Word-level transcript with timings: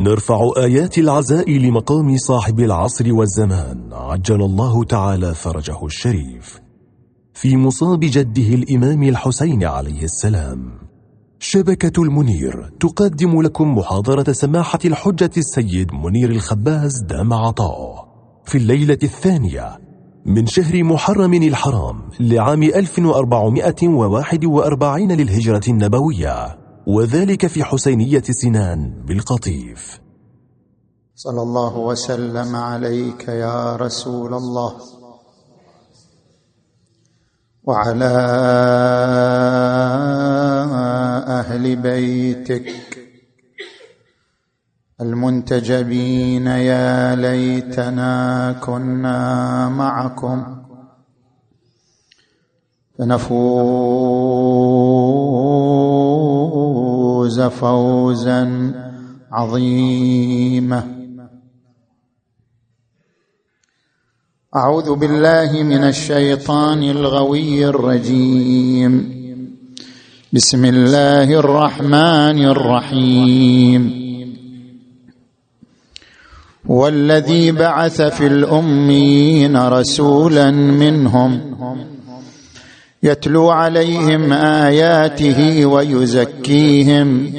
نرفع 0.00 0.50
آيات 0.56 0.98
العزاء 0.98 1.50
لمقام 1.50 2.16
صاحب 2.16 2.60
العصر 2.60 3.14
والزمان. 3.14 3.88
عجل 3.92 4.42
الله 4.42 4.84
تعالى 4.84 5.34
فرجه 5.34 5.84
الشريف. 5.84 6.60
في 7.34 7.56
مصاب 7.56 8.00
جده 8.00 8.54
الإمام 8.54 9.02
الحسين 9.02 9.64
عليه 9.64 10.02
السلام. 10.02 10.72
شبكة 11.38 12.02
المنير 12.02 12.70
تقدم 12.80 13.42
لكم 13.42 13.78
محاضرة 13.78 14.32
سماحة 14.32 14.78
الحجة 14.84 15.30
السيد 15.36 15.92
منير 15.92 16.30
الخباز 16.30 16.92
دام 17.08 17.32
عطاؤه 17.32 18.08
في 18.44 18.58
الليلة 18.58 18.98
الثانية 19.02 19.78
من 20.26 20.46
شهر 20.46 20.84
محرم 20.84 21.34
الحرام 21.34 22.02
لعام 22.20 22.62
1441 22.62 25.12
للهجرة 25.12 25.62
النبوية. 25.68 26.59
وذلك 26.86 27.46
في 27.46 27.64
حسينية 27.64 28.22
سنان 28.22 29.02
بالقطيف. 29.06 30.00
صلى 31.14 31.42
الله 31.42 31.78
وسلم 31.78 32.56
عليك 32.56 33.28
يا 33.28 33.76
رسول 33.76 34.34
الله. 34.34 34.76
وعلى 37.64 38.04
أهل 41.28 41.76
بيتك 41.76 42.74
المنتجبين 45.00 46.46
يا 46.46 47.16
ليتنا 47.16 48.52
كنا 48.52 49.68
معكم. 49.68 50.56
فنفوز 52.98 54.99
فوزا 57.38 58.72
عظيما. 59.32 60.96
أعوذ 64.56 64.94
بالله 64.94 65.62
من 65.62 65.84
الشيطان 65.84 66.82
الغوي 66.82 67.66
الرجيم. 67.66 69.20
بسم 70.32 70.64
الله 70.64 71.24
الرحمن 71.24 72.44
الرحيم. 72.44 74.00
والذي 76.66 77.52
بعث 77.52 78.02
في 78.02 78.26
الأمين 78.26 79.56
رسولا 79.56 80.50
منهم 80.50 81.40
يتلو 83.02 83.50
عليهم 83.50 84.32
آياته 84.32 85.66
ويزكيهم 85.66 87.32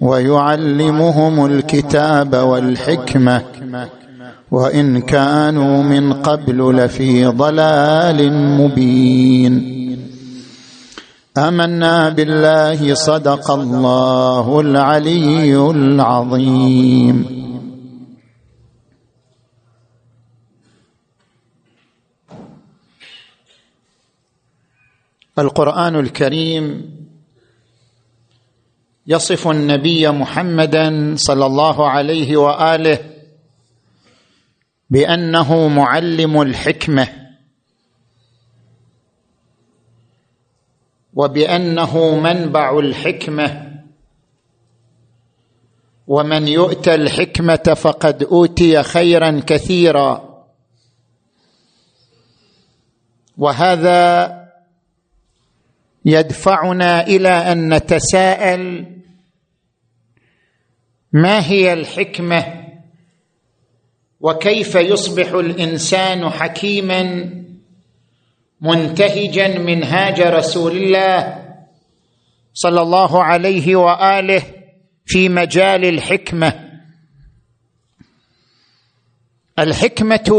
ويعلمهم 0.00 1.46
الكتاب 1.46 2.36
والحكمة. 2.36 3.42
وإن 4.50 5.00
كانوا 5.00 5.82
من 5.82 6.12
قبل 6.12 6.76
لفي 6.76 7.26
ضلال 7.26 8.32
مبين. 8.32 9.78
آمنا 11.38 12.08
بالله 12.08 12.94
صدق 12.94 13.50
الله 13.50 14.60
العلي 14.60 15.70
العظيم. 15.70 17.24
القرآن 25.38 25.96
الكريم 25.96 26.98
يصف 29.06 29.48
النبي 29.48 30.08
محمدا 30.08 31.14
صلى 31.16 31.46
الله 31.46 31.88
عليه 31.90 32.36
وآله 32.36 32.98
بأنه 34.90 35.68
معلم 35.68 36.42
الحكمة 36.42 37.08
وبأنه 41.14 42.20
منبع 42.20 42.78
الحكمة 42.78 43.68
ومن 46.06 46.48
يؤتى 46.48 46.94
الحكمة 46.94 47.74
فقد 47.76 48.22
أوتي 48.22 48.82
خيرا 48.82 49.40
كثيرا. 49.46 50.28
وهذا 53.38 54.37
يدفعنا 56.04 57.06
إلى 57.06 57.28
أن 57.28 57.74
نتساءل 57.74 58.86
ما 61.12 61.46
هي 61.46 61.72
الحكمة 61.72 62.64
وكيف 64.20 64.74
يصبح 64.74 65.28
الإنسان 65.28 66.30
حكيما 66.30 67.30
منتهجا 68.60 69.58
منهاج 69.58 70.20
رسول 70.20 70.76
الله 70.76 71.44
صلى 72.54 72.80
الله 72.80 73.24
عليه 73.24 73.76
وآله 73.76 74.42
في 75.06 75.28
مجال 75.28 75.84
الحكمة. 75.84 76.68
الحكمة 79.58 80.30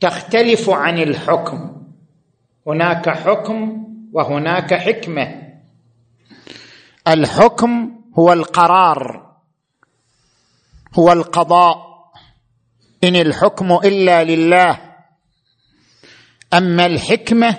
تختلف 0.00 0.70
عن 0.70 0.98
الحكم. 0.98 1.81
هناك 2.66 3.08
حكم 3.08 3.86
وهناك 4.12 4.74
حكمة. 4.74 5.42
الحكم 7.08 8.00
هو 8.18 8.32
القرار 8.32 9.32
هو 10.98 11.12
القضاء. 11.12 11.92
إن 13.04 13.16
الحكم 13.16 13.72
إلا 13.72 14.24
لله. 14.24 14.80
أما 16.54 16.86
الحكمة 16.86 17.58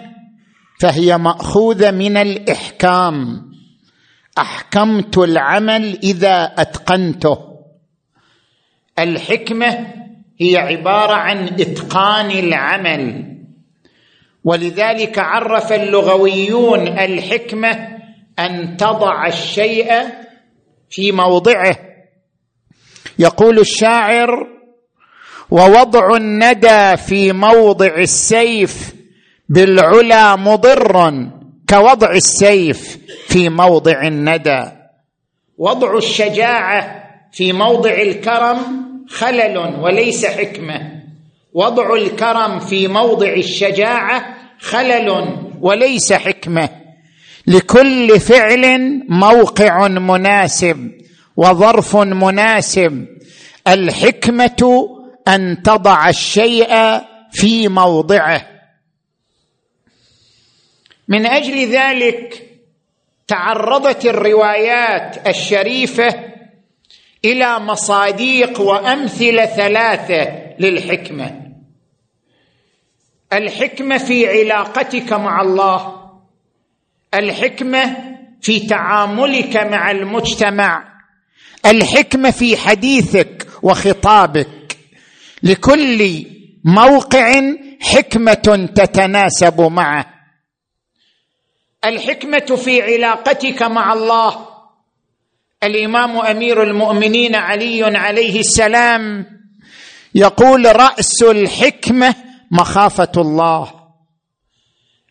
فهي 0.80 1.18
مأخوذة 1.18 1.92
من 1.92 2.18
الإحكام. 2.18 3.46
أحكمت 4.38 5.18
العمل 5.18 6.00
إذا 6.04 6.44
أتقنته. 6.44 7.38
الحكمة 9.00 9.88
هي 10.42 10.58
عبارة 10.58 11.14
عن 11.14 11.38
إتقان 11.48 12.32
العمل. 12.32 13.33
ولذلك 14.44 15.20
عرف 15.20 15.74
اللغويون 15.74 16.88
الحكمة 16.88 17.88
أن 18.40 18.78
تضع 18.78 19.28
الشيء 19.28 19.94
في 20.90 21.12
موضعه. 21.12 21.76
يقول 23.20 23.60
الشاعر 23.60 24.48
ووضع 25.52 26.16
الندى 26.16 26.98
في 26.98 27.32
موضع 27.32 27.96
السيف 27.98 28.94
بالعلا 29.50 30.36
مضر 30.36 31.28
كوضع 31.70 32.12
السيف 32.12 32.98
في 33.28 33.50
موضع 33.50 34.08
الندى. 34.08 34.72
وضع 35.58 35.98
الشجاعة 35.98 37.04
في 37.32 37.54
موضع 37.54 38.02
الكرم 38.02 38.58
خلل 39.10 39.58
وليس 39.58 40.26
حكمة. 40.26 40.93
وضع 41.54 41.94
الكرم 41.94 42.60
في 42.60 42.88
موضع 42.88 43.34
الشجاعة 43.34 44.38
خلل 44.60 45.38
وليس 45.62 46.14
حكمة. 46.14 46.70
لكل 47.48 48.20
فعل 48.20 48.80
موقع 49.10 49.88
مناسب 49.88 50.92
وظرف 51.38 51.96
مناسب. 51.96 53.08
الحكمة 53.68 54.90
أن 55.28 55.64
تضع 55.64 56.10
الشيء 56.10 57.02
في 57.32 57.68
موضعه. 57.68 58.48
من 61.08 61.26
أجل 61.26 61.72
ذلك 61.72 62.50
تعرضت 63.28 64.06
الروايات 64.06 65.28
الشريفة 65.28 66.34
إلى 67.26 67.60
مصاديق 67.60 68.62
وأمثلة 68.62 69.46
ثلاثة 69.46 70.44
للحكمة. 70.60 71.43
الحكمة 73.34 73.98
في 73.98 74.28
علاقتك 74.28 75.14
مع 75.14 75.42
الله. 75.42 76.10
الحكمة 77.14 77.98
في 78.42 78.60
تعاملك 78.60 79.58
مع 79.58 79.92
المجتمع. 79.92 80.94
الحكمة 81.66 82.32
في 82.32 82.58
حديثك 82.58 83.48
وخطابك. 83.62 84.78
لكل 85.44 86.26
موقع 86.64 87.42
حكمة 87.82 88.70
تتناسب 88.76 89.62
معه. 89.62 90.06
الحكمة 91.86 92.56
في 92.56 92.82
علاقتك 92.82 93.62
مع 93.62 93.94
الله. 93.94 94.48
الإمام 95.64 96.18
أمير 96.18 96.64
المؤمنين 96.64 97.36
علي 97.36 97.84
عليه 97.84 98.40
السلام 98.40 99.26
يقول 100.16 100.76
رأس 100.76 101.24
الحكمة 101.24 102.16
مخافة 102.54 103.12
الله. 103.18 103.72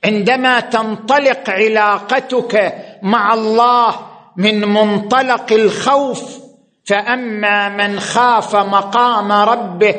عندما 0.04 0.60
تنطلق 0.60 1.50
علاقتك 1.50 2.74
مع 3.02 3.34
الله 3.34 3.94
من 4.36 4.68
منطلق 4.68 5.52
الخوف 5.52 6.38
فأما 6.84 7.68
من 7.68 8.00
خاف 8.00 8.56
مقام 8.56 9.32
ربه 9.32 9.94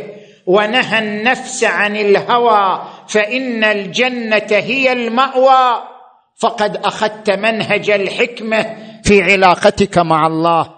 ونهى 0.46 1.00
النفس 1.00 1.64
عن 1.64 1.96
الهوى 1.96 2.84
فإن 3.08 3.64
الجنة 3.64 4.48
هي 4.50 4.94
المأوى. 4.94 5.84
فقد 6.36 6.78
أخذت 6.78 7.30
منهج 7.30 7.90
الحكمة 7.90 8.78
في 9.04 9.22
علاقتك 9.22 9.98
مع 9.98 10.28
الله. 10.28 10.74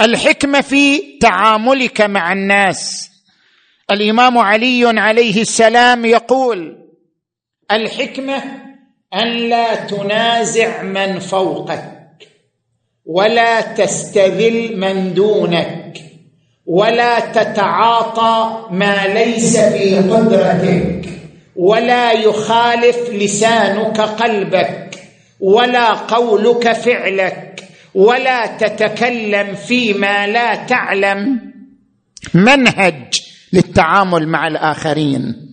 الحكمة 0.00 0.60
في 0.60 1.18
تعاملك 1.18 2.00
مع 2.00 2.32
الناس. 2.32 3.10
الإمام 3.90 4.38
علي 4.38 5.00
عليه 5.00 5.40
السلام 5.40 6.04
يقول 6.04 6.76
الحكمة 7.70 8.42
أن 9.14 9.26
لا 9.48 9.74
تنازع 9.74 10.82
من 10.82 11.18
فوقك 11.18 12.28
ولا 13.06 13.60
تستذل 13.60 14.76
من 14.76 15.14
دونك 15.14 16.00
ولا 16.66 17.20
تتعاطى 17.20 18.66
ما 18.70 19.06
ليس 19.06 19.58
في 19.58 19.96
قدرتك 19.96 21.08
ولا 21.56 22.12
يخالف 22.12 23.10
لسانك 23.10 24.00
قلبك 24.00 24.98
ولا 25.40 25.92
قولك 25.92 26.72
فعلك 26.72 27.64
ولا 27.94 28.46
تتكلم 28.46 29.54
فيما 29.54 30.26
لا 30.26 30.54
تعلم. 30.54 31.40
منهج 32.34 33.27
للتعامل 33.52 34.28
مع 34.28 34.46
الآخرين. 34.46 35.48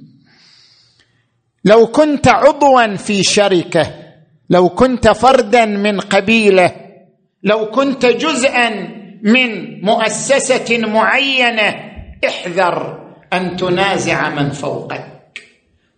لو 1.65 1.88
كنت 1.88 2.27
عضوا 2.27 2.95
في 2.95 3.24
شركة 3.24 3.94
لو 4.50 4.69
كنت 4.69 5.07
فردا 5.07 5.65
من 5.65 6.00
قبيلة 6.00 6.71
لو 7.44 7.71
كنت 7.71 8.06
جزءا 8.06 8.69
من 9.24 9.81
مؤسسة 9.81 10.77
معينة 10.77 11.75
احذر 12.27 13.06
أن 13.33 13.57
تنازع 13.57 14.30
من 14.30 14.50
فوقك 14.50 15.06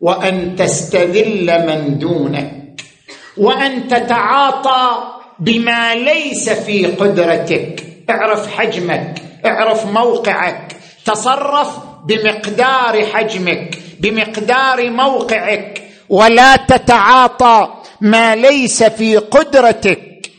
وأن 0.01 0.55
تستذل 0.55 1.67
من 1.67 1.99
دونك 1.99 2.81
وأن 3.37 3.87
تتعاطى 3.87 5.13
بما 5.39 5.95
ليس 5.95 6.49
في 6.49 6.85
قدرتك. 6.85 7.83
اعرف 8.09 8.55
حجمك 8.55 9.21
اعرف 9.45 9.85
موقعك. 9.85 10.75
تصرف 11.05 11.86
بمقدار 12.05 13.05
حجمك 13.05 13.79
بمقدار 13.99 14.89
موقعك. 14.89 15.83
ولا 16.09 16.55
تتعاطى 16.55 17.73
ما 18.01 18.35
ليس 18.35 18.83
في 18.83 19.17
قدرتك. 19.17 20.31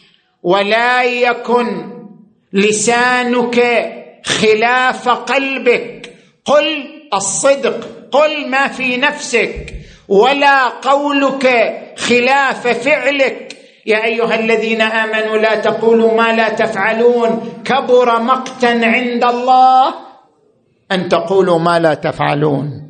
ولا 0.42 1.02
يكن 1.02 1.90
لسانك 2.52 3.88
خلاف 4.24 5.08
قلبك. 5.08 6.14
قل 6.44 6.84
الصدق 7.14 7.88
قل 8.12 8.48
ما 8.48 8.68
في 8.68 8.96
نفسك. 8.96 9.74
ولا 10.08 10.68
قولك 10.68 11.74
خلاف 11.98 12.66
فعلك. 12.66 13.56
يا 13.86 14.04
أيها 14.04 14.34
الذين 14.34 14.80
آمنوا 14.80 15.38
لا 15.38 15.54
تقولوا 15.54 16.14
ما 16.14 16.32
لا 16.32 16.48
تفعلون. 16.48 17.52
كبر 17.64 18.22
مقتا 18.22 18.80
عند 18.82 19.24
الله. 19.24 20.07
أن 20.92 21.08
تقولوا 21.08 21.58
ما 21.58 21.78
لا 21.78 21.94
تفعلون. 21.94 22.88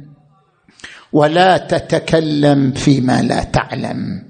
ولا 1.12 1.56
تتكلم 1.56 2.72
فيما 2.72 3.22
لا 3.22 3.42
تعلم. 3.42 4.28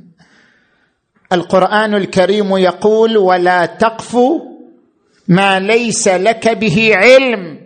القرآن 1.33 1.95
الكريم 1.95 2.57
يقول 2.57 3.17
ولا 3.17 3.67
تقف 3.67 4.17
ما 5.29 5.61
ليس 5.61 6.09
لك 6.09 6.49
به 6.49 6.93
علم. 6.95 7.59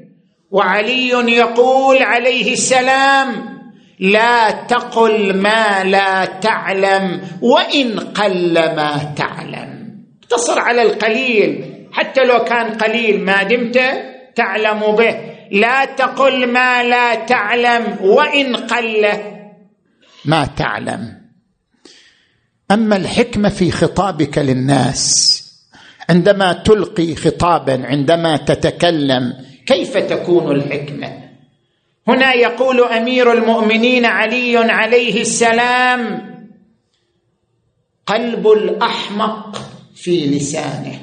وعلي 0.51 1.09
يقول 1.09 2.03
عليه 2.03 2.53
السلام 2.53 3.29
لا 4.01 4.51
تقل 4.51 5.37
ما 5.37 5.85
لا 5.85 6.25
تعلم 6.25 7.21
وإن 7.43 7.99
قل 7.99 8.55
ما 8.55 9.15
تعلم. 9.17 9.99
اقتصر 10.23 10.61
على 10.61 10.83
القليل. 10.83 11.65
حتى 11.93 12.21
لو 12.25 12.45
كان 12.45 12.71
قليل 12.71 13.25
ما 13.25 13.43
دمت 13.43 13.79
تعلم 14.35 14.97
به. 14.97 15.32
لا 15.53 15.85
تقل 15.85 16.47
ما 16.53 16.83
لا 16.83 17.15
تعلم 17.15 17.97
وإن 18.01 18.57
قل. 18.57 19.07
ما 20.25 20.45
تعلم. 20.45 21.23
أما 22.71 22.97
الحكمة 22.97 23.49
في 23.49 23.71
خطابك 23.71 24.39
للناس 24.39 25.43
عندما 26.11 26.53
تلقي 26.53 27.15
خطابا 27.15 27.87
عندما 27.87 28.37
تتكلم 28.37 29.33
كيف 29.67 29.97
تكون 29.97 30.57
الحكمة؟ 30.57 31.23
هنا 32.09 32.35
يقول 32.35 32.81
أمير 32.81 33.33
المؤمنين 33.33 34.05
علي 34.05 34.57
عليه 34.57 35.21
السلام 35.21 36.33
قلب 38.07 38.47
الأحمق 38.49 39.71
في 39.95 40.27
لسانه 40.27 41.01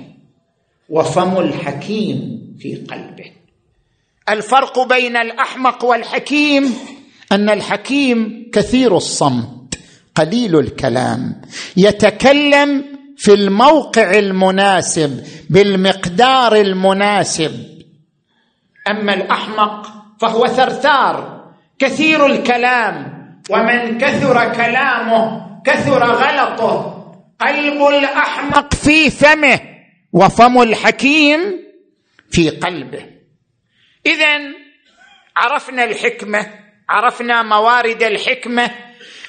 وفم 0.90 1.38
الحكيم 1.40 2.40
في 2.60 2.75
قلبه. 2.75 3.39
الفرق 4.30 4.80
بين 4.88 5.18
الأحمق 5.18 5.86
والحكيم 5.86 6.74
أن 7.31 7.50
الحكيم 7.50 8.50
كثير 8.54 8.98
الصمت 8.98 9.80
قليل 10.16 10.60
الكلام. 10.60 11.42
يتكلم 11.78 12.86
في 13.18 13.34
الموقع 13.34 14.12
المناسب 14.12 15.24
بالمقدار 15.50 16.56
المناسب. 16.56 17.52
أما 18.88 19.14
الأحمق 19.14 19.88
فهو 20.22 20.48
ثرثار 20.48 21.46
كثير 21.80 22.26
الكلام. 22.26 23.20
ومن 23.50 23.98
كثر 23.98 24.54
كلامه 24.54 25.42
كثر 25.66 26.04
غلطه. 26.04 26.96
قلب 27.42 27.81
الأحمق 27.81 28.74
في 28.74 29.10
فمه 29.10 29.60
وفم 30.14 30.62
الحكيم 30.62 31.40
في 32.31 32.50
قلبه. 32.50 33.19
اذا 34.06 34.40
عرفنا 35.36 35.84
الحكمة 35.84 36.60
عرفنا 36.90 37.44
موارد 37.44 38.04
الحكمة. 38.04 38.72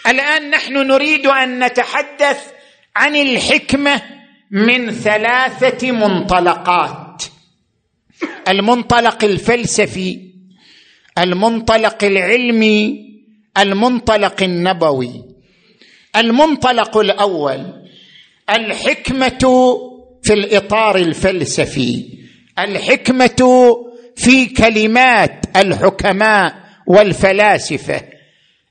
الآن 0.06 0.50
نحن 0.50 0.72
نريد 0.72 1.26
أن 1.26 1.64
نتحدث 1.64 2.52
عن 2.96 3.16
الحكمة 3.16 4.02
من 4.50 4.90
ثلاثة 4.90 5.92
منطلقات. 5.92 7.22
المنطلق 8.48 9.24
الفلسفي 9.24 10.30
المنطلق 11.18 12.04
العلمي 12.04 13.10
المنطلق 13.58 14.42
النبوي. 14.42 15.24
المنطلق 16.16 16.96
الأول 16.96 17.86
الحكمة 18.50 19.38
في 20.22 20.32
الإطار 20.32 20.96
الفلسفي. 20.96 22.18
الحكمة 22.58 23.42
في 24.20 24.46
كلمات 24.46 25.44
الحكماء 25.56 26.54
والفلاسفة. 26.86 28.02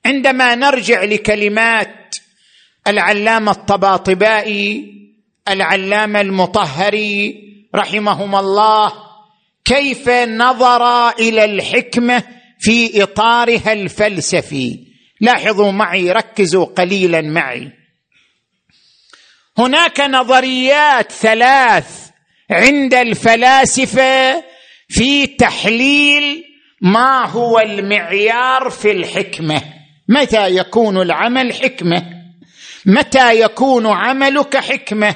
عندما 0.06 0.56
نرجع 0.56 1.04
لكلمات 1.04 2.16
العلامة 2.88 3.52
الطباطبائي 3.52 4.94
العلامة 5.48 6.22
المطهري 6.22 7.36
رحمهما 7.76 8.40
الله 8.40 8.94
كيف 9.66 10.10
نظر 10.10 11.10
إلى 11.10 11.46
الحكمة 11.46 12.24
في 12.60 13.04
إطارها 13.04 13.74
الفلسفي؟ 13.74 14.80
لاحظوا 15.22 15.72
معي 15.72 16.12
ركزوا 16.12 16.66
قليلا 16.66 17.22
معي. 17.22 17.72
هناك 19.58 20.00
نظريات 20.00 21.12
ثلاث 21.12 22.10
عند 22.52 22.94
الفلاسفة 22.94 24.49
في 24.90 25.28
تحليل 25.28 26.44
ما 26.82 27.26
هو 27.26 27.60
المعيار 27.60 28.70
في 28.70 28.92
الحكمة. 28.92 29.62
متى 30.08 30.56
يكون 30.56 31.02
العمل 31.02 31.54
حكمة؟ 31.54 32.04
متى 32.86 33.42
يكون 33.42 33.88
عملك 33.88 34.58
حكمة؟ 34.58 35.16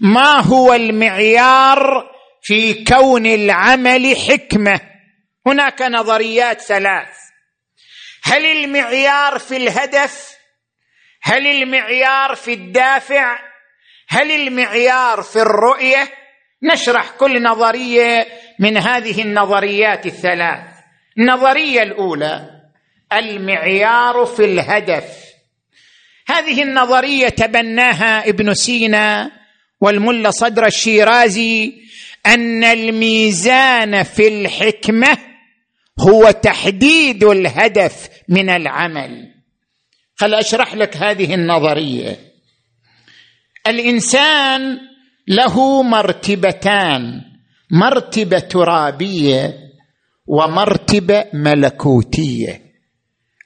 ما 0.00 0.40
هو 0.40 0.74
المعيار 0.74 2.10
في 2.42 2.84
كون 2.84 3.26
العمل 3.26 4.16
حكمة؟ 4.16 4.80
هناك 5.46 5.82
نظريات 5.82 6.60
ثلاث. 6.60 7.08
هل 8.22 8.44
المعيار 8.44 9.38
في 9.38 9.56
الهدف؟ 9.56 10.30
هل 11.22 11.46
المعيار 11.46 12.34
في 12.34 12.52
الدافع؟ 12.52 13.38
هل 14.08 14.30
المعيار 14.30 15.22
في 15.22 15.36
الرؤية؟ 15.36 16.19
نشرح 16.62 17.10
كل 17.10 17.42
نظرية 17.42 18.26
من 18.58 18.76
هذه 18.76 19.22
النظريات 19.22 20.06
الثلاث. 20.06 20.64
النظرية 21.18 21.82
الأولى 21.82 22.50
المعيار 23.12 24.26
في 24.26 24.44
الهدف. 24.44 25.04
هذه 26.28 26.62
النظرية 26.62 27.28
تبناها 27.28 28.28
ابن 28.28 28.54
سينا 28.54 29.30
والملا 29.80 30.30
صدر 30.30 30.66
الشيرازي 30.66 31.72
أن 32.26 32.64
الميزان 32.64 34.02
في 34.02 34.28
الحكمة 34.28 35.18
هو 36.00 36.30
تحديد 36.30 37.24
الهدف 37.24 38.08
من 38.28 38.50
العمل. 38.50 39.34
خل 40.16 40.34
أشرح 40.34 40.74
لك 40.74 40.96
هذه 40.96 41.34
النظرية. 41.34 42.18
الإنسان 43.66 44.89
له 45.30 45.82
مرتبتان 45.82 47.20
مرتبة 47.70 48.38
ترابية 48.38 49.54
ومرتبة 50.26 51.24
ملكوتية. 51.34 52.62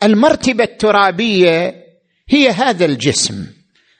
المرتبة 0.02 0.64
الترابية 0.64 1.74
هي 2.28 2.50
هذا 2.50 2.84
الجسم 2.84 3.46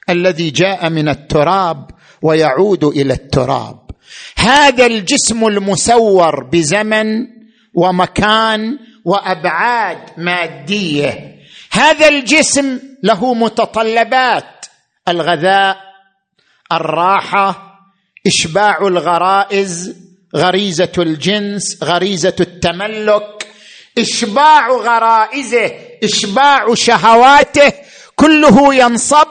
الذي 0.09 0.49
جاء 0.49 0.89
من 0.89 1.09
التراب 1.09 1.91
ويعود 2.21 2.83
إلى 2.83 3.13
التراب. 3.13 3.91
هذا 4.37 4.85
الجسم 4.85 5.47
المسور 5.47 6.43
بزمن 6.43 7.27
ومكان 7.73 8.79
وأبعاد 9.05 9.99
مادية. 10.17 11.35
هذا 11.71 12.07
الجسم 12.07 12.79
له 13.03 13.33
متطلبات 13.33 14.65
الغذاء 15.07 15.77
الراحة 16.71 17.64
إشباع 18.27 18.87
الغرائز 18.87 19.95
غريزة 20.35 20.91
الجنس 20.97 21.83
غريزة 21.83 22.35
التملك. 22.39 23.47
إشباع 23.97 24.69
غرائزه 24.69 25.71
إشباع 26.03 26.73
شهواته 26.73 27.73
كله 28.15 28.75
ينصب 28.75 29.27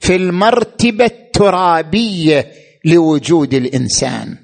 في 0.00 0.16
المرتبة 0.16 1.04
الترابية 1.04 2.52
لوجود 2.84 3.54
الإنسان. 3.54 4.38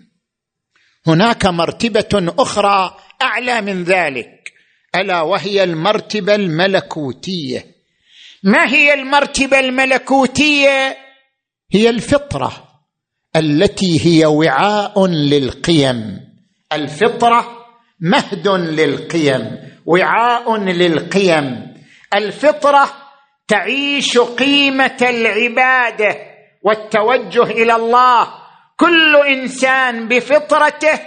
هناك 1.06 1.46
مرتبة 1.46 2.34
أخرى 2.38 2.96
أعلى 3.22 3.60
من 3.60 3.84
ذلك. 3.84 4.52
ألا 4.94 5.20
وهي 5.20 5.64
المرتبة 5.64 6.34
الملكوتية. 6.34 7.66
ما 8.42 8.68
هي 8.68 8.94
المرتبة 8.94 9.60
الملكوتية؟ 9.60 10.96
هي 11.72 11.90
الفطرة. 11.90 12.69
التي 13.36 14.06
هي 14.06 14.26
وعاء 14.26 15.06
للقيم. 15.06 16.20
الفطرة 16.72 17.46
مهد 18.00 18.48
للقيم 18.48 19.58
وعاء 19.86 20.56
للقيم. 20.56 21.74
الفطرة 22.14 22.90
تعيش 23.48 24.18
قيمة 24.18 24.96
العبادة 25.02 26.16
والتوجه 26.62 27.42
إلى 27.42 27.76
الله. 27.76 28.28
كل 28.76 29.16
إنسان 29.16 30.08
بفطرته 30.08 31.00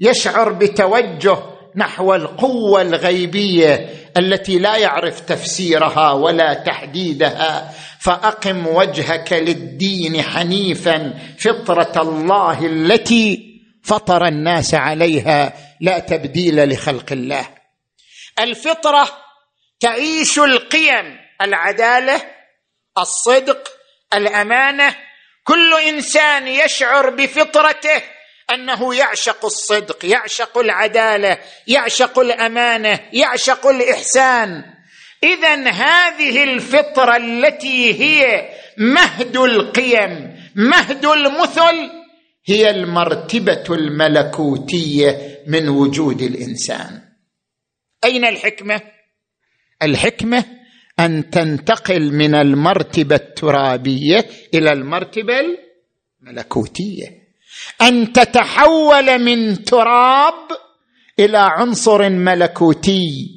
يشعر 0.00 0.52
بتوجه 0.52 1.38
نحو 1.76 2.14
القوة 2.14 2.82
الغيبية 2.82 3.90
التي 4.16 4.58
لا 4.58 4.76
يعرف 4.76 5.20
تفسيرها 5.20 6.12
ولا 6.12 6.54
تحديدها. 6.54 7.74
فأقم 8.00 8.66
وجهك 8.66 9.32
للدين 9.32 10.22
حنيفا 10.22 11.18
فطرة 11.38 12.02
الله 12.02 12.66
التي 12.66 13.56
فطر 13.84 14.26
الناس 14.26 14.74
عليها 14.74 15.52
لا 15.80 15.98
تبديل 15.98 16.68
لخلق 16.68 17.12
الله. 17.12 17.48
الفطرة 18.38 19.08
تعيش 19.80 20.38
القيم 20.38 21.18
العدالة 21.42 22.22
الصدق 22.98 23.68
الأمانة. 24.14 24.96
كل 25.44 25.74
إنسان 25.74 26.48
يشعر 26.48 27.10
بفطرته 27.10 28.02
أنه 28.54 28.94
يعشق 28.94 29.44
الصدق 29.44 30.04
يعشق 30.04 30.58
العدالة 30.58 31.38
يعشق 31.66 32.18
الأمانة 32.18 33.00
يعشق 33.12 33.66
الإحسان. 33.66 34.64
اذا 35.22 35.70
هذه 35.70 36.44
الفطرة 36.44 37.16
التي 37.16 38.02
هي 38.02 38.48
مهد 38.78 39.36
القيم 39.36 40.36
مهد 40.56 41.04
المثل 41.04 41.90
هي 42.46 42.70
المرتبة 42.70 43.64
الملكوتية 43.70 45.42
من 45.46 45.68
وجود 45.68 46.22
الإنسان. 46.22 47.02
أين 48.04 48.24
الحكمة؟ 48.24 48.80
الحكمة 49.82 50.44
أن 51.00 51.30
تنتقل 51.30 52.12
من 52.12 52.34
المرتبة 52.34 53.16
الترابية 53.16 54.26
إلى 54.54 54.72
المرتبة 54.72 55.34
الملكوتية. 56.22 57.15
أن 57.82 58.12
تتحول 58.12 59.18
من 59.18 59.64
تراب 59.64 60.34
إلى 61.18 61.38
عنصر 61.38 62.08
ملكوتي. 62.08 63.30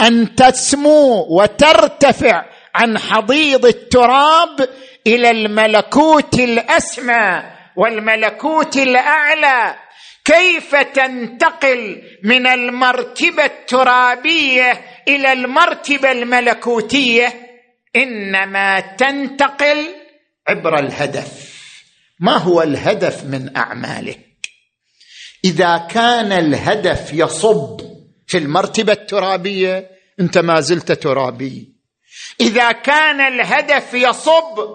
أن 0.00 0.34
تسمو 0.34 1.26
وترتفع 1.30 2.44
عن 2.74 2.98
حضيض 2.98 3.66
التراب 3.66 4.68
إلى 5.06 5.30
الملكوت 5.30 6.34
الأسمى 6.34 7.42
والملكوت 7.76 8.76
الأعلى. 8.76 9.76
كيف 10.24 10.76
تنتقل 10.76 12.02
من 12.24 12.46
المرتبة 12.46 13.44
الترابية 13.44 14.80
إلى 15.08 15.32
المرتبة 15.32 16.12
الملكوتية؟ 16.12 17.32
إنما 17.96 18.80
تنتقل 18.80 19.86
عبر 20.48 20.78
الهدف. 20.78 21.47
ما 22.20 22.36
هو 22.36 22.62
الهدف 22.62 23.24
من 23.24 23.56
أعمالك؟ 23.56 24.28
إذا 25.44 25.78
كان 25.78 26.32
الهدف 26.32 27.12
يصب 27.12 27.80
في 28.26 28.38
المرتبة 28.38 28.92
الترابية 28.92 29.90
أنت 30.20 30.38
ما 30.38 30.60
زلت 30.60 30.92
ترابي. 30.92 31.74
إذا 32.40 32.72
كان 32.72 33.20
الهدف 33.20 33.94
يصب 33.94 34.68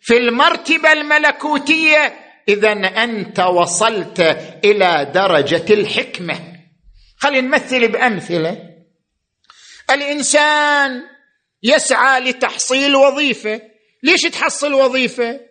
في 0.00 0.16
المرتبة 0.16 0.92
الملكوتية 0.92 2.14
اذا 2.48 2.72
أنت 3.04 3.40
وصلت 3.40 4.20
إلى 4.64 5.10
درجة 5.14 5.74
الحكمة. 5.74 6.40
خلينا 7.16 7.48
نمثل 7.48 7.88
بأمثلة. 7.88 8.58
الإنسان 9.90 11.02
يسعى 11.62 12.20
لتحصيل 12.20 12.96
وظيفة. 12.96 13.60
ليش 14.02 14.20
تحصل 14.20 14.74
وظيفة؟ 14.74 15.47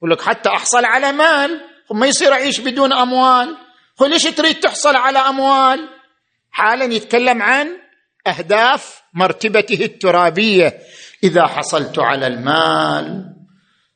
يقول 0.00 0.10
لك 0.10 0.20
حتى 0.22 0.48
أحصل 0.48 0.84
على 0.84 1.12
مال 1.12 1.60
ما 1.92 2.06
يصير 2.06 2.32
أعيش 2.32 2.60
بدون 2.60 2.92
أموال. 2.92 3.56
يقول 3.96 4.10
ليش 4.10 4.22
تريد 4.22 4.60
تحصل 4.60 4.96
على 4.96 5.18
أموال؟ 5.18 5.88
حالا 6.50 6.84
يتكلم 6.84 7.42
عن 7.42 7.68
أهداف 8.26 9.02
مرتبته 9.14 9.84
الترابية. 9.84 10.78
إذا 11.24 11.46
حصلت 11.46 11.98
على 11.98 12.26
المال 12.26 13.24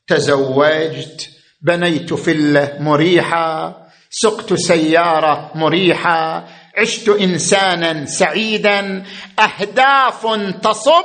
تزوجت 0.06 1.30
بنيت 1.62 2.14
فلة 2.14 2.76
مريحة 2.80 3.76
سقت 4.11 4.54
سيارة 4.54 5.52
مريحة 5.54 6.49
عشت 6.78 7.08
انسانا 7.08 8.06
سعيدا 8.06 9.04
أهداف 9.38 10.26
تصب 10.62 11.04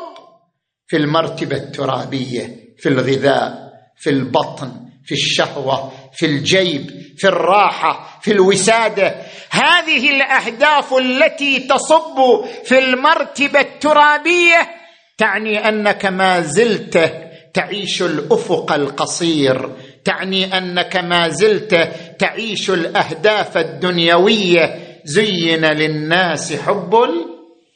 في 0.88 0.98
المرتبة 0.98 1.56
الترابية 1.56 2.56
في 2.78 2.90
الغذاء 2.90 3.74
في 3.98 4.10
البطن. 4.10 4.89
في 5.10 5.16
الشهوة 5.16 5.92
في 6.14 6.26
الجيب 6.26 6.92
في 7.18 7.28
الراحة 7.28 8.20
في 8.22 8.32
الوسادة. 8.32 9.16
هذه 9.50 10.10
الأهداف 10.16 10.94
التي 10.94 11.60
تصب 11.60 12.46
في 12.64 12.80
المرتبة 12.80 13.60
الترابية 13.60 14.70
تعني 15.18 15.70
أنك 15.70 16.06
ما 16.06 16.42
زلت 16.42 17.14
تعيش 17.54 18.02
الأفق 18.02 18.72
القصير. 18.72 19.70
تعني 20.06 20.58
أنك 20.58 20.96
ما 20.98 21.30
زلت 21.30 21.90
تعيش 22.20 22.70
الأهداف 22.70 23.58
الدنيوية. 23.58 24.80
زين 25.06 25.66
للناس 25.66 26.54
حب 26.54 27.10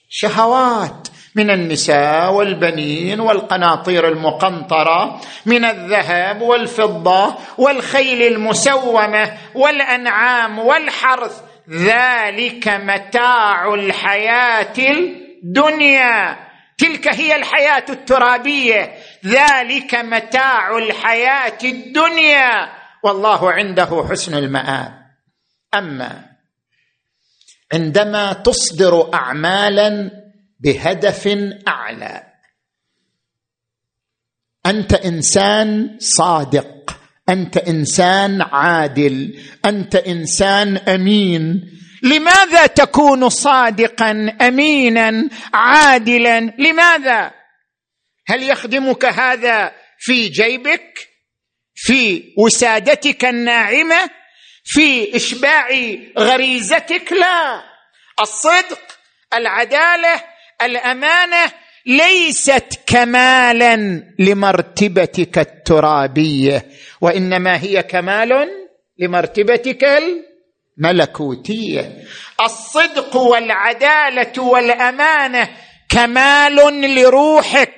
الشهوات. 0.09 1.07
من 1.35 1.49
النساء 1.49 2.33
والبنين 2.33 3.19
والقناطير 3.19 4.07
المقنطرة 4.07 5.21
من 5.45 5.65
الذهب 5.65 6.41
والفضة 6.41 7.35
والخيل 7.57 8.21
المسومة 8.21 9.37
والأنعام 9.55 10.59
والحرث. 10.59 11.41
ذلك 11.69 12.67
متاع 12.67 13.73
الحياة 13.73 14.73
الدنيا. 14.77 16.37
تلك 16.77 17.07
هي 17.07 17.35
الحياة 17.35 17.85
الترابية. 17.89 18.93
ذلك 19.25 19.95
متاع 19.95 20.77
الحياة 20.77 21.57
الدنيا. 21.63 22.69
والله 23.03 23.51
عنده 23.51 24.07
حسن 24.09 24.37
المآب. 24.37 25.03
أما 25.75 26.25
عندما 27.73 28.33
تصدر 28.33 29.13
اعمالا 29.13 30.22
بهدف 30.63 31.27
أعلى. 31.67 32.23
أنت 34.65 34.93
إنسان 34.93 35.97
صادق 35.99 36.99
أنت 37.29 37.57
إنسان 37.57 38.41
عادل 38.41 39.39
أنت 39.65 39.95
إنسان 39.95 40.77
أمين. 40.77 41.69
لماذا 42.03 42.65
تكون 42.65 43.29
صادقا 43.29 44.37
امينا 44.41 45.29
عادلا؟ 45.53 46.39
لماذا؟ 46.39 47.31
هل 48.27 48.43
يخدمك 48.43 49.05
هذا 49.05 49.71
في 49.99 50.27
جيبك؟ 50.27 51.09
في 51.75 52.23
وسادتك 52.37 53.25
الناعمة؟ 53.25 54.09
في 54.63 55.15
إشباع 55.15 55.69
غريزتك؟ 56.19 57.13
لا. 57.13 57.63
الصدق 58.21 58.81
العدالة 59.33 60.32
الأمانة 60.65 61.51
ليست 61.85 62.79
كمالا 62.85 64.03
لمرتبتك 64.19 65.37
الترابية 65.37 66.65
وإنما 67.01 67.63
هي 67.63 67.83
كمال 67.83 68.49
لمرتبتك 68.99 69.85
الملكوتية. 70.79 72.03
الصدق 72.45 73.15
والعدالة 73.15 74.43
والأمانة 74.43 75.49
كمال 75.89 76.55
لروحك 76.95 77.73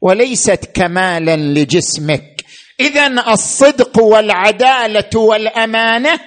وليست 0.00 0.64
كمالا 0.74 1.36
لجسمك. 1.36 2.44
اذا 2.80 3.06
الصدق 3.06 4.02
والعدالة 4.02 5.10
والأمانة 5.20 6.20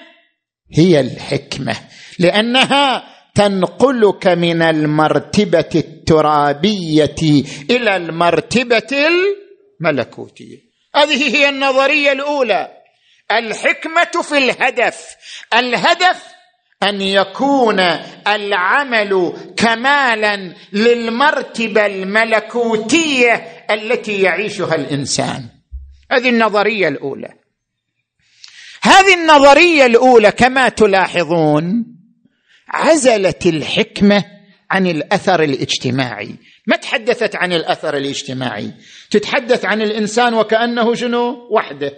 هي 0.76 1.00
الحكمة 1.00 1.76
لأنها 2.18 3.13
تنقلك 3.34 4.26
من 4.26 4.62
المرتبة 4.62 5.70
الترابية 5.74 7.14
إلى 7.70 7.96
المرتبة 7.96 9.08
الملكوتية. 9.80 10.58
هذه 10.94 11.36
هي 11.36 11.48
النظرية 11.48 12.12
الأولى. 12.12 12.68
الحكمة 13.32 14.22
في 14.22 14.38
الهدف. 14.38 15.16
الهدف 15.54 16.22
أن 16.82 17.00
يكون 17.00 17.80
العمل 18.26 19.32
كمالا 19.56 20.54
للمرتبة 20.72 21.86
الملكوتية 21.86 23.34
التي 23.70 24.22
يعيشها 24.22 24.74
الإنسان. 24.74 25.48
هذه 26.10 26.28
النظرية 26.28 26.88
الأولى. 26.88 27.34
هذه 28.82 29.14
النظرية 29.14 29.86
الأولى 29.86 30.30
كما 30.30 30.68
تلاحظون 30.68 31.93
عزلت 32.74 33.46
الحكمة 33.46 34.24
عن 34.70 34.86
الأثر 34.86 35.42
الاجتماعي. 35.42 36.34
ما 36.66 36.76
تحدثت 36.76 37.36
عن 37.36 37.52
الأثر 37.52 37.96
الاجتماعي؟ 37.96 38.70
تتحدث 39.10 39.64
عن 39.64 39.82
الإنسان 39.82 40.34
وكأنه 40.34 40.94
شنو؟ 40.94 41.48
وحده. 41.50 41.92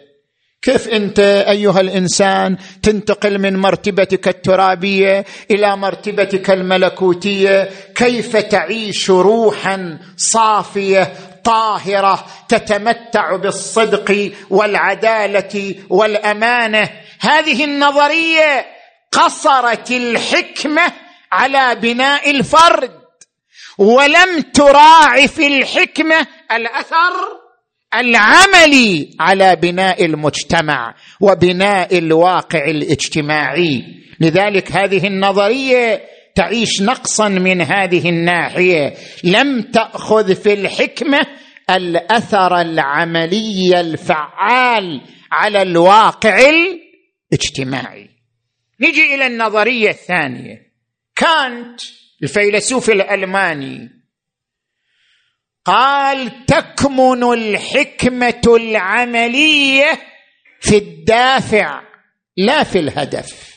كيف 0.62 0.88
أنت 0.88 1.18
أيها 1.48 1.80
الإنسان 1.80 2.56
تنتقل 2.82 3.38
من 3.38 3.56
مرتبتك 3.56 4.28
الترابية 4.28 5.24
إلى 5.50 5.76
مرتبتك 5.76 6.50
الملكوتية؟ 6.50 7.70
كيف 7.94 8.36
تعيش 8.36 9.10
روحا 9.10 9.98
صافية 10.16 11.12
طاهرة 11.44 12.26
تتمتع 12.48 13.36
بالصدق 13.36 14.32
والعدالة 14.50 15.74
والأمانة؟ 15.88 16.90
هذه 17.20 17.64
النظرية 17.64 18.75
قصرت 19.12 19.90
الحكمة 19.90 20.92
على 21.32 21.80
بناء 21.80 22.30
الفرد. 22.30 22.90
ولم 23.78 24.40
تراعي 24.54 25.28
في 25.28 25.46
الحكمة 25.46 26.26
الأثر 26.52 27.14
العملي 27.94 29.16
على 29.20 29.56
بناء 29.56 30.04
المجتمع 30.04 30.94
وبناء 31.20 31.98
الواقع 31.98 32.64
الاجتماعي. 32.64 33.82
لذلك 34.20 34.72
هذه 34.72 35.06
النظرية 35.06 36.02
تعيش 36.34 36.82
نقصا 36.82 37.28
من 37.28 37.62
هذه 37.62 38.08
الناحية. 38.08 38.94
لم 39.24 39.62
تأخذ 39.62 40.34
في 40.34 40.52
الحكمة 40.52 41.26
الأثر 41.70 42.60
العملي 42.60 43.80
الفعال 43.80 45.00
على 45.32 45.62
الواقع 45.62 46.38
الاجتماعي. 46.38 48.15
نجي 48.80 49.14
إلى 49.14 49.26
النظرية 49.26 49.90
الثانية. 49.90 50.72
كانت 51.16 51.80
الفيلسوف 52.22 52.90
الألماني 52.90 53.90
قال 55.64 56.46
تكمن 56.46 57.32
الحكمة 57.32 58.42
العملية 58.46 60.00
في 60.60 60.76
الدافع 60.78 61.82
لا 62.36 62.62
في 62.62 62.78
الهدف. 62.78 63.56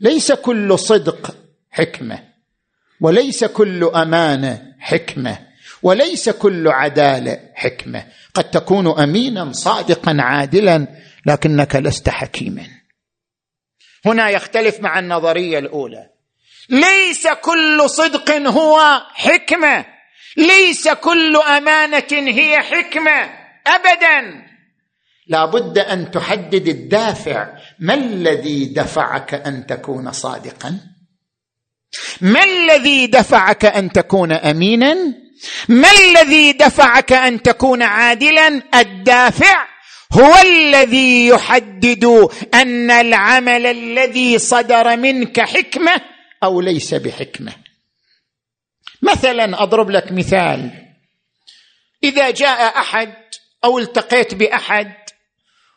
ليس 0.00 0.32
كل 0.32 0.78
صدق 0.78 1.36
حكمة 1.70 2.22
وليس 3.00 3.44
كل 3.44 3.84
أمانة 3.84 4.74
حكمة 4.78 5.38
وليس 5.82 6.30
كل 6.30 6.68
عدالة 6.68 7.40
حكمة. 7.54 8.06
قد 8.34 8.50
تكون 8.50 8.98
أمينا 8.98 9.52
صادقا 9.52 10.16
عادلا 10.20 10.86
لكنك 11.26 11.76
لست 11.76 12.08
حكيما. 12.08 12.66
هنا 14.06 14.30
يختلف 14.30 14.80
مع 14.80 14.98
النظرية 14.98 15.58
الأولى. 15.58 16.06
ليس 16.68 17.28
كل 17.28 17.90
صدق 17.90 18.30
هو 18.30 19.02
حكمة. 19.14 19.84
ليس 20.36 20.88
كل 20.88 21.36
أمانة 21.36 22.12
هي 22.12 22.58
حكمة. 22.58 23.30
ابدا. 23.66 24.44
لا 25.26 25.44
بد 25.44 25.78
أن 25.78 26.10
تحدد 26.10 26.68
الدافع. 26.68 27.48
ما 27.78 27.94
الذي 27.94 28.64
دفعك 28.64 29.34
أن 29.34 29.66
تكون 29.66 30.12
صادقا؟ 30.12 30.80
ما 32.20 32.44
الذي 32.44 33.06
دفعك 33.06 33.64
أن 33.64 33.92
تكون 33.92 34.32
امينا؟ 34.32 34.94
ما 35.68 35.88
الذي 35.90 36.52
دفعك 36.52 37.12
أن 37.12 37.42
تكون 37.42 37.82
عادلا؟ 37.82 38.62
الدافع. 38.74 39.73
هو 40.14 40.34
الذي 40.46 41.26
يحدد 41.26 42.04
أن 42.54 42.90
العمل 42.90 43.66
الذي 43.66 44.38
صدر 44.38 44.96
منك 44.96 45.40
حكمة 45.40 46.00
أو 46.42 46.60
ليس 46.60 46.94
بحكمة. 46.94 47.52
مثلا 49.02 49.62
أضرب 49.62 49.90
لك 49.90 50.12
مثال. 50.12 50.70
إذا 52.04 52.30
جاء 52.30 52.78
أحد 52.78 53.14
أو 53.64 53.78
التقيت 53.78 54.34
بأحد 54.34 54.94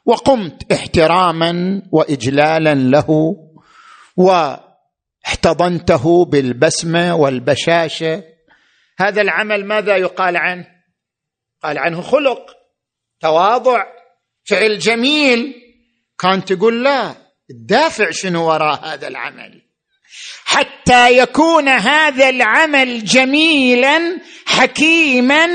وقمت 0.05 0.71
احتراما 0.71 1.81
واجلالا 1.91 2.75
له 2.75 3.35
واحتضنته 5.25 6.25
بالبسمة 6.25 7.15
والبشاشة 7.15 8.23
هذا 8.99 9.21
العمل 9.21 9.65
ماذا 9.65 9.97
يقال 9.97 10.37
عنه؟ 10.37 10.67
قال 11.63 11.77
عنه 11.77 12.01
خلق 12.01 12.55
تواضع 13.19 13.96
فعل 14.47 14.79
جميل. 14.79 15.53
كان 16.19 16.45
تقول 16.45 16.83
لا 16.83 17.15
الدافع 17.49 18.11
شنو 18.11 18.47
وراء 18.47 18.85
هذا 18.85 19.07
العمل؟ 19.07 19.61
حتى 20.45 21.17
يكون 21.17 21.69
هذا 21.69 22.29
العمل 22.29 23.05
جميلا 23.05 24.19
حكيما 24.45 25.47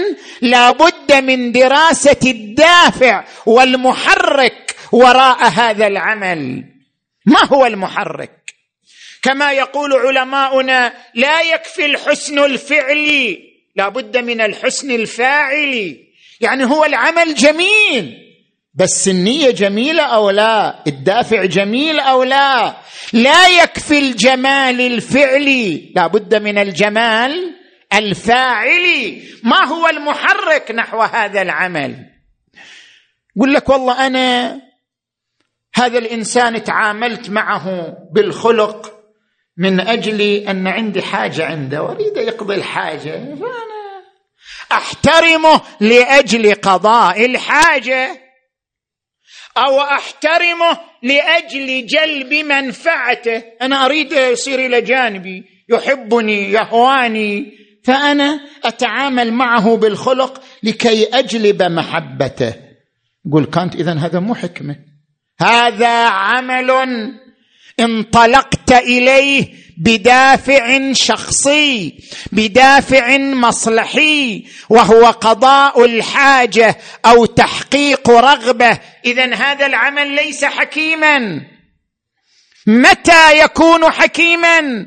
لابد 0.43 1.13
من 1.13 1.53
دراسة 1.53 2.31
الدافع 2.31 3.25
والمحرك 3.47 4.77
وراء 4.93 5.49
هذا 5.49 5.87
العمل. 5.87 6.65
ما 7.27 7.45
هو 7.45 7.67
المحرك؟ 7.67 8.43
كما 9.23 9.53
يقول 9.53 9.93
علماؤنا 9.93 10.93
لا 11.15 11.41
يكفي 11.41 11.87
الحسن 11.87 12.39
الفعلي 12.39 13.39
لابد 13.77 14.17
من 14.17 14.41
الحسن 14.41 14.91
الفاعلي 14.91 15.97
يعني 16.41 16.65
هو 16.65 16.85
العمل 16.85 17.35
جميل. 17.35 18.22
بس 18.75 19.09
النية 19.09 19.51
جميلة 19.51 20.03
أو 20.03 20.31
لا؟ 20.31 20.85
الدافع 20.87 21.45
جميل 21.45 22.01
أو 22.01 22.23
لا؟ 22.23 22.77
لا 23.13 23.49
يكفي 23.49 23.99
الجمال 23.99 24.81
الفعلي 24.81 25.93
لابد 25.97 26.35
من 26.35 26.59
الجمال 26.59 27.55
الفاعلي 27.95 29.23
ما 29.43 29.67
هو 29.67 29.89
المحرك 29.89 30.71
نحو 30.71 31.03
هذا 31.03 31.43
العمل؟ 31.43 31.97
يقول 33.37 33.55
لك 33.55 33.69
والله 33.69 34.07
أنا 34.07 34.61
هذا 35.75 35.99
الإنسان 35.99 36.65
تعاملت 36.65 37.31
معه 37.31 37.97
بالخلق 38.13 38.93
من 39.57 39.81
أجل 39.81 40.21
أن 40.21 40.67
عندي 40.67 41.03
حاجة 41.03 41.47
عنده 41.47 41.83
وأريد 41.83 42.17
يقضي 42.17 42.55
الحاجة 42.55 43.11
فأنا 43.11 44.03
أحترمه 44.73 45.61
لأجل 45.81 46.55
قضاء 46.55 47.25
الحاجة. 47.25 48.22
أو 49.57 49.81
أحترمه 49.81 50.79
لأجل 51.03 51.87
جلب 51.87 52.35
منفعته. 52.35 53.43
أنا 53.62 53.87
أريد 53.87 54.12
يصير 54.12 54.67
إلى 54.67 54.81
جانبي. 54.81 55.45
يحبني 55.69 56.53
يهواني. 56.53 57.53
فأنا 57.85 58.41
أتعامل 58.65 59.33
معه 59.33 59.77
بالخلق 59.77 60.43
لكي 60.62 61.05
أجلب 61.05 61.62
محبته. 61.62 62.55
يقول 63.27 63.45
كانت 63.45 63.75
اذا 63.75 63.93
هذا 63.93 64.21
مو 64.21 64.35
حكمة. 64.35 64.77
هذا 65.41 66.09
عمل 66.09 66.71
انطلقت 67.81 68.73
إليه 68.73 69.62
بدافع 69.77 70.93
شخصي 70.93 71.99
بدافع 72.33 73.19
مصلحي 73.19 74.45
وهو 74.69 75.07
قضاء 75.07 75.85
الحاجة 75.85 76.79
أو 77.07 77.25
تحقيق 77.25 78.11
رغبة. 78.11 78.79
اذا 79.05 79.35
هذا 79.35 79.67
العمل 79.67 80.15
ليس 80.15 80.45
حكيما. 80.45 81.41
متى 82.67 83.41
يكون 83.45 83.91
حكيما؟ 83.91 84.87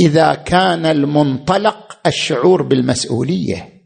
إذا 0.00 0.34
كان 0.34 0.86
المنطلق 0.86 1.98
الشعور 2.06 2.62
بالمسؤولية. 2.62 3.78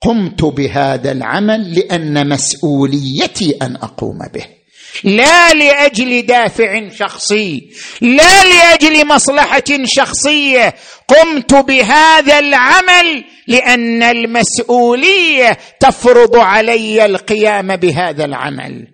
قمت 0.00 0.44
بهذا 0.44 1.12
العمل 1.12 1.74
لأن 1.74 2.28
مسؤوليتي 2.28 3.56
أن 3.62 3.76
أقوم 3.76 4.18
به. 4.34 4.55
لا 5.04 5.54
لأجل 5.54 6.26
دافع 6.26 6.88
شخصي 6.88 7.70
لا 8.00 8.44
لأجل 8.44 9.06
مصلحة 9.06 9.64
شخصية. 9.84 10.74
قمت 11.08 11.54
بهذا 11.54 12.38
العمل 12.38 13.24
لأن 13.46 14.02
المسؤولية 14.02 15.58
تفرض 15.80 16.36
علي 16.36 17.04
القيام 17.04 17.76
بهذا 17.76 18.24
العمل. 18.24 18.88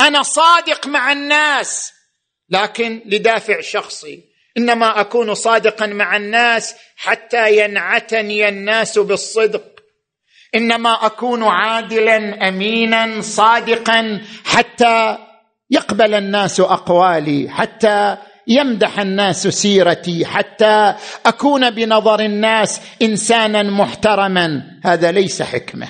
أنا 0.00 0.22
صادق 0.22 0.86
مع 0.86 1.12
الناس 1.12 1.92
لكن 2.50 3.02
لدافع 3.06 3.60
شخصي. 3.60 4.24
إنما 4.56 5.00
أكون 5.00 5.34
صادقا 5.34 5.86
مع 5.86 6.16
الناس 6.16 6.74
حتى 6.96 7.64
ينعتني 7.64 8.48
الناس 8.48 8.98
بالصدق. 8.98 9.77
إنما 10.54 11.06
أكون 11.06 11.44
عادلا 11.44 12.48
امينا 12.48 13.20
صادقا 13.20 14.20
حتى 14.44 15.18
يقبل 15.70 16.14
الناس 16.14 16.60
أقوالي 16.60 17.50
حتى 17.50 18.16
يمدح 18.46 18.98
الناس 18.98 19.48
سيرتي 19.48 20.26
حتى 20.26 20.94
أكون 21.26 21.70
بنظر 21.70 22.20
الناس 22.20 22.80
انسانا 23.02 23.62
محترما. 23.62 24.62
هذا 24.84 25.12
ليس 25.12 25.42
حكمة. 25.42 25.88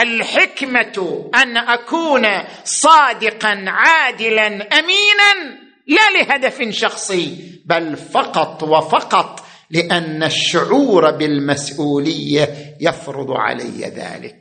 الحكمة 0.00 1.28
أن 1.34 1.56
أكون 1.56 2.28
صادقا 2.64 3.64
عادلا 3.68 4.46
امينا 4.78 5.56
لا 5.86 6.18
لهدف 6.18 6.62
شخصي 6.68 7.38
بل 7.66 7.96
فقط 7.96 8.62
وفقط 8.62 9.45
لأن 9.70 10.22
الشعور 10.22 11.10
بالمسؤولية 11.10 12.76
يفرض 12.80 13.30
علي 13.30 13.84
ذلك. 13.84 14.36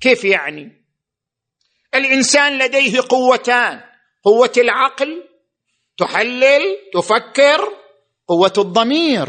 كيف 0.00 0.24
يعني؟ 0.24 0.72
الإنسان 1.94 2.58
لديه 2.58 3.00
قوتان 3.08 3.80
قوة 4.24 4.52
العقل 4.56 5.22
تحلل 5.98 6.62
تفكر 6.94 7.60
قوة 8.28 8.52
الضمير. 8.58 9.28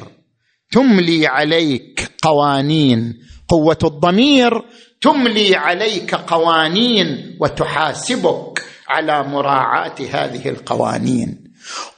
تملي 0.71 1.27
عليك 1.27 2.11
قوانين 2.21 3.13
قوة 3.47 3.77
الضمير 3.83 4.61
تملي 5.01 5.55
عليك 5.55 6.15
قوانين 6.15 7.37
وتحاسبك 7.41 8.63
على 8.87 9.23
مراعاة 9.23 9.95
هذه 10.11 10.49
القوانين. 10.49 11.44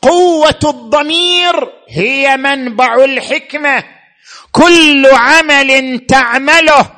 قوة 0.01 0.59
الضمير 0.63 1.53
هي 1.89 2.37
منبع 2.37 3.03
الحكمة. 3.05 3.83
كل 4.51 5.05
عمل 5.05 5.99
تعمله 5.99 6.91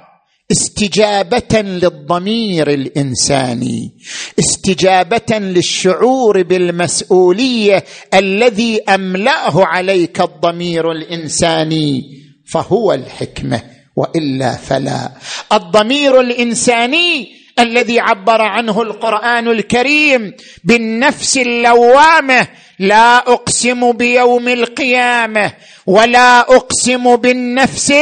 استجابة 0.51 1.61
للضمير 1.61 2.69
الإنساني 2.69 3.91
استجابة 4.39 5.37
للشعور 5.37 6.43
بالمسؤولية 6.43 7.85
الذي 8.13 8.81
أملأه 8.89 9.65
عليك 9.65 10.21
الضمير 10.21 10.91
الإنساني. 10.91 12.03
فهو 12.47 12.93
الحكمة 12.93 13.61
وإلا 13.95 14.55
فلا. 14.55 15.11
الضمير 15.53 16.19
الإنساني 16.19 17.38
الذي 17.61 17.99
عبر 17.99 18.41
عنه 18.41 18.81
القرآن 18.81 19.47
الكريم 19.47 20.33
بالنفس 20.63 21.37
اللوامة 21.37 22.47
لا 22.79 23.17
أقسم 23.17 23.91
بيوم 23.91 24.47
القيامة 24.47 25.53
ولا 25.85 26.39
أقسم 26.39 27.15
بالنفس 27.15 27.93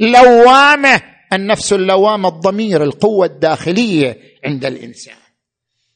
اللوامة. 0.00 1.02
النفس 1.32 1.72
اللوامة 1.72 2.28
الضمير 2.28 2.82
القوة 2.82 3.26
الداخلية 3.26 4.18
عند 4.44 4.64
الإنسان. 4.64 5.16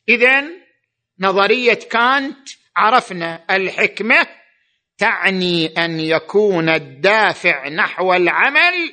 اذا 0.09 0.45
نظرية 1.21 1.79
كانت 1.91 2.49
عرفنا 2.77 3.45
الحكمة 3.51 4.27
تعني 4.99 5.67
أن 5.67 6.01
يكون 6.01 6.69
الدافع 6.69 7.69
نحو 7.69 8.15
العمل 8.15 8.93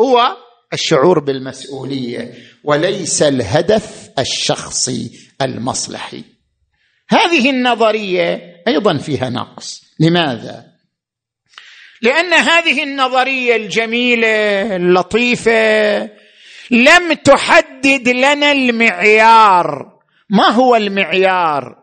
هو 0.00 0.36
الشعور 0.72 1.18
بالمسؤولية. 1.18 2.34
وليس 2.64 3.22
الهدف 3.22 4.10
الشخصي 4.18 5.10
المصلحي. 5.42 6.24
هذه 7.08 7.50
النظرية 7.50 8.62
أيضا 8.68 8.98
فيها 8.98 9.30
نقص. 9.30 9.82
لماذا؟ 10.00 10.72
لأن 12.02 12.32
هذه 12.32 12.82
النظرية 12.82 13.56
الجميلة 13.56 14.76
اللطيفة 14.76 16.02
لم 16.70 17.12
تحدد 17.24 18.08
لنا 18.08 18.52
المعيار. 18.52 19.98
ما 20.30 20.48
هو 20.48 20.76
المعيار 20.76 21.82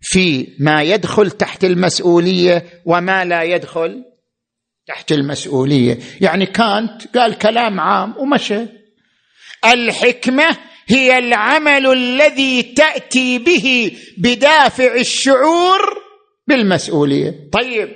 في 0.00 0.46
ما 0.60 0.82
يدخل 0.82 1.30
تحت 1.30 1.64
المسؤولية 1.64 2.64
وما 2.84 3.24
لا 3.24 3.42
يدخل 3.42 4.04
تحت 4.86 5.12
المسؤولية؟ 5.12 5.98
يعني 6.20 6.46
كانت 6.46 7.16
قال 7.16 7.38
كلام 7.38 7.80
عام 7.80 8.14
ومشى. 8.18 8.77
الحكمة 9.64 10.56
هي 10.88 11.18
العمل 11.18 11.92
الذي 11.92 12.62
تأتي 12.62 13.38
به 13.38 13.96
بدافع 14.18 14.94
الشعور 14.94 16.02
بالمسؤولية. 16.46 17.34
طيب 17.52 17.88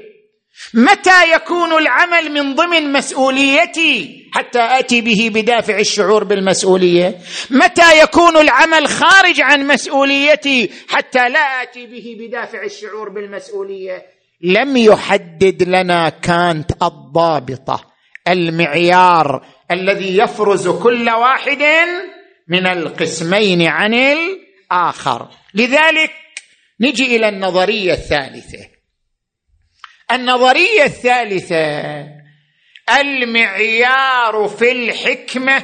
متى 0.74 1.32
يكون 1.34 1.72
العمل 1.72 2.32
من 2.32 2.54
ضمن 2.54 2.92
مسؤوليتي 2.92 4.22
حتى 4.32 4.78
أتي 4.78 5.00
به 5.00 5.30
بدافع 5.34 5.78
الشعور 5.78 6.24
بالمسؤولية؟ 6.24 7.18
متى 7.50 8.02
يكون 8.02 8.36
العمل 8.36 8.88
خارج 8.88 9.40
عن 9.40 9.66
مسؤوليتي 9.66 10.70
حتى 10.88 11.28
لا 11.28 11.62
أتي 11.62 11.86
به 11.86 12.16
بدافع 12.20 12.64
الشعور 12.64 13.08
بالمسؤولية؟ 13.08 14.02
لم 14.40 14.76
يحدد 14.76 15.62
لنا 15.62 16.08
كانت 16.08 16.70
الضابطة 16.82 17.92
المعيار 18.28 19.46
الذي 19.72 20.18
يفرز 20.18 20.68
كل 20.68 21.10
واحد 21.10 21.62
من 22.48 22.66
القسمين 22.66 23.62
عن 23.62 23.94
الآخر. 23.94 25.28
لذلك 25.54 26.12
نجي 26.80 27.16
إلى 27.16 27.28
النظرية 27.28 27.92
الثالثة. 27.92 28.68
النظرية 30.12 30.84
الثالثة 30.84 32.06
المعيار 33.00 34.48
في 34.48 34.72
الحكمة 34.72 35.62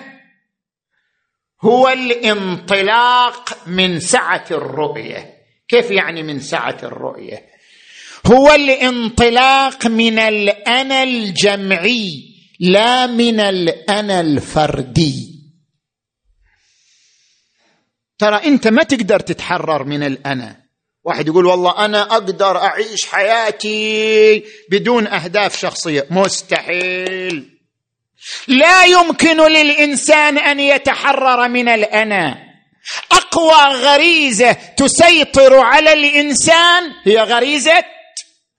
هو 1.64 1.88
الانطلاق 1.88 3.58
من 3.66 4.00
سعة 4.00 4.44
الرؤية. 4.50 5.34
كيف 5.68 5.90
يعني 5.90 6.22
من 6.22 6.40
سعة 6.40 6.78
الرؤية؟ 6.82 7.46
هو 8.26 8.54
الانطلاق 8.54 9.86
من 9.86 10.18
الانا 10.18 11.02
الجمعي. 11.02 12.37
لا 12.60 13.06
من 13.06 13.40
الانا 13.40 14.20
الفردي. 14.20 15.28
ترى 18.18 18.36
أنت 18.44 18.68
ما 18.68 18.82
تقدر 18.82 19.20
تتحرر 19.20 19.84
من 19.84 20.02
الانا 20.02 20.56
واحد 21.04 21.26
يقول 21.28 21.46
والله 21.46 21.84
أنا 21.84 22.02
أقدر 22.02 22.56
أعيش 22.56 23.06
حياتي 23.06 24.44
بدون 24.70 25.06
أهداف 25.06 25.60
شخصية. 25.60 26.06
مستحيل. 26.10 27.58
لا 28.48 28.84
يمكن 28.84 29.46
للإنسان 29.46 30.38
أن 30.38 30.60
يتحرر 30.60 31.48
من 31.48 31.68
الانا 31.68 32.38
أقوى 33.12 33.74
غريزة 33.74 34.52
تسيطر 34.52 35.58
على 35.58 35.92
الإنسان 35.92 36.82
هي 37.04 37.18
غريزة 37.18 37.84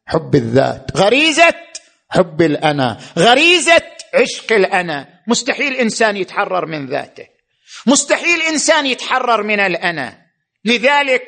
حب 0.07 0.35
الذات. 0.35 0.85
غريزة 0.97 1.53
حب 2.09 2.41
الأنا. 2.41 2.97
غريزة 3.17 3.85
عشق 4.13 4.53
الأنا. 4.53 5.07
مستحيل 5.27 5.73
إنسان 5.75 6.17
يتحرر 6.17 6.65
من 6.65 6.85
ذاته. 6.85 7.27
مستحيل 7.85 8.41
إنسان 8.41 8.85
يتحرر 8.85 9.43
من 9.43 9.59
الأنا. 9.59 10.17
لذلك 10.65 11.27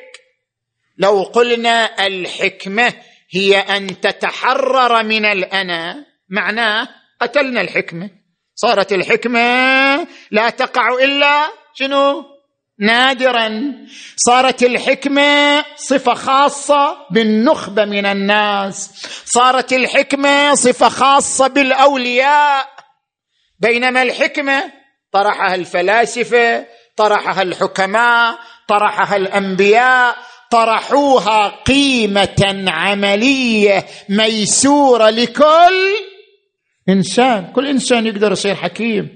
لو 0.98 1.22
قلنا 1.22 2.06
الحكمة 2.06 2.92
هي 3.34 3.58
أن 3.58 4.00
تتحرر 4.00 5.02
من 5.02 5.24
الأنا 5.24 6.06
معناه 6.28 6.88
قتلنا 7.20 7.60
الحكمة. 7.60 8.10
صارت 8.54 8.92
الحكمة 8.92 9.40
لا 10.30 10.50
تقع 10.50 11.04
إلا 11.04 11.46
شنو؟ 11.74 12.31
نادرا. 12.82 13.72
صارت 14.16 14.62
الحكمة 14.62 15.64
صفة 15.76 16.14
خاصة 16.14 16.96
بالنخبة 17.10 17.84
من 17.84 18.06
الناس. 18.06 18.90
صارت 19.24 19.72
الحكمة 19.72 20.54
صفة 20.54 20.88
خاصة 20.88 21.46
بالأولياء. 21.46 22.68
بينما 23.60 24.02
الحكمة 24.02 24.62
طرحها 25.12 25.54
الفلاسفة 25.54 26.66
طرحها 26.96 27.42
الحكماء 27.42 28.38
طرحها 28.68 29.16
الأنبياء. 29.16 30.16
طرحوها 30.50 31.48
قيمة 31.48 32.64
عملية 32.68 33.86
ميسورة 34.08 35.10
لكل 35.10 35.94
إنسان. 36.88 37.52
كل 37.54 37.66
إنسان 37.66 38.06
يقدر 38.06 38.32
يصير 38.32 38.54
حكيم. 38.54 39.08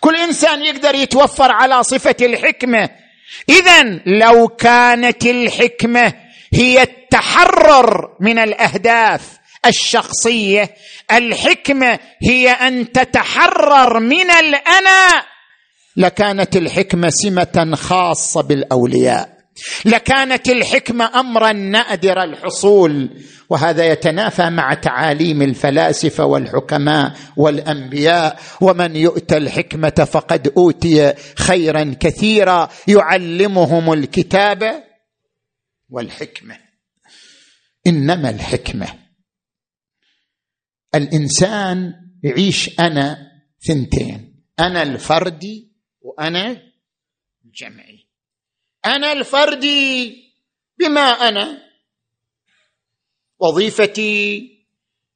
كل 0.00 0.16
إنسان 0.16 0.64
يقدر 0.64 0.94
يتوفر 0.94 1.52
على 1.52 1.82
صفة 1.82 2.16
الحكمة. 2.20 2.99
اذا 3.48 3.82
لو 4.06 4.48
كانت 4.48 5.26
الحكمة 5.26 6.12
هي 6.54 6.82
التحرر 6.82 8.16
من 8.20 8.38
الأهداف 8.38 9.22
الشخصية 9.66 10.70
الحكمة 11.12 11.98
هي 12.22 12.50
أن 12.50 12.92
تتحرر 12.92 14.00
من 14.00 14.30
الأنا 14.30 15.22
لكانت 15.96 16.56
الحكمة 16.56 17.10
سمة 17.10 17.74
خاصة 17.74 18.42
بالأولياء. 18.42 19.39
لكانت 19.84 20.48
الحكمة 20.48 21.20
امرا 21.20 21.52
نادر 21.52 22.22
الحصول 22.22 23.10
وهذا 23.50 23.86
يتنافى 23.86 24.50
مع 24.50 24.74
تعاليم 24.74 25.42
الفلاسفة 25.42 26.24
والحكماء 26.24 27.16
والأنبياء 27.36 28.40
ومن 28.60 28.96
يؤتى 28.96 29.36
الحكمة 29.36 30.08
فقد 30.12 30.52
أوتي 30.56 31.14
خيرا 31.38 31.96
كثيرا 32.00 32.68
يعلمهم 32.88 33.92
الكتاب 33.92 34.84
والحكمة. 35.88 36.58
إنما 37.86 38.30
الحكمة 38.30 38.86
الإنسان 40.94 41.92
يعيش 42.22 42.80
أنا 42.80 43.18
ثنتين 43.66 44.44
أنا 44.60 44.82
الفردي 44.82 45.72
وأنا 46.00 46.62
الجمعي. 47.44 47.99
أنا 48.86 49.12
الفردي 49.12 50.16
بما 50.78 51.28
أنا. 51.28 51.62
وظيفتي 53.38 54.48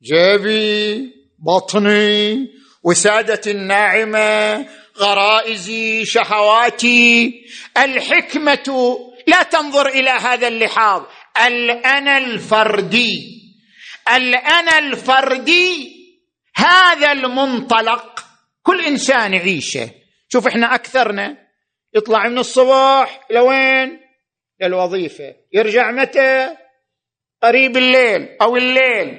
جيبي 0.02 1.12
بطني 1.38 2.48
وسادتي 2.82 3.50
الناعمة 3.50 4.66
غرائزي 4.98 6.04
شهواتي. 6.04 7.32
الحكمة 7.78 8.98
لا 9.26 9.42
تنظر 9.42 9.88
إلى 9.88 10.10
هذا 10.10 10.48
اللحاظ. 10.48 11.02
الانا 11.46 12.18
الفردي. 12.18 13.40
الانا 14.16 14.78
الفردي 14.78 15.94
هذا 16.56 17.12
المنطلق 17.12 18.24
كل 18.62 18.80
إنسان 18.80 19.34
يعيشه. 19.34 19.90
شوف 20.28 20.46
إحنا 20.46 20.74
أكثرنا 20.74 21.43
يطلع 21.94 22.28
من 22.28 22.38
الصباح 22.38 23.20
لوين؟ 23.30 24.00
للوظيفة. 24.60 25.34
يرجع 25.52 25.90
متى؟ 25.90 26.56
قريب 27.42 27.76
الليل 27.76 28.28
أو 28.42 28.56
الليل. 28.56 29.18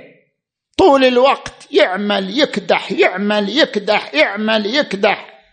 طول 0.78 1.06
الوقت 1.06 1.68
يعمل 1.72 2.40
يكدح 2.40 2.92
يعمل 2.92 3.58
يكدح 3.58 4.14
يعمل 4.14 4.76
يكدح. 4.76 5.44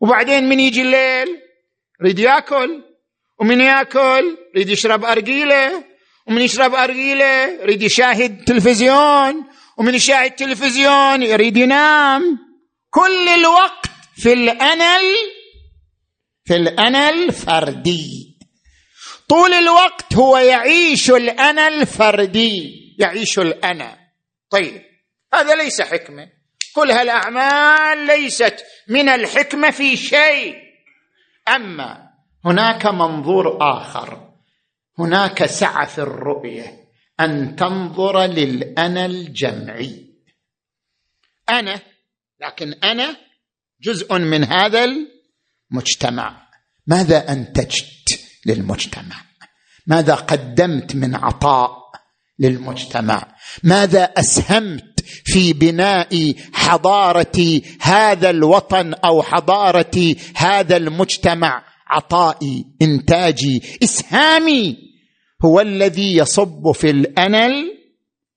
وبعدين 0.00 0.48
من 0.48 0.60
يجي 0.60 0.82
الليل؟ 0.82 1.28
يريد 2.00 2.18
ياكل. 2.18 2.82
ومن 3.40 3.60
ياكل؟ 3.60 4.38
يريد 4.54 4.68
يشرب 4.68 5.04
ارجيله 5.04 5.84
ومن 6.28 6.42
يشرب 6.42 6.74
ارجيله 6.74 7.62
يريد 7.62 7.82
يشاهد 7.82 8.44
تلفزيون. 8.44 9.44
ومن 9.78 9.94
يشاهد 9.94 10.30
تلفزيون 10.30 11.22
يريد 11.22 11.56
ينام. 11.56 12.38
كل 12.90 13.28
الوقت 13.28 13.86
في 14.16 14.32
الانا 14.32 14.98
في 16.44 16.56
الانا 16.56 17.10
الفردي 17.10 18.38
طول 19.28 19.52
الوقت 19.52 20.14
هو 20.14 20.38
يعيش 20.38 21.10
الانا 21.10 21.68
الفردي 21.68 22.82
يعيش 22.98 23.38
الأنا. 23.38 23.98
طيب 24.50 24.82
هذا 25.34 25.54
ليس 25.54 25.82
حكمة. 25.82 26.28
كل 26.74 26.90
هالأعمال 26.90 28.06
ليست 28.06 28.64
من 28.88 29.08
الحكمة 29.08 29.70
في 29.70 29.96
شيء. 29.96 30.56
أما 31.48 32.10
هناك 32.44 32.86
منظور 32.86 33.58
آخر. 33.60 34.32
هناك 34.98 35.46
سعة 35.46 35.86
في 35.86 35.98
الرؤية. 35.98 36.82
أن 37.20 37.56
تنظر 37.56 38.26
للانا 38.26 39.06
الجمعي 39.06 40.06
أنا 41.50 41.80
لكن 42.40 42.72
أنا 42.72 43.16
جزء 43.80 44.18
من 44.18 44.44
هذا 44.44 44.86
المجتمع 45.72 46.48
ماذا 46.86 47.32
أنتجت 47.32 48.20
للمجتمع؟ 48.46 49.16
ماذا 49.86 50.14
قدمت 50.14 50.94
من 50.94 51.14
عطاء 51.14 51.70
للمجتمع؟ 52.38 53.34
ماذا 53.62 54.02
أسهمت 54.04 55.00
في 55.24 55.52
بناء 55.52 56.34
حضارة 56.52 57.60
هذا 57.80 58.30
الوطن 58.30 58.94
أو 58.94 59.22
حضارة 59.22 60.14
هذا 60.36 60.76
المجتمع؟ 60.76 61.64
عطائي 61.86 62.64
إنتاجي 62.82 63.62
إسهامي 63.82 64.76
هو 65.44 65.60
الذي 65.60 66.16
يصب 66.16 66.72
في 66.72 66.90
الانا 66.90 67.48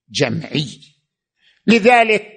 الجمعي 0.10 0.68
لذلك 1.68 2.35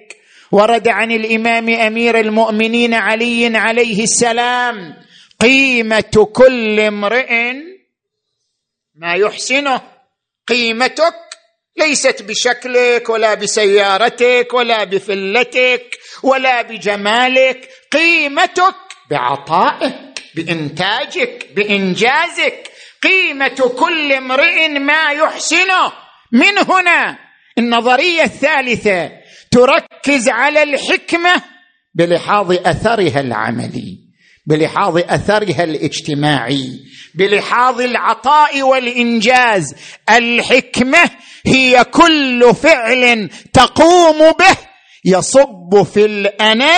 ورد 0.51 0.87
عن 0.87 1.11
الإمام 1.11 1.69
أمير 1.69 2.19
المؤمنين 2.19 2.93
علي 2.93 3.57
عليه 3.57 4.03
السلام 4.03 4.95
قيمة 5.39 6.29
كل 6.33 6.79
امرئ 6.79 7.53
ما 8.95 9.13
يحسنه. 9.13 9.81
قيمتك 10.47 11.15
ليست 11.77 12.21
بشكلك 12.21 13.09
ولا 13.09 13.33
بسيارتك 13.33 14.53
ولا 14.53 14.83
بفلتك 14.83 15.97
ولا 16.23 16.61
بجمالك. 16.61 17.69
قيمتك 17.91 18.75
بعطائك 19.09 19.93
بإنتاجك 20.35 21.47
بإنجازك. 21.55 22.69
قيمة 23.03 23.73
كل 23.79 24.13
امرئ 24.13 24.67
ما 24.67 25.11
يحسنه. 25.11 25.91
من 26.31 26.57
هنا 26.57 27.17
النظرية 27.57 28.23
الثالثة. 28.23 29.18
تركز 29.51 30.29
على 30.29 30.63
الحكمة 30.63 31.41
بلحاظ 31.95 32.51
أثرها 32.51 33.19
العملي 33.19 33.97
بلحاظ 34.47 34.97
أثرها 34.97 35.63
الاجتماعي 35.63 36.79
بلحاظ 37.15 37.81
العطاء 37.81 38.61
والإنجاز. 38.61 39.75
الحكمة 40.09 41.09
هي 41.45 41.83
كل 41.83 42.55
فعل 42.55 43.29
تقوم 43.53 44.17
به 44.17 44.57
يصب 45.05 45.83
في 45.93 46.05
الانا 46.05 46.77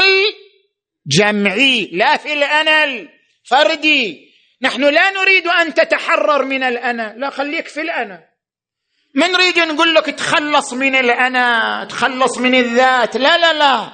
الجمعي 1.08 1.90
لا 1.94 2.18
في 2.18 2.34
الانا 2.34 2.84
الفردي 2.84 4.32
نحن 4.62 4.82
لا 4.82 5.12
نريد 5.12 5.48
أن 5.48 5.74
تتحرر 5.74 6.46
من 6.46 6.64
الانا 6.64 7.16
لا 7.18 7.30
خليك 7.30 7.68
في 7.68 7.82
الانا 7.82 8.31
ما 9.14 9.28
نريد 9.28 9.60
نقول 9.60 9.96
لك 9.96 10.06
تخلص 10.06 10.74
من 10.74 10.96
الأنا 10.96 11.86
تخلص 11.90 12.38
من 12.38 12.56
الذات. 12.56 13.18
لا 13.18 13.38
لا 13.38 13.54
لا. 13.54 13.92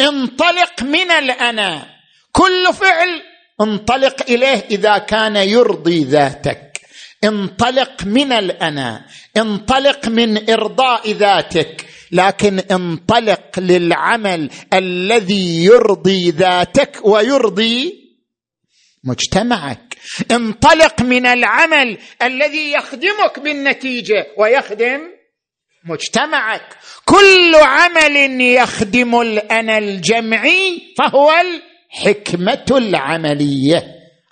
انطلق 0.00 0.82
من 0.82 1.10
الأنا. 1.10 1.86
كل 2.32 2.74
فعل 2.74 3.22
انطلق 3.60 4.22
إليه 4.28 4.64
إذا 4.70 4.98
كان 4.98 5.36
يرضي 5.36 6.04
ذاتك. 6.04 6.80
انطلق 7.24 8.04
من 8.04 8.32
الأنا. 8.32 9.06
انطلق 9.36 10.08
من 10.08 10.50
إرضاء 10.50 11.12
ذاتك. 11.12 11.86
لكن 12.12 12.58
انطلق 12.58 13.58
للعمل 13.58 14.50
الذي 14.72 15.64
يرضي 15.64 16.30
ذاتك 16.30 16.98
ويرضي 17.04 17.94
مجتمعك. 19.04 19.91
انطلق 20.30 21.02
من 21.02 21.26
العمل 21.26 21.98
الذي 22.22 22.72
يخدمك 22.72 23.40
بالنتيجة 23.40 24.26
ويخدم 24.36 25.00
مجتمعك. 25.84 26.76
كل 27.04 27.54
عمل 27.54 28.40
يخدم 28.40 29.20
الانا 29.20 29.78
الجمعي 29.78 30.82
فهو 30.98 31.32
الحكمة 31.32 32.64
العملية. 32.70 33.86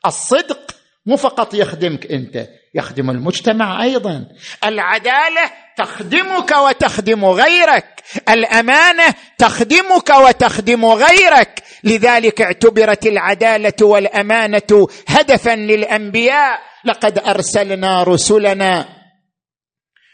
الصدق 0.06 0.70
مو 1.06 1.16
فقط 1.16 1.54
يخدمك 1.54 2.12
أنت 2.12 2.48
يخدم 2.74 3.10
المجتمع 3.10 3.82
أيضا. 3.82 4.26
العدالة 4.64 5.52
تخدمك 5.76 6.50
وتخدم 6.50 7.24
غيرك. 7.24 8.02
الأمانة 8.28 9.14
تخدمك 9.38 10.10
وتخدم 10.10 10.84
غيرك. 10.84 11.62
لذلك 11.84 12.42
اعتبرت 12.42 13.06
العدالة 13.06 13.72
والأمانة 13.82 14.86
هدفا 15.08 15.56
للأنبياء. 15.56 16.60
لقد 16.84 17.18
أرسلنا 17.18 18.02
رسلنا 18.02 18.88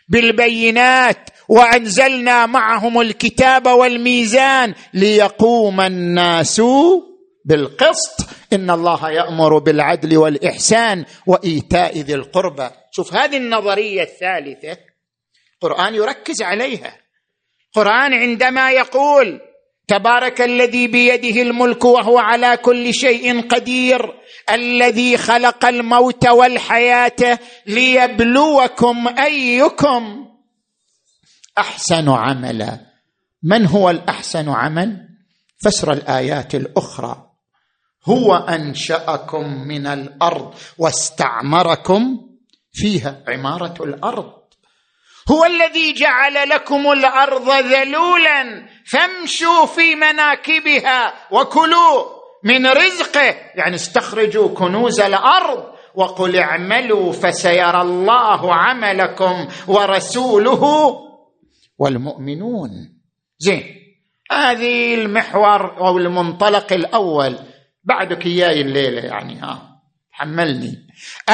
بالبينات 0.08 1.30
وأنزلنا 1.48 2.46
معهم 2.46 3.00
الكتاب 3.00 3.66
والميزان 3.66 4.74
ليقوم 4.94 5.80
الناس 5.80 6.62
بالقسط. 7.44 8.20
إن 8.52 8.70
الله 8.70 9.10
يأمر 9.10 9.58
بالعدل 9.58 10.16
والإحسان 10.16 11.04
وإيتاء 11.26 11.98
ذي 11.98 12.14
القربى. 12.14 12.68
شوف 12.90 13.14
هذه 13.14 13.36
النظرية 13.36 14.02
الثالثة. 14.02 14.76
القران 15.62 15.94
يركز 15.94 16.42
عليها. 16.42 16.96
القران 17.66 18.14
عندما 18.14 18.70
يقول 18.70 19.40
تبارك 19.88 20.40
الذي 20.40 20.86
بيده 20.88 21.42
الملك 21.42 21.84
وهو 21.84 22.18
على 22.18 22.56
كل 22.56 22.94
شيء 22.94 23.48
قدير 23.48 24.14
الذي 24.50 25.16
خلق 25.16 25.64
الموت 25.64 26.28
والحياة 26.28 27.38
ليبلوكم 27.66 29.08
أيكم. 29.18 30.28
أحسن 31.58 32.08
عملا. 32.08 32.80
من 33.42 33.66
هو 33.66 33.90
الأحسن 33.90 34.48
عمل؟ 34.48 35.08
فسر 35.64 35.92
الآيات 35.92 36.54
الأخرى. 36.54 37.26
هو 38.04 38.36
أنشأكم 38.36 39.68
من 39.68 39.86
الأرض 39.86 40.54
واستعمركم 40.78 42.30
فيها 42.72 43.24
عمارة 43.28 43.84
الأرض. 43.84 44.45
هو 45.30 45.44
الذي 45.44 45.92
جعل 45.92 46.48
لكم 46.48 46.92
الأرض 46.92 47.50
ذلولا 47.50 48.66
فامشوا 48.86 49.66
في 49.66 49.94
مناكبها 49.94 51.14
وكلوا 51.30 52.04
من 52.44 52.66
رزقه. 52.66 53.34
يعني 53.54 53.74
استخرجوا 53.74 54.48
كنوز 54.48 55.00
الأرض 55.00 55.64
وقل 55.94 56.36
اعملوا 56.36 57.12
فسيرى 57.12 57.80
الله 57.80 58.54
عملكم 58.54 59.48
ورسوله 59.68 60.92
والمؤمنون. 61.78 62.70
زين 63.38 63.64
هذه 64.30 64.94
المحور 64.94 65.78
أو 65.78 65.98
المنطلق 65.98 66.72
الأول. 66.72 67.38
بعدك 67.84 68.26
إياي 68.26 68.60
الليلة 68.60 69.00
يعني 69.02 69.40
ها 69.40 69.76
حملني 70.10 70.86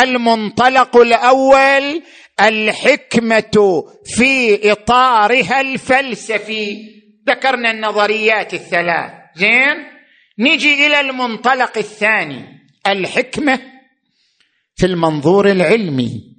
المنطلق 0.03 0.97
الأول 0.97 2.03
الحكمة 2.41 3.85
في 4.05 4.73
إطارها 4.73 5.61
الفلسفي. 5.61 6.93
ذكرنا 7.29 7.71
النظريات 7.71 8.55
الثلاث. 8.55 9.13
زين؟ 9.37 9.77
نجي 10.39 10.87
إلى 10.87 11.01
المنطلق 11.01 11.79
الثاني. 11.79 12.45
الحكمة 12.87 13.61
في 14.77 14.87
المنظور 14.87 15.51
العلمي. 15.51 16.37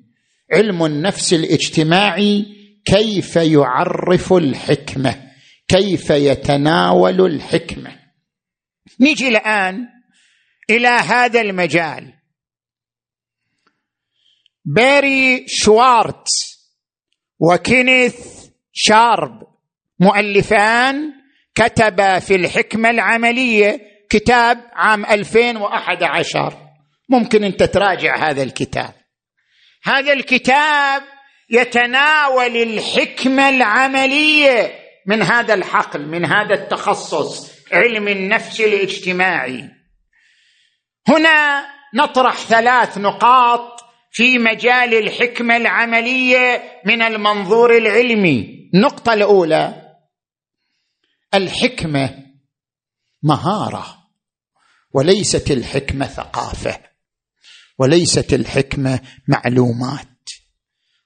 علم 0.53 0.85
النفس 0.85 1.33
الاجتماعي 1.33 2.45
كيف 2.85 3.35
يعرف 3.35 4.33
الحكمة 4.33 5.31
كيف 5.67 6.09
يتناول 6.09 7.21
الحكمة. 7.25 7.99
نجي 8.99 9.27
الآن 9.27 9.87
إلى 10.69 10.87
هذا 10.87 11.41
المجال. 11.41 12.13
بيري 14.65 15.45
شوارتز 15.47 16.31
وكينيث 17.39 18.15
شارب 18.73 19.43
مؤلفان 19.99 21.13
كتب 21.55 22.19
في 22.19 22.35
الحكمة 22.35 22.89
العملية 22.89 23.81
كتاب 24.09 24.71
عام 24.73 25.05
2011 25.05 26.57
ممكن 27.09 27.43
أنت 27.43 27.63
تراجع 27.63 28.29
هذا 28.29 28.43
الكتاب. 28.43 28.93
هذا 29.83 30.13
الكتاب 30.13 31.03
يتناول 31.49 32.57
الحكمة 32.57 33.49
العملية 33.49 34.71
من 35.07 35.21
هذا 35.21 35.53
الحقل 35.53 36.07
من 36.07 36.25
هذا 36.25 36.53
التخصص 36.53 37.51
علم 37.71 38.07
النفس 38.07 38.61
الاجتماعي. 38.61 39.69
هنا 41.07 41.65
نطرح 41.95 42.35
ثلاث 42.35 42.97
نقاط 42.97 43.72
في 44.15 44.37
مجال 44.37 44.93
الحكمة 44.93 45.57
العملية 45.57 46.63
من 46.85 47.01
المنظور 47.01 47.77
العلمي. 47.77 48.69
النقطة 48.73 49.13
الأولى 49.13 49.95
الحكمة 51.33 52.23
مهارة 53.23 53.97
وليست 54.93 55.51
الحكمة 55.51 56.07
ثقافة 56.07 56.79
وليست 57.79 58.33
الحكمة 58.33 58.99
معلومات. 59.27 60.07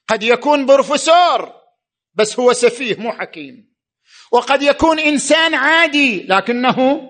قد 0.07 0.23
يكون 0.23 0.65
بروفيسور 0.65 1.53
بس 2.13 2.39
هو 2.39 2.53
سفيه 2.53 2.95
مو 2.95 3.11
حكيم. 3.11 3.73
وقد 4.31 4.61
يكون 4.61 4.99
إنسان 4.99 5.53
عادي 5.55 6.23
لكنه 6.23 7.01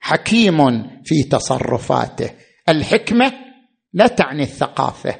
حكيم 0.00 0.58
في 1.04 1.22
تصرفاته. 1.22 2.30
الحكمة 2.68 3.45
لا 3.96 4.06
تعني 4.06 4.42
الثقافة 4.42 5.14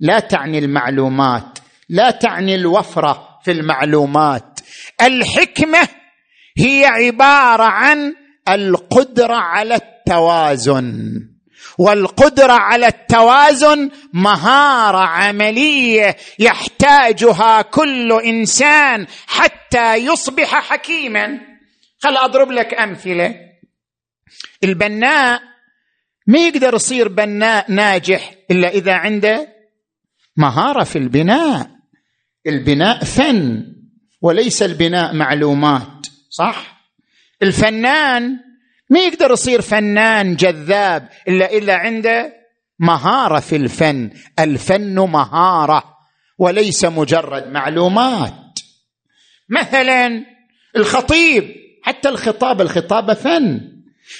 لا 0.00 0.20
تعني 0.20 0.58
المعلومات 0.58 1.58
لا 1.88 2.10
تعني 2.10 2.54
الوفرة 2.54 3.38
في 3.44 3.50
المعلومات. 3.50 4.60
الحكمة 5.02 5.88
هي 6.58 6.86
عبارة 6.86 7.64
عن 7.64 8.14
القدرة 8.48 9.34
على 9.34 9.74
التوازن 9.74 11.20
والقدرة 11.78 12.52
على 12.52 12.86
التوازن 12.86 13.90
مهارة 14.12 14.98
عملية 14.98 16.16
يحتاجها 16.38 17.62
كل 17.62 18.12
إنسان 18.12 19.06
حتى 19.26 19.94
يصبح 19.94 20.54
حكيما. 20.72 21.40
خل 21.98 22.16
أضرب 22.16 22.52
لك 22.52 22.74
أمثلة. 22.74 23.34
البناء 24.64 25.47
ما 26.28 26.38
يقدر 26.38 26.74
يصير 26.74 27.08
بناء 27.08 27.72
ناجح 27.72 28.34
إلا 28.50 28.68
إذا 28.68 28.92
عنده 28.92 29.48
مهارة 30.36 30.84
في 30.84 30.98
البناء. 30.98 31.70
البناء 32.46 33.04
فن 33.04 33.64
وليس 34.22 34.62
البناء 34.62 35.14
معلومات 35.14 36.06
صح؟ 36.30 36.80
الفنان 37.42 38.36
ما 38.90 39.00
يقدر 39.00 39.30
يصير 39.30 39.60
فنان 39.60 40.36
جذاب 40.36 41.08
إلا 41.28 41.52
الا 41.52 41.74
عنده 41.74 42.32
مهارة 42.78 43.40
في 43.40 43.56
الفن. 43.56 44.10
الفن 44.38 44.94
مهارة 44.94 45.84
وليس 46.38 46.84
مجرد 46.84 47.46
معلومات. 47.46 48.58
مثلا 49.48 50.24
الخطيب 50.76 51.54
حتى 51.82 52.08
الخطاب 52.08 52.60
الخطابه 52.60 53.14
فن. 53.14 53.60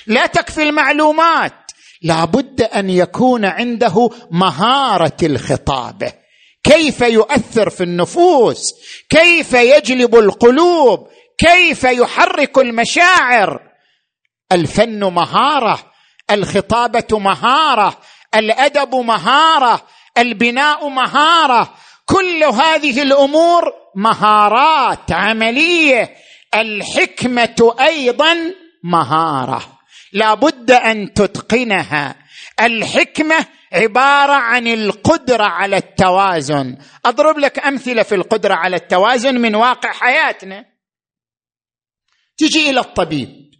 لا 0.06 0.26
تكفي 0.26 0.62
المعلومات. 0.62 1.67
لابد 2.02 2.62
أن 2.62 2.90
يكون 2.90 3.44
عنده 3.44 4.10
مهارة 4.30 5.16
الخطابه 5.22 6.12
كيف 6.64 7.00
يؤثر 7.00 7.70
في 7.70 7.82
النفوس؟ 7.82 8.74
كيف 9.10 9.52
يجلب 9.52 10.14
القلوب؟ 10.14 11.08
كيف 11.38 11.84
يحرك 11.84 12.58
المشاعر؟ 12.58 13.60
الفن 14.52 15.04
مهارة 15.04 15.78
الخطابة 16.30 17.18
مهارة 17.18 17.98
الأدب 18.34 18.94
مهارة 18.94 19.82
البناء 20.18 20.88
مهارة. 20.88 21.74
كل 22.06 22.44
هذه 22.44 23.02
الأمور 23.02 23.72
مهارات 23.96 25.12
عملية. 25.12 26.14
الحكمة 26.54 27.74
أيضا 27.80 28.36
مهارة. 28.84 29.77
لا 30.12 30.34
بد 30.34 30.70
أن 30.70 31.14
تتقنها. 31.14 32.26
الحكمة 32.60 33.46
عبارة 33.72 34.32
عن 34.32 34.66
القدرة 34.66 35.44
على 35.44 35.76
التوازن. 35.76 36.78
أضرب 37.04 37.38
لك 37.38 37.58
أمثلة 37.58 38.02
في 38.02 38.14
القدرة 38.14 38.54
على 38.54 38.76
التوازن 38.76 39.34
من 39.34 39.54
واقع 39.54 39.92
حياتنا. 39.92 40.64
تجي 42.36 42.70
إلى 42.70 42.80
الطبيب. 42.80 43.50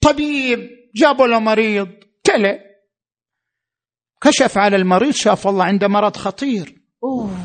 طبيب 0.00 0.70
جابوا 0.94 1.26
له 1.26 1.38
مريض 1.38 1.88
كلى. 2.26 2.60
كشف 4.20 4.58
على 4.58 4.76
المريض 4.76 5.14
شاف 5.14 5.46
والله 5.46 5.64
عنده 5.64 5.88
مرض 5.88 6.16
خطير. 6.16 6.82
أوه. 7.04 7.38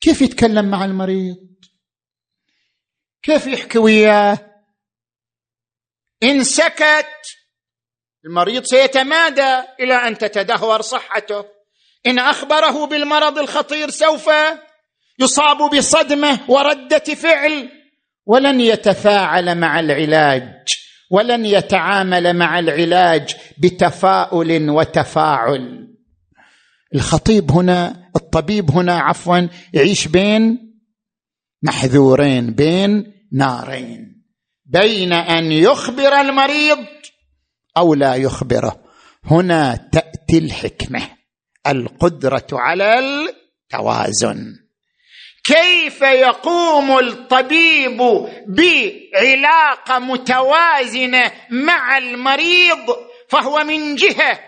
كيف 0.00 0.22
يتكلم 0.22 0.70
مع 0.70 0.84
المريض؟ 0.84 1.36
كيف 3.22 3.46
يحكي 3.46 3.78
وياه؟ 3.78 4.49
إن 6.22 6.44
سكت 6.44 7.06
المريض 8.24 8.64
سيتمادى 8.64 9.58
إلى 9.80 9.94
أن 9.94 10.18
تتدهور 10.18 10.80
صحته. 10.82 11.44
إن 12.06 12.18
أخبره 12.18 12.86
بالمرض 12.86 13.38
الخطير 13.38 13.90
سوف 13.90 14.30
يصاب 15.18 15.70
بصدمة 15.76 16.40
وردة 16.48 17.14
فعل. 17.14 17.68
ولن 18.26 18.60
يتفاعل 18.60 19.58
مع 19.58 19.80
العلاج 19.80 20.64
ولن 21.10 21.46
يتعامل 21.46 22.36
مع 22.36 22.58
العلاج 22.58 23.36
بتفاؤل 23.58 24.70
وتفاعل. 24.70 25.88
الخطيب 26.94 27.50
هنا 27.50 28.10
الطبيب 28.16 28.70
هنا 28.70 28.98
عفوا 28.98 29.48
يعيش 29.72 30.08
بين 30.08 30.58
محذورين 31.62 32.54
بين 32.54 33.12
نارين. 33.32 34.19
بين 34.72 35.12
أن 35.12 35.52
يخبر 35.52 36.20
المريض 36.20 36.86
أو 37.76 37.94
لا 37.94 38.14
يخبره 38.14 38.80
هنا 39.24 39.88
تأتي 39.92 40.38
الحكمة. 40.38 41.08
القدرة 41.66 42.46
على 42.52 42.98
التوازن. 42.98 44.56
كيف 45.44 46.02
يقوم 46.02 46.98
الطبيب 46.98 47.98
بعلاقه 48.48 49.98
متوازنه 49.98 51.32
مع 51.50 51.98
المريض 51.98 52.96
فهو 53.28 53.64
من 53.64 53.94
جهة 53.94 54.40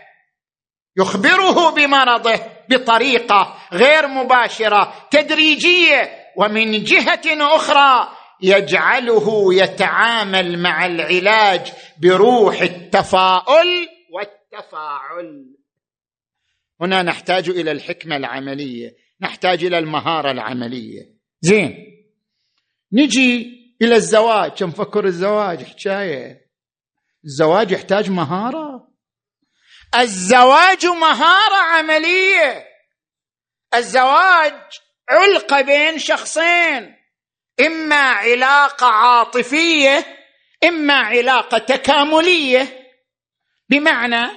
يخبره 0.98 1.70
بمرضه 1.70 2.40
بطريقة 2.68 3.58
غير 3.72 4.06
مباشرة 4.08 5.08
تدريجية 5.10 6.10
ومن 6.36 6.84
جهة 6.84 7.54
أخرى 7.56 8.08
يجعله 8.42 9.54
يتعامل 9.54 10.58
مع 10.58 10.86
العلاج 10.86 11.72
بروح 11.98 12.60
التفاؤل 12.60 13.88
والتفاعل. 14.10 15.56
هنا 16.80 17.02
نحتاج 17.02 17.48
إلى 17.48 17.72
الحكمة 17.72 18.16
العملية 18.16 18.96
نحتاج 19.20 19.64
إلى 19.64 19.78
المهارة 19.78 20.30
العملية. 20.30 21.02
زين 21.40 21.74
نجي 22.92 23.46
إلى 23.82 23.94
الزواج. 23.94 24.50
كم 24.50 24.70
فكر 24.70 25.04
الزواج 25.04 25.62
حكاية. 25.62 26.46
الزواج 27.24 27.70
يحتاج 27.70 28.10
مهارة. 28.10 28.88
الزواج 29.94 30.86
مهارة 30.86 31.56
عملية. 31.56 32.64
الزواج 33.74 34.60
علقة 35.10 35.60
بين 35.60 35.98
شخصين. 35.98 37.01
إما 37.60 37.96
علاقة 37.96 38.86
عاطفية 38.86 40.06
إما 40.64 40.94
علاقة 40.94 41.58
تكاملية. 41.58 42.82
بمعنى 43.70 44.30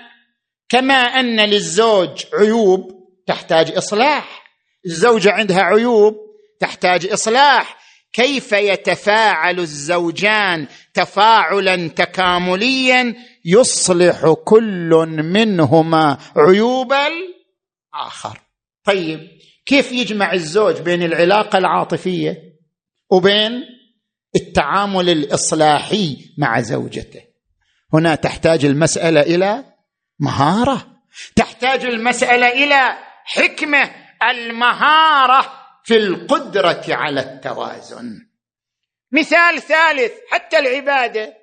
كما 0.70 0.94
أن 0.94 1.40
للزوج 1.40 2.26
عيوب 2.34 2.92
تحتاج 3.28 3.72
إصلاح. 3.72 4.44
الزوجه 4.86 5.32
عندها 5.32 5.62
عيوب 5.62 6.16
تحتاج 6.60 7.08
إصلاح. 7.08 7.86
كيف 8.14 8.52
يتفاعل 8.52 9.60
الزوجان 9.60 10.68
تفاعلا 10.94 11.88
تكامليا؟ 11.88 13.16
يصلح 13.46 14.36
كل 14.46 14.90
منهما 15.34 16.18
عيوب 16.38 16.94
الآخر. 16.94 18.40
طيب 18.86 19.20
كيف 19.66 19.92
يجمع 19.92 20.34
الزوج 20.34 20.82
بين 20.82 21.04
العلاقة 21.04 21.58
العاطفية؟ 21.58 22.55
وبين 23.10 23.64
التعامل 24.36 25.10
الإصلاحي 25.10 26.18
مع 26.38 26.62
زوجته. 26.62 27.22
هنا 27.94 28.16
تحتاج 28.16 28.66
المسألة 28.66 29.22
إلى 29.22 29.64
مهارة 30.20 30.96
تحتاج 31.36 31.86
المسألة 31.86 32.48
إلى 32.48 32.98
حكمة 33.26 33.92
المهارة 34.30 35.52
في 35.84 35.98
القدرة 35.98 36.84
على 36.90 37.22
التوازن. 37.22 38.28
مثال 39.12 39.62
ثالث 39.62 40.12
حتى 40.32 40.60
العبادة. 40.60 41.34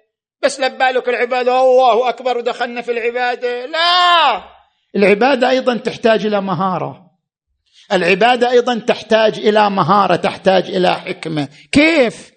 بس 0.42 0.60
لبالك 0.60 1.08
العبادة 1.08 1.60
الله 1.60 2.08
أكبر 2.08 2.38
ودخلنا 2.38 2.82
في 2.82 2.92
العبادة. 2.92 3.66
لا! 3.66 4.44
العبادة 4.96 5.50
أيضا 5.50 5.76
تحتاج 5.76 6.26
إلى 6.26 6.40
مهارة. 6.40 7.01
العبادة 7.92 8.50
أيضا 8.50 8.78
تحتاج 8.78 9.38
إلى 9.38 9.70
مهارة 9.70 10.16
تحتاج 10.16 10.64
إلى 10.64 10.94
حكمة. 10.94 11.48
كيف؟ 11.72 12.32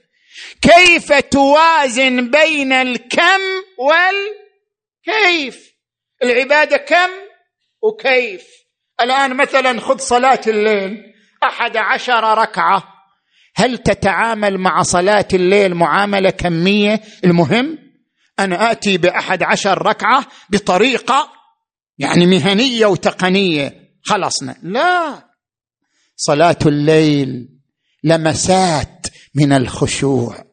كيف 0.61 1.13
توازن 1.13 2.31
بين 2.31 2.73
الكم 2.73 3.41
والكيف 3.77 5.71
العبادة 6.23 6.77
كم 6.77 7.09
وكيف؟ 7.81 8.43
الآن 9.01 9.37
مثلا 9.37 9.81
خذ 9.81 9.97
صلاة 9.97 10.41
الليل 10.47 11.03
أحد 11.43 11.77
عشر 11.77 12.37
ركعة. 12.37 12.83
هل 13.55 13.77
تتعامل 13.77 14.57
مع 14.57 14.81
صلاة 14.81 15.27
الليل 15.33 15.73
معاملة 15.75 16.29
كمية؟ 16.29 17.01
المهم 17.23 17.77
أنا 18.39 18.71
آتي 18.71 18.97
بأحد 18.97 19.43
عشر 19.43 19.85
ركعة 19.85 20.27
بطريقة 20.49 21.31
يعني 21.97 22.25
مهنية 22.25 22.85
وتقنية. 22.85 23.73
خلصنا. 24.03 24.55
لا. 24.63 25.24
صلاة 26.17 26.57
الليل 26.65 27.49
لمسات 28.03 29.07
من 29.35 29.53
الخشوع. 29.53 30.45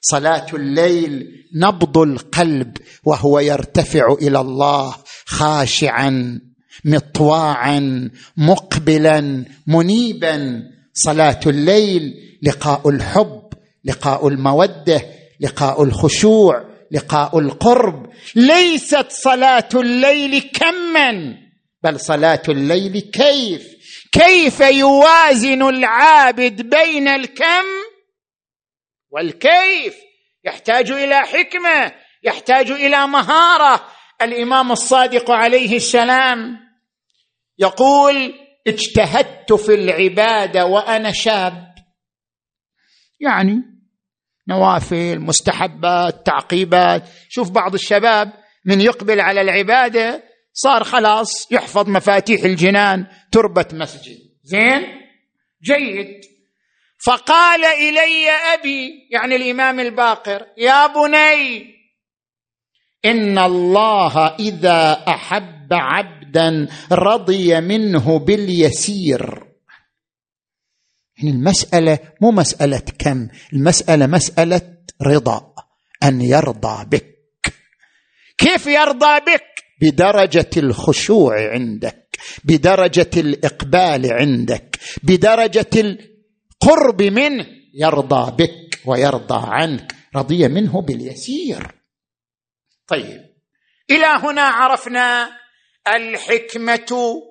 صلاة 0.00 0.46
الليل 0.54 1.26
نبض 1.54 1.98
القلب 1.98 2.76
وهو 3.04 3.38
يرتفع 3.38 4.16
إلى 4.22 4.40
الله 4.40 4.94
خاشعا 5.24 6.40
مطواعا 6.84 8.10
مقبلا 8.36 9.44
منيبا. 9.66 10.62
صلاة 10.94 11.40
الليل 11.46 12.14
لقاء 12.42 12.88
الحب 12.88 13.42
لقاء 13.84 14.28
المودة 14.28 15.02
لقاء 15.40 15.82
الخشوع 15.82 16.64
لقاء 16.90 17.38
القرب. 17.38 18.06
ليست 18.34 19.06
صلاة 19.10 19.68
الليل 19.74 20.40
كما 20.40 21.36
بل 21.82 22.00
صلاة 22.00 22.42
الليل 22.48 23.00
كيف؟ 23.00 23.81
كيف 24.12 24.60
يوازن 24.60 25.62
العابد 25.62 26.62
بين 26.62 27.08
الكم 27.08 27.64
والكيف؟ 29.10 29.94
يحتاج 30.44 30.90
إلى 30.90 31.20
حكمة 31.20 31.92
يحتاج 32.22 32.70
إلى 32.70 33.06
مهارة. 33.06 33.88
الإمام 34.22 34.72
الصادق 34.72 35.30
عليه 35.30 35.76
السلام 35.76 36.58
يقول 37.58 38.34
اجتهدت 38.66 39.52
في 39.52 39.74
العبادة 39.74 40.66
وأنا 40.66 41.12
شاب. 41.12 41.74
يعني 43.20 43.62
نوافل 44.48 45.18
مستحبات 45.20 46.26
تعقيبات. 46.26 47.02
شوف 47.28 47.50
بعض 47.50 47.74
الشباب 47.74 48.32
من 48.64 48.80
يقبل 48.80 49.20
على 49.20 49.40
العبادة 49.40 50.22
صار 50.52 50.84
خلاص 50.84 51.52
يحفظ 51.52 51.88
مفاتيح 51.88 52.44
الجنان 52.44 53.06
تربة 53.32 53.66
مسجد. 53.72 54.18
زين؟ 54.42 54.82
جيد. 55.62 56.20
فقال 57.06 57.64
إلي 57.64 58.30
أبي 58.30 59.08
يعني 59.10 59.36
الإمام 59.36 59.80
الباقر 59.80 60.46
يا 60.58 60.86
بني 60.86 61.72
إن 63.04 63.38
الله 63.38 64.26
إذا 64.26 65.04
أحب 65.08 65.68
عبدا 65.72 66.68
رضي 66.92 67.60
منه 67.60 68.18
باليسير. 68.18 69.42
يعني 71.18 71.30
المسألة 71.30 71.98
مو 72.20 72.30
مسألة 72.30 72.82
كم 72.98 73.28
المسألة 73.52 74.06
مسألة 74.06 74.76
رضا 75.02 75.54
أن 76.02 76.20
يرضى 76.20 76.84
بك. 76.84 77.54
كيف 78.38 78.66
يرضى 78.66 79.20
بك؟ 79.20 79.51
بدرجة 79.82 80.50
الخشوع 80.56 81.52
عندك 81.52 82.18
بدرجة 82.44 83.10
الإقبال 83.16 84.12
عندك 84.12 84.78
بدرجة 85.02 85.70
القرب 85.74 87.02
منه 87.02 87.46
يرضى 87.74 88.44
بك 88.44 88.78
ويرضى 88.86 89.46
عنك 89.48 89.94
رضي 90.16 90.48
منه 90.48 90.82
باليسير. 90.82 91.74
طيب 92.86 93.20
إلى 93.90 94.06
هنا 94.06 94.42
عرفنا 94.42 95.30
الحكمة 95.88 97.22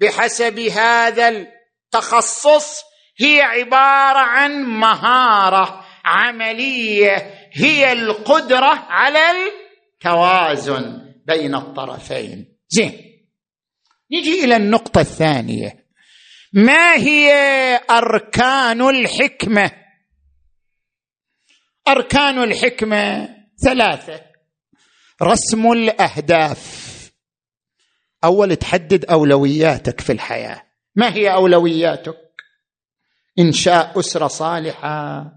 بحسب 0.00 0.58
هذا 0.58 1.28
التخصص 1.28 2.82
هي 3.18 3.42
عبارة 3.42 4.18
عن 4.18 4.62
مهارة 4.64 5.84
عملية 6.04 7.34
هي 7.52 7.92
القدرة 7.92 8.86
على 8.88 9.20
التوازن. 9.30 11.03
بين 11.26 11.54
الطرفين. 11.54 12.58
زين. 12.68 12.92
نجي 14.12 14.44
إلى 14.44 14.56
النقطة 14.56 15.00
الثانية. 15.00 15.84
ما 16.52 16.94
هي 16.94 17.30
أركان 17.90 18.88
الحكمة؟ 18.88 19.70
أركان 21.88 22.42
الحكمة 22.42 23.28
ثلاثة. 23.64 24.20
رسم 25.22 25.72
الأهداف. 25.72 26.84
أول 28.24 28.56
تحدد 28.56 29.04
أولوياتك 29.04 30.00
في 30.00 30.12
الحياة. 30.12 30.62
ما 30.96 31.14
هي 31.14 31.32
أولوياتك؟ 31.32 32.16
انشاء 33.38 34.00
أسرة 34.00 34.26
صالحة. 34.26 35.32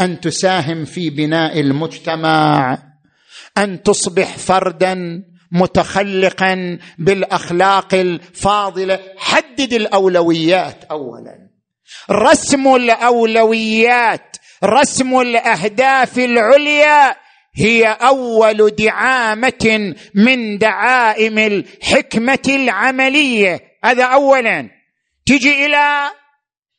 أن 0.00 0.20
تساهم 0.20 0.84
في 0.84 1.10
بناء 1.10 1.60
المجتمع. 1.60 2.89
أن 3.60 3.82
تصبح 3.82 4.38
فردا 4.38 5.22
متخلقا 5.52 6.78
بالأخلاق 6.98 7.94
الفاضلة. 7.94 9.00
حدد 9.18 9.72
الأولويات 9.72 10.84
اولا. 10.84 11.50
رسم 12.10 12.74
الأولويات 12.74 14.36
رسم 14.64 15.20
الأهداف 15.20 16.18
العليا 16.18 17.16
هي 17.56 17.86
أول 17.86 18.70
دعامة 18.70 19.94
من 20.14 20.58
دعائم 20.58 21.38
الحكمة 21.38 22.48
العملية. 22.48 23.60
هذا 23.84 24.04
اولا. 24.04 24.70
تجي 25.26 25.66
إلى 25.66 26.10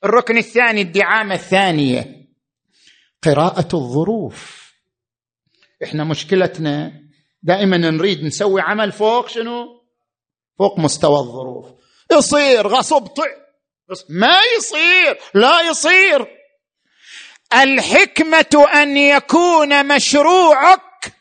الركن 0.04 0.38
الثاني 0.38 0.82
الدعامة 0.82 1.34
الثانية 1.36 2.06
قراءة 3.24 3.68
الظروف. 3.74 4.61
إحنا 5.84 6.04
مشكلتنا 6.04 6.92
دائما 7.44 7.78
نريد 7.78 8.24
نسوي 8.24 8.62
عمل 8.62 8.92
فوق 8.92 9.28
شنو؟ 9.28 9.82
فوق 10.60 10.80
مستوى 10.80 11.20
الظروف. 11.20 11.66
يصير 12.12 12.68
غصب 12.68 13.08
طع. 13.08 13.28
ما 14.10 14.40
يصير 14.58 15.20
لا 15.34 15.62
يصير. 15.62 16.28
الحكمة 17.54 18.68
أن 18.74 18.98
يكون 18.98 19.96
مشروعك 19.96 21.14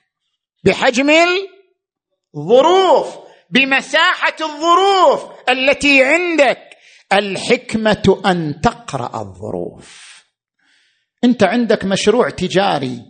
بحجم 0.64 1.10
الظروف 2.36 3.18
بمساحة 3.50 4.36
الظروف 4.40 5.24
التي 5.48 6.04
عندك. 6.04 6.58
الحكمة 7.12 8.22
أن 8.26 8.60
تقرأ 8.60 9.20
الظروف. 9.20 10.10
أنت 11.24 11.42
عندك 11.42 11.84
مشروع 11.84 12.30
تجاري. 12.30 13.09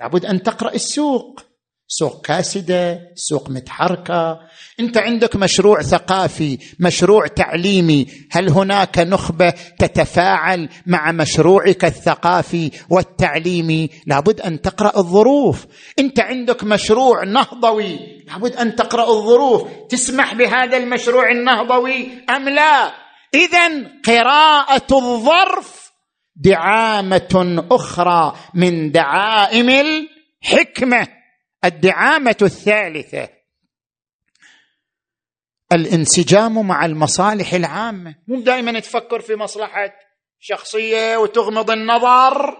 لابد 0.00 0.26
أن 0.26 0.42
تقرأ 0.42 0.74
السوق. 0.74 1.40
سوق 1.90 2.26
كاسدة 2.26 3.00
سوق 3.14 3.50
متحركة. 3.50 4.40
أنت 4.80 4.98
عندك 4.98 5.36
مشروع 5.36 5.82
ثقافي 5.82 6.58
مشروع 6.80 7.26
تعليمي. 7.26 8.06
هل 8.30 8.48
هناك 8.48 8.98
نخبة 8.98 9.50
تتفاعل 9.78 10.68
مع 10.86 11.12
مشروعك 11.12 11.84
الثقافي 11.84 12.70
والتعليمي؟ 12.90 13.90
لابد 14.06 14.40
أن 14.40 14.60
تقرأ 14.60 14.98
الظروف. 14.98 15.66
أنت 15.98 16.20
عندك 16.20 16.64
مشروع 16.64 17.24
نهضوي. 17.24 17.98
لابد 18.26 18.56
أن 18.56 18.76
تقرأ 18.76 19.10
الظروف. 19.10 19.68
تسمح 19.88 20.34
بهذا 20.34 20.76
المشروع 20.76 21.30
النهضوي 21.30 22.08
أم 22.30 22.48
لا؟ 22.48 22.92
اذا 23.34 23.68
قراءة 24.06 24.86
الظرف 24.92 25.87
دعامة 26.38 27.66
أخرى 27.70 28.36
من 28.54 28.92
دعائم 28.92 29.68
الحكمة. 29.68 31.08
الدعامة 31.64 32.36
الثالثة 32.42 33.28
الانسجام 35.72 36.66
مع 36.66 36.84
المصالح 36.84 37.52
العامة. 37.52 38.14
مو 38.28 38.40
دائما 38.40 38.80
تفكر 38.80 39.20
في 39.20 39.34
مصلحة 39.34 39.94
شخصية 40.38 41.16
وتغمض 41.16 41.70
النظر 41.70 42.56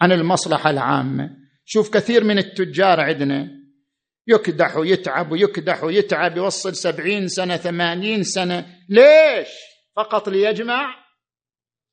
عن 0.00 0.12
المصلحة 0.12 0.70
العامة. 0.70 1.30
شوف 1.64 1.90
كثير 1.90 2.24
من 2.24 2.38
التجار 2.38 3.00
عندنا 3.00 3.48
يكدح 4.26 4.76
ويتعب 4.76 5.32
ويكدح 5.32 5.84
ويتعب 5.84 6.36
يوصل 6.36 6.76
سبعين 6.76 7.28
سنة 7.28 7.56
ثمانين 7.56 8.22
سنة. 8.22 8.66
ليش؟ 8.88 9.48
فقط 9.96 10.28
ليجمع 10.28 10.94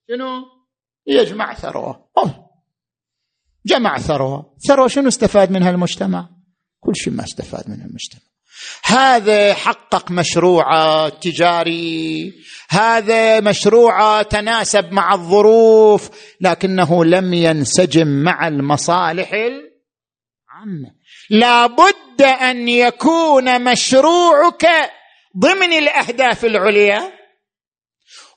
شنو؟ 0.09 0.58
ليجمع 1.09 1.53
ثروة. 1.53 2.09
جمع 3.65 3.97
ثروة. 3.97 4.55
ثروة 4.67 4.87
شنو 4.87 5.07
استفاد 5.07 5.51
منها 5.51 5.69
المجتمع؟ 5.69 6.29
كل 6.79 6.95
شيء 6.95 7.13
ما 7.13 7.23
استفاد 7.23 7.69
منه 7.69 7.85
المجتمع. 7.85 8.21
هذا 8.83 9.53
حقق 9.53 10.11
مشروعه 10.11 11.09
تجاري. 11.09 12.33
هذا 12.69 13.39
مشروعه 13.39 14.21
تناسب 14.21 14.91
مع 14.91 15.13
الظروف. 15.13 16.09
لكنه 16.41 17.05
لم 17.05 17.33
ينسجم 17.33 18.07
مع 18.07 18.47
المصالح 18.47 19.33
العامة. 19.33 20.91
لابد 21.29 22.21
أن 22.21 22.69
يكون 22.69 23.71
مشروعك 23.71 24.67
ضمن 25.37 25.73
الأهداف 25.73 26.45
العليا 26.45 27.11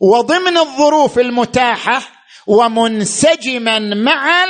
وضمن 0.01 0.59
الظروف 0.59 1.19
المتاحة 1.19 2.03
ومنسجما 2.47 3.79
مع 3.79 4.45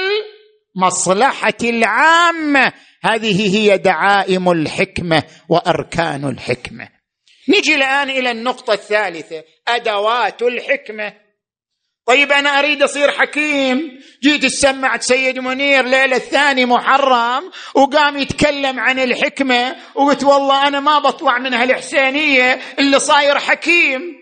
المصلحة 0.76 1.58
العامة. 1.62 2.72
هذه 3.04 3.56
هي 3.56 3.78
دعائم 3.78 4.50
الحكمة 4.50 5.22
وأركان 5.48 6.28
الحكمة. 6.28 6.88
نجي 7.48 7.74
الآن 7.74 8.10
إلى 8.10 8.30
النقطة 8.30 8.72
الثالثة 8.72 9.44
أدوات 9.68 10.42
الحكمة. 10.42 11.12
طيب 12.06 12.32
أنا 12.32 12.58
أريد 12.58 12.82
أصير 12.82 13.10
حكيم. 13.10 14.00
جيت 14.22 14.46
سمعت 14.46 15.02
سيد 15.02 15.38
منير 15.38 15.84
ليلة 15.84 16.16
الثاني 16.16 16.66
محرم 16.66 17.50
وقام 17.74 18.18
يتكلم 18.18 18.80
عن 18.80 18.98
الحكمة 18.98 19.76
وقلت 19.94 20.24
والله 20.24 20.68
أنا 20.68 20.80
ما 20.80 20.98
بطلع 20.98 21.38
من 21.38 21.54
هالحسينية 21.54 22.60
اللي 22.78 22.98
صاير 22.98 23.38
حكيم. 23.38 24.21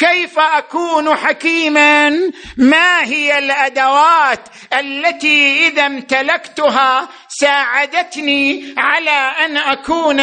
كيف 0.00 0.38
أكون 0.38 1.14
حكيما؟ 1.14 2.10
ما 2.56 3.04
هي 3.04 3.38
الأدوات 3.38 4.48
التي 4.72 5.66
إذا 5.68 5.86
امتلكتها 5.86 7.08
ساعدتني 7.28 8.74
على 8.78 9.10
أن 9.44 9.56
أكون 9.56 10.20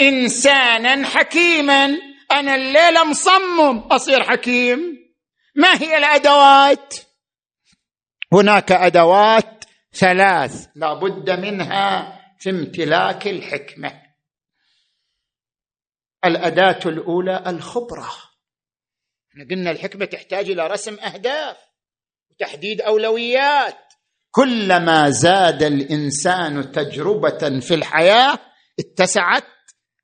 انسانا 0.00 1.06
حكيما؟ 1.06 1.84
أنا 2.32 2.54
الليلة 2.54 3.04
مصمم 3.04 3.78
أصير 3.78 4.22
حكيم. 4.22 4.78
ما 5.56 5.82
هي 5.82 5.98
الأدوات؟ 5.98 6.94
هناك 8.32 8.72
أدوات 8.72 9.64
ثلاث 9.94 10.66
لا 10.74 10.94
بد 10.94 11.30
منها 11.30 12.18
في 12.38 12.50
امتلاك 12.50 13.26
الحكمة. 13.26 14.02
الأداة 16.24 16.80
الأولى 16.86 17.44
الخبرة. 17.46 18.33
إحنا 19.34 19.46
قلنا 19.50 19.70
الحكمة 19.70 20.04
تحتاج 20.04 20.50
إلى 20.50 20.66
رسم 20.66 20.94
أهداف 20.94 21.56
وتحديد 22.30 22.80
أولويات. 22.80 23.78
كلما 24.30 25.10
زاد 25.10 25.62
الإنسان 25.62 26.72
تجربة 26.72 27.60
في 27.60 27.74
الحياة 27.74 28.38
اتسعت 28.78 29.44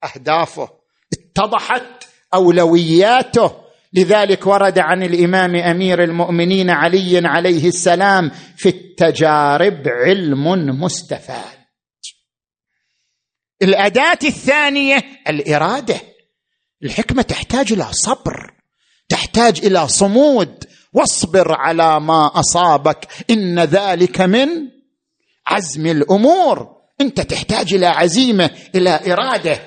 أهدافه 0.04 0.68
اتضحت 1.12 2.04
أولوياته. 2.34 3.64
لذلك 3.92 4.46
ورد 4.46 4.78
عن 4.78 5.02
الإمام 5.02 5.56
أمير 5.56 6.04
المؤمنين 6.04 6.70
علي 6.70 7.20
عليه 7.24 7.68
السلام 7.68 8.30
في 8.56 8.68
التجارب 8.68 9.88
علم 9.88 10.46
مستفاد. 10.82 11.58
الأداة 13.62 14.18
الثانية 14.24 15.02
الإرادة. 15.28 16.00
الحكمة 16.82 17.22
تحتاج 17.22 17.72
إلى 17.72 17.88
صبر. 17.92 18.59
تحتاج 19.10 19.64
إلى 19.64 19.88
صمود. 19.88 20.64
واصبر 20.92 21.52
على 21.52 22.00
ما 22.00 22.30
أصابك. 22.40 23.08
إن 23.30 23.60
ذلك 23.60 24.20
من 24.20 24.48
عزم 25.46 25.86
الأمور. 25.86 26.76
أنت 27.00 27.20
تحتاج 27.20 27.74
إلى 27.74 27.86
عزيمة 27.86 28.50
إلى 28.74 29.12
إرادة. 29.12 29.60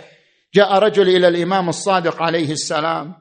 جاء 0.54 0.74
رجل 0.74 1.10
إلى 1.10 1.28
الإمام 1.28 1.70
الصادق 1.70 2.22
عليه 2.22 2.52
السلام. 2.52 3.16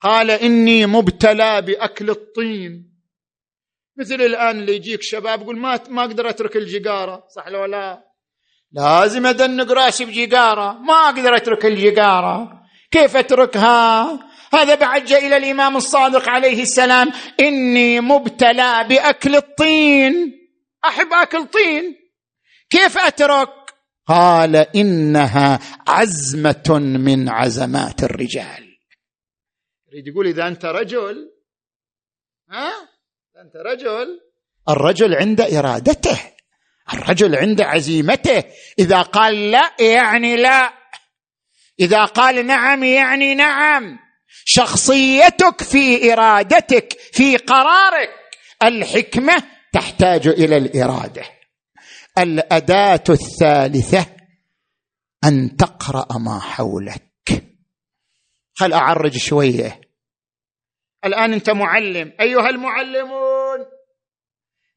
قال 0.00 0.30
إني 0.30 0.86
مبتلى 0.86 1.62
بأكل 1.62 2.10
الطين. 2.10 2.94
مثل 3.98 4.14
الآن 4.14 4.58
اللي 4.58 4.76
يجيك 4.76 5.02
شباب 5.02 5.42
يقول 5.42 5.58
ما 5.58 5.80
ما 5.88 6.04
أقدر 6.04 6.28
أترك 6.28 6.56
الجقاره 6.56 7.24
صح 7.36 7.48
لو 7.48 7.64
لا؟ 7.64 8.04
لازم 8.72 9.26
أدنق 9.26 9.72
رأسي 9.72 10.04
بجقاره 10.04 10.72
ما 10.72 10.94
أقدر 10.94 11.36
أترك 11.36 11.66
الجقاره 11.66 12.62
كيف 12.90 13.16
أتركها؟ 13.16 14.18
هذا 14.52 14.74
بعد 14.74 15.04
جاء 15.04 15.26
إلى 15.26 15.36
الإمام 15.36 15.76
الصادق 15.76 16.28
عليه 16.28 16.62
السلام. 16.62 17.10
إني 17.40 18.00
مبتلى 18.00 18.84
بأكل 18.88 19.36
الطين. 19.36 20.14
أحب 20.84 21.12
أكل 21.12 21.46
طين. 21.46 21.96
كيف 22.70 22.98
أترك؟ 22.98 23.48
قال 24.06 24.56
إنها 24.56 25.60
عزمة 25.88 26.78
من 26.78 27.28
عزمات 27.28 28.02
الرجال. 28.02 28.78
يريد 29.88 30.06
يقول 30.06 30.26
إذا 30.26 30.48
أنت 30.48 30.64
رجل 30.64 31.30
ها؟ 32.50 32.72
أنت 33.42 33.56
رجل 33.56 34.20
الرجل 34.68 35.14
عند 35.14 35.40
إرادته. 35.40 36.20
الرجل 36.92 37.34
عند 37.34 37.60
عزيمته. 37.60 38.44
إذا 38.78 39.02
قال 39.02 39.50
لا 39.50 39.70
يعني 39.80 40.36
لا. 40.36 40.72
إذا 41.80 42.04
قال 42.04 42.46
نعم 42.46 42.84
يعني 42.84 43.34
نعم. 43.34 44.03
شخصيتك 44.44 45.62
في 45.62 46.12
إرادتك 46.12 46.92
في 47.12 47.36
قرارك. 47.36 48.10
الحكمة 48.62 49.42
تحتاج 49.72 50.28
إلى 50.28 50.56
الإرادة. 50.56 51.22
الأداة 52.18 53.04
الثالثة 53.10 54.06
أن 55.24 55.56
تقرأ 55.56 56.18
ما 56.18 56.38
حولك. 56.38 57.44
خل 58.54 58.72
أعرج 58.72 59.16
شوية. 59.16 59.80
الآن 61.04 61.32
أنت 61.32 61.50
معلم. 61.50 62.12
أيها 62.20 62.48
المعلمون 62.48 63.58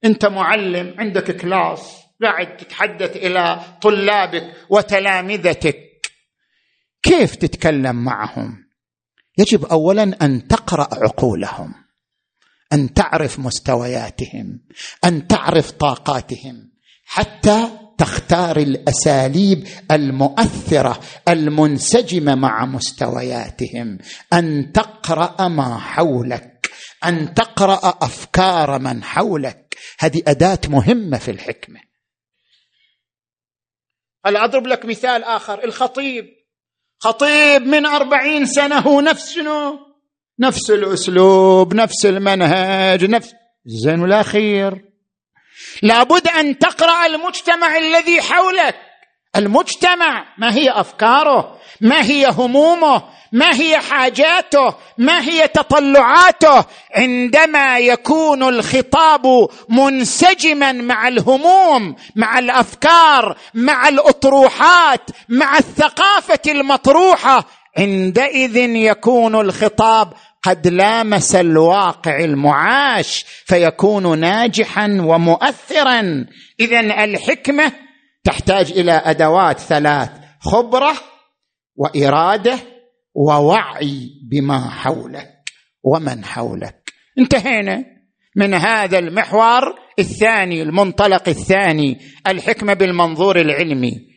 أنت 0.05 0.25
معلم 0.25 0.95
عندك 0.99 1.37
كلاس. 1.37 2.03
قاعد 2.21 2.57
تتحدث 2.57 3.15
إلى 3.15 3.61
طلابك 3.81 4.53
وتلامذتك. 4.69 5.77
كيف 7.03 7.35
تتكلم 7.35 8.03
معهم؟ 8.03 8.66
يجب 9.37 9.65
اولا 9.65 10.25
أن 10.25 10.47
تقرأ 10.47 10.87
عقولهم 10.91 11.73
أن 12.73 12.93
تعرف 12.93 13.39
مستوياتهم 13.39 14.59
أن 15.05 15.27
تعرف 15.27 15.71
طاقاتهم 15.71 16.71
حتى 17.05 17.69
تختار 17.97 18.57
الأساليب 18.57 19.67
المؤثرة 19.91 20.99
المنسجمة 21.27 22.35
مع 22.35 22.65
مستوياتهم. 22.65 23.97
أن 24.33 24.71
تقرأ 24.71 25.47
ما 25.47 25.79
حولك 25.79 26.69
أن 27.05 27.33
تقرأ 27.33 27.97
أفكار 28.01 28.79
من 28.79 29.03
حولك. 29.03 29.77
هذه 29.99 30.21
أداة 30.27 30.59
مهمة 30.67 31.17
في 31.17 31.31
الحكمة. 31.31 31.79
هل 34.25 34.37
أضرب 34.37 34.67
لك 34.67 34.85
مثال 34.85 35.23
آخر؟ 35.23 35.63
الخطيب. 35.63 36.36
خطيب 36.99 37.61
من 37.61 37.85
أربعين 37.85 38.45
سنة 38.45 38.79
هو 38.79 39.01
نفس 39.01 39.33
شنو؟ 39.33 39.79
نفس 40.39 40.71
الأسلوب 40.71 41.73
نفس 41.73 42.05
المنهج 42.05 43.05
نفس 43.05 43.33
زين 43.65 43.99
ولا 43.99 44.23
خير 44.23 44.85
لابد 45.81 46.27
أن 46.27 46.59
تقرأ 46.59 47.05
المجتمع 47.05 47.77
الذي 47.77 48.21
حولك. 48.21 48.75
المجتمع 49.35 50.25
ما 50.37 50.53
هي 50.53 50.71
أفكاره؟ 50.71 51.56
ما 51.81 52.01
هي 52.01 52.27
همومه؟ 52.27 53.03
ما 53.31 53.53
هي 53.53 53.77
حاجاته؟ 53.77 54.75
ما 54.97 55.21
هي 55.21 55.47
تطلعاته؟ 55.47 56.65
عندما 56.95 57.77
يكون 57.77 58.43
الخطاب 58.43 59.47
منسجما 59.69 60.71
مع 60.71 61.07
الهموم 61.07 61.95
مع 62.15 62.39
الأفكار 62.39 63.37
مع 63.53 63.87
الأطروحات 63.87 65.01
مع 65.29 65.57
الثقافة 65.57 66.39
المطروحة 66.47 67.45
عندئذ 67.77 68.57
يكون 68.57 69.35
الخطاب 69.35 70.13
قد 70.43 70.67
لامس 70.67 71.35
الواقع 71.35 72.19
المعاش 72.19 73.25
فيكون 73.45 74.19
ناجحا 74.19 74.97
ومؤثرا. 75.01 76.25
اذا 76.59 76.79
الحكمة 76.79 77.71
تحتاج 78.23 78.71
إلى 78.71 79.01
أدوات 79.05 79.59
ثلاث 79.59 80.09
خبرة 80.41 80.93
وإراده 81.77 82.59
ووعي 83.15 84.09
بما 84.31 84.69
حولك 84.69 85.33
ومن 85.83 86.25
حولك. 86.25 86.93
انتهينا 87.19 87.85
من 88.35 88.53
هذا 88.53 88.99
المحور 88.99 89.61
الثاني 89.99 90.61
المنطلق 90.61 91.29
الثاني 91.29 91.99
الحكمة 92.27 92.73
بالمنظور 92.73 93.39
العلمي. 93.39 94.07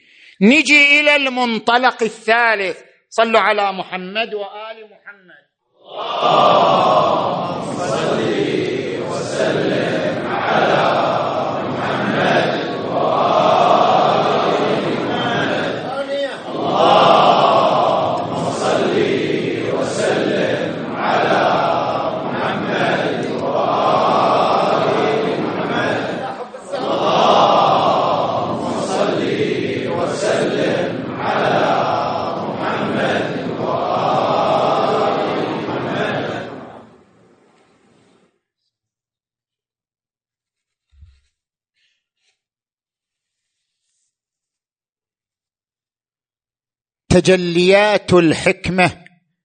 نجي 0.43 1.01
إلى 1.01 1.17
المنطلق 1.17 2.03
الثالث. 2.03 2.79
صلوا 3.11 3.41
على 3.41 3.73
محمد 3.73 4.35
وآل 4.35 4.85
محمد. 4.85 5.51
اللهم 5.91 7.81
وسلم 9.11 10.27
على 10.27 10.91
تجليات 47.11 48.13
الحكمة 48.13 49.05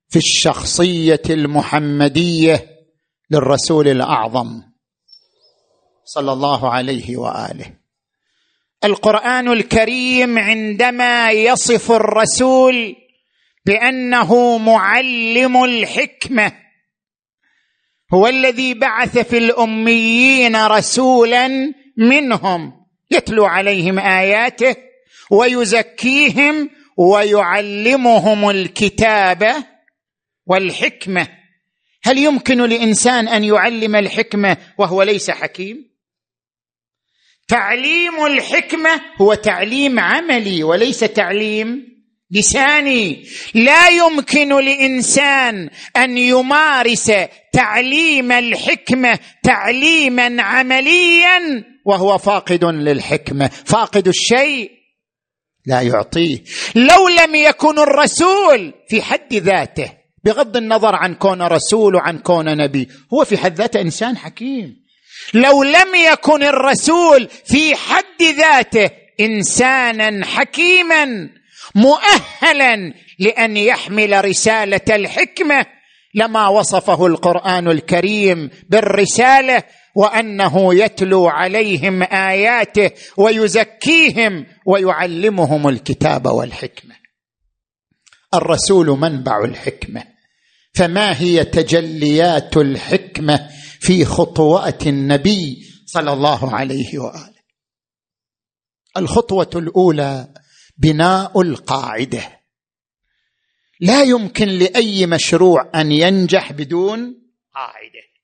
في 0.09 0.16
الشخصية 0.16 1.22
المحمدية 1.30 2.66
للرسول 3.32 3.88
الأعظم 3.88 4.61
صلى 6.05 6.34
الله 6.34 6.70
عليه 6.70 7.18
وآله. 7.18 7.74
القرآن 8.84 9.51
الكريم 9.51 10.39
عندما 10.39 11.32
يصف 11.32 11.91
الرسول 11.91 12.95
بأنه 13.66 14.57
معلم 14.57 15.63
الحكمة 15.63 16.51
هو 18.13 18.28
الذي 18.28 18.74
بعث 18.74 19.18
في 19.18 19.38
الأميين 19.38 20.66
رسولا 20.66 21.74
منهم 21.97 22.74
يتلو 23.11 23.45
عليهم 23.45 23.99
آياته 23.99 24.76
ويزكيهم 25.32 26.70
ويعلمهم 26.98 28.50
الكتابه 28.50 29.56
والحكمة. 30.46 31.28
هل 32.04 32.18
يمكن 32.18 32.62
لإنسان 32.62 33.28
أن 33.28 33.43
يعلم 33.43 33.96
الحكمة 33.96 34.58
وهو 34.78 35.04
ليس 35.04 35.32
حكيم؟ 35.32 35.96
تعليم 37.48 38.26
الحكمة 38.26 39.02
هو 39.22 39.34
تعليم 39.34 40.00
عملي 40.00 40.64
وليس 40.64 41.00
تعليم 41.00 41.96
لساني. 42.32 43.26
لا 43.54 43.88
يمكن 43.88 44.66
لإنسان 44.66 45.70
أن 45.98 46.18
يمارس 46.18 47.12
تعليم 47.54 48.32
الحكمة 48.32 49.20
تعليما 49.43 50.41
عمليا 50.41 51.64
وهو 51.86 52.18
فاقد 52.18 52.66
للحكمة. 52.66 53.48
فاقد 53.48 54.08
الشيء 54.08 54.74
لا 55.68 55.82
يعطيه 55.82 56.43
لو 56.76 57.07
لم 57.07 57.36
يكن 57.36 57.80
الرسول 57.80 58.74
في 58.89 59.01
حد 59.01 59.34
ذاته 59.34 59.91
بغض 60.24 60.57
النظر 60.57 60.95
عن 60.95 61.16
كون 61.16 61.41
رسول 61.41 61.95
وعن 61.95 62.18
كون 62.18 62.57
نبي 62.57 62.89
هو 63.13 63.26
في 63.26 63.38
حد 63.38 63.55
ذاته 63.55 63.82
إنسان 63.82 64.18
حكيم. 64.18 64.86
لو 65.34 65.63
لم 65.63 65.95
يكن 66.11 66.43
الرسول 66.43 67.28
في 67.45 67.76
حد 67.76 68.24
ذاته 68.38 68.89
إنسانا 69.20 70.26
حكيما 70.26 71.30
مؤهلا 71.76 72.93
لأن 73.20 73.57
يحمل 73.57 74.26
رسالة 74.26 74.82
الحكمة 74.89 75.66
لما 76.16 76.47
وصفه 76.47 77.05
القرآن 77.07 77.68
الكريم 77.68 78.49
بالرسالة 78.70 79.63
وأنه 79.96 80.76
يتلو 80.76 81.28
عليهم 81.28 82.04
آياته 82.04 82.91
ويزكيهم 83.18 84.46
ويعلمهم 84.66 85.68
الكتاب 85.68 86.26
والحكمة. 86.26 86.96
الرسول 88.34 88.88
منبع 88.88 89.43
الحكمة. 89.43 90.04
فما 90.76 91.22
هي 91.22 91.43
تجليات 91.43 92.58
الحكمة 92.58 93.50
في 93.80 94.06
خطوات 94.06 94.88
النبي 94.88 95.58
صلى 95.86 96.14
الله 96.14 96.56
عليه 96.56 97.00
وآله؟ 97.00 97.36
الخطوة 98.98 99.50
الأولى 99.56 100.34
بناء 100.78 101.41
القاعدة. 101.41 102.39
لا 103.80 104.04
يمكن 104.04 104.48
لأي 104.48 105.06
مشروع 105.06 105.72
أن 105.76 105.91
ينجح 105.91 106.52
بدون 106.52 107.22
قاعدة. 107.54 108.14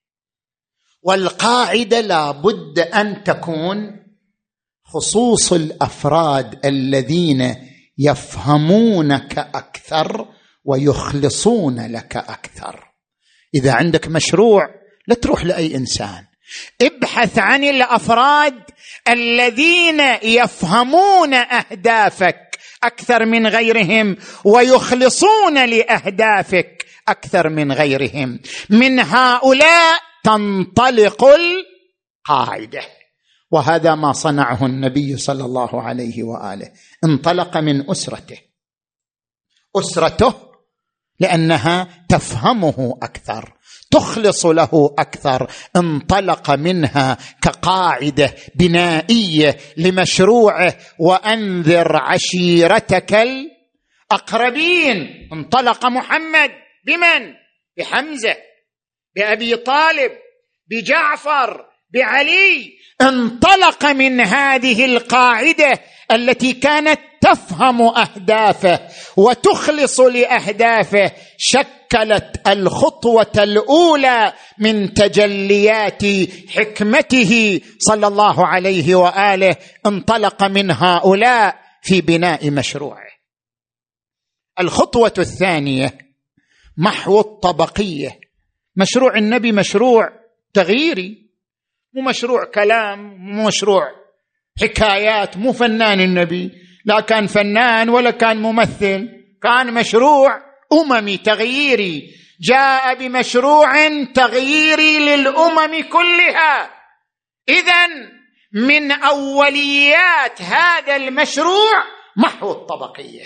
والقاعدة 1.03 2.01
لابد 2.01 2.79
أن 2.79 3.23
تكون 3.23 4.01
خصوص 4.83 5.53
الأفراد 5.53 6.65
الذين 6.65 7.55
يفهمونك 7.97 9.37
أكثر 9.37 10.27
ويخلصون 10.65 11.91
لك 11.91 12.17
أكثر. 12.17 12.91
إذا 13.55 13.71
عندك 13.73 14.07
مشروع 14.07 14.67
لا 15.07 15.15
تروح 15.15 15.45
لأي 15.45 15.75
إنسان. 15.75 16.25
ابحث 16.81 17.39
عن 17.39 17.63
الأفراد 17.63 18.63
الذين 19.09 19.99
يفهمون 20.23 21.33
أهدافك 21.33 22.57
أكثر 22.83 23.25
من 23.25 23.47
غيرهم 23.47 24.17
ويخلصون 24.45 25.65
لأهدافك 25.65 26.85
أكثر 27.07 27.49
من 27.49 27.71
غيرهم. 27.71 28.39
من 28.69 28.99
هؤلاء 28.99 30.10
تنطلق 30.23 31.23
القاعدة. 31.23 32.81
وهذا 33.51 33.95
ما 33.95 34.11
صنعه 34.11 34.65
النبي 34.65 35.17
صلى 35.17 35.45
الله 35.45 35.81
عليه 35.81 36.23
وآله. 36.23 36.71
انطلق 37.05 37.57
من 37.57 37.89
أسرته. 37.89 38.37
أسرته 39.75 40.33
لأنها 41.19 42.05
تفهمه 42.09 42.99
أكثر 43.03 43.53
تخلص 43.91 44.45
له 44.45 44.95
أكثر. 44.99 45.51
انطلق 45.75 46.51
منها 46.51 47.17
كقاعدة 47.41 48.35
بنائية 48.55 49.57
لمشروعه. 49.77 50.77
وأنذر 50.99 51.95
عشيرتك 51.95 53.13
الأقربين. 54.11 54.97
انطلق 55.33 55.85
محمد. 55.85 56.51
بمن؟ 56.85 57.33
بحمزة. 57.77 58.50
بأبي 59.15 59.55
طالب 59.55 60.11
بجعفر 60.67 61.65
بعلي 61.93 62.73
انطلق 63.01 63.85
من 63.85 64.21
هذه 64.21 64.85
القاعدة 64.85 65.79
التي 66.11 66.53
كانت 66.53 66.99
تفهم 67.21 67.81
أهدافه 67.81 68.87
وتخلص 69.17 69.99
لأهدافه 69.99 71.11
شكلت 71.37 72.47
الخطوة 72.47 73.31
الأولى 73.37 74.33
من 74.57 74.93
تجليات 74.93 76.01
حكمته 76.49 77.61
صلى 77.79 78.07
الله 78.07 78.47
عليه 78.47 78.95
وآله 78.95 79.55
انطلق 79.85 80.43
من 80.43 80.71
هؤلاء 80.71 81.55
في 81.81 82.01
بناء 82.01 82.51
مشروعه. 82.51 83.11
الخطوة 84.59 85.13
الثانية 85.17 85.97
محو 86.77 87.19
الطبقية. 87.19 88.20
مشروع 88.75 89.17
النبي 89.17 89.51
مشروع 89.51 90.09
تغييري 90.53 91.29
مو 91.93 92.01
مشروع 92.01 92.45
كلام 92.45 92.99
مو 92.99 93.47
مشروع 93.47 93.83
حكايات 94.61 95.37
مو 95.37 95.51
فنان 95.51 95.99
النبي 95.99 96.51
لا 96.85 96.99
كان 96.99 97.27
فنان 97.27 97.89
ولا 97.89 98.11
كان 98.11 98.37
ممثل 98.37 99.09
كان 99.43 99.73
مشروع 99.73 100.51
أممي 100.73 101.17
تغييري. 101.17 102.09
جاء 102.41 102.95
بمشروع 102.95 103.87
تغييري 104.13 104.99
للأمم 104.99 105.81
كلها. 105.89 106.69
اذا 107.49 107.87
من 108.53 108.91
أوليات 108.91 110.41
هذا 110.41 110.95
المشروع 110.95 111.83
محو 112.17 112.51
الطبقية 112.51 113.23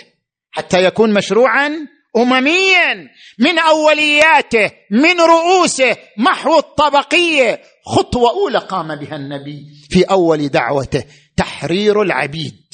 حتى 0.50 0.84
يكون 0.84 1.14
مشروعا 1.14 1.86
امميا 2.16 3.08
من 3.38 3.58
أولياته 3.58 4.70
من 4.90 5.20
رؤوسه 5.20 5.96
محو 6.18 6.58
الطبقية. 6.58 7.60
خطوة 7.86 8.30
أولى 8.30 8.58
قام 8.58 8.96
بها 8.96 9.16
النبي 9.16 9.66
في 9.90 10.02
أول 10.02 10.48
دعوته 10.48 11.04
تحرير 11.36 12.02
العبيد. 12.02 12.64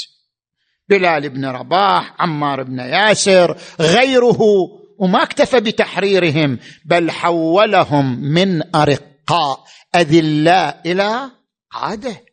بلال 0.89 1.29
بن 1.29 1.45
رباح 1.45 2.15
عمار 2.19 2.63
بن 2.63 2.79
ياسر 2.79 3.57
غيره 3.81 4.39
وما 4.99 5.23
اكتفى 5.23 5.61
بتحريرهم 5.61 6.59
بل 6.85 7.11
حولهم 7.11 8.21
من 8.21 8.77
أرقاء 8.77 9.65
أذلاء 9.97 10.81
إلى 10.87 11.31
قاده 11.71 12.25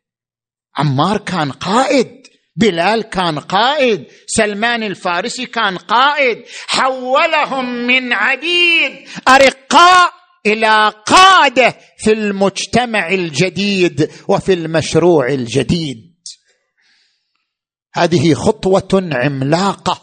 عمار 0.78 1.18
كان 1.18 1.52
قائد. 1.52 2.29
بلال 2.60 3.02
كان 3.02 3.40
قائد 3.40 4.06
سلمان 4.28 4.84
الفارسي 4.84 5.46
كان 5.46 5.78
قائد 5.78 6.44
حولهم 6.68 7.88
من 7.88 8.14
عبيد 8.14 9.08
أرقاء 9.28 10.12
إلى 10.46 10.94
قادة 11.06 11.76
في 11.98 12.14
المجتمع 12.14 13.10
الجديد 13.10 14.12
وفي 14.28 14.54
المشروع 14.54 15.28
الجديد. 15.28 16.10
هذه 17.94 18.34
خطوة 18.34 19.10
عملاقة 19.14 20.02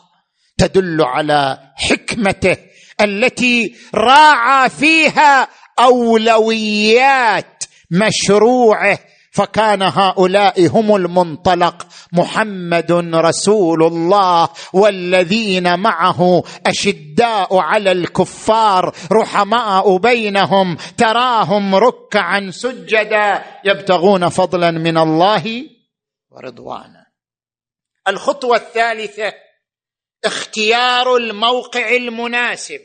تدل 0.59 1.03
على 1.03 1.59
حكمته 1.77 2.57
التي 3.01 3.77
راعى 3.95 4.71
فيها 4.71 5.49
أولويات 5.79 7.65
مشروعه 7.91 8.99
فكان 9.37 9.83
هؤلاء 9.83 10.67
هم 10.67 10.97
المنطلق. 10.97 11.87
محمد 12.13 12.93
رسول 13.15 13.83
الله 13.83 14.49
والذين 14.73 15.79
معه 15.79 16.43
أشداء 16.67 17.57
على 17.57 17.93
الكفار 17.93 18.97
رحماء 19.13 19.97
بينهم 19.97 20.77
تراهم 20.77 21.75
ركعا 21.75 22.51
سجدا. 22.51 23.45
يبتغون 23.65 24.29
فضلا 24.29 24.71
من 24.71 24.99
الله 24.99 25.65
ورضوانا. 26.31 27.07
الخطوة 28.09 28.57
الثالثة 28.57 29.33
اختيار 30.25 31.17
الموقع 31.17 31.97
المناسب. 31.97 32.81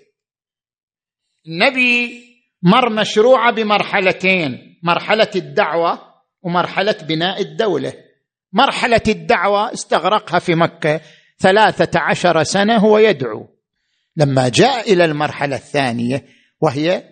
النبي 1.47 2.23
مر 2.63 2.89
مشروع 2.89 3.49
بمرحلتين. 3.49 4.79
مرحلة 4.83 5.31
الدعوة 5.35 6.10
ومرحلة 6.41 6.95
بناء 7.01 7.41
الدولة. 7.41 7.93
مرحلة 8.53 9.01
الدعوة 9.07 9.73
استغرقها 9.73 10.39
في 10.39 10.55
مكة 10.55 11.01
ثلاثة 11.39 11.99
عشر 11.99 12.43
سنة 12.43 12.77
هو 12.77 12.97
يدعو. 12.97 13.47
لما 14.17 14.49
جاء 14.49 14.93
إلى 14.93 15.05
المرحلة 15.05 15.55
الثانية 15.55 16.25
وهي 16.61 17.03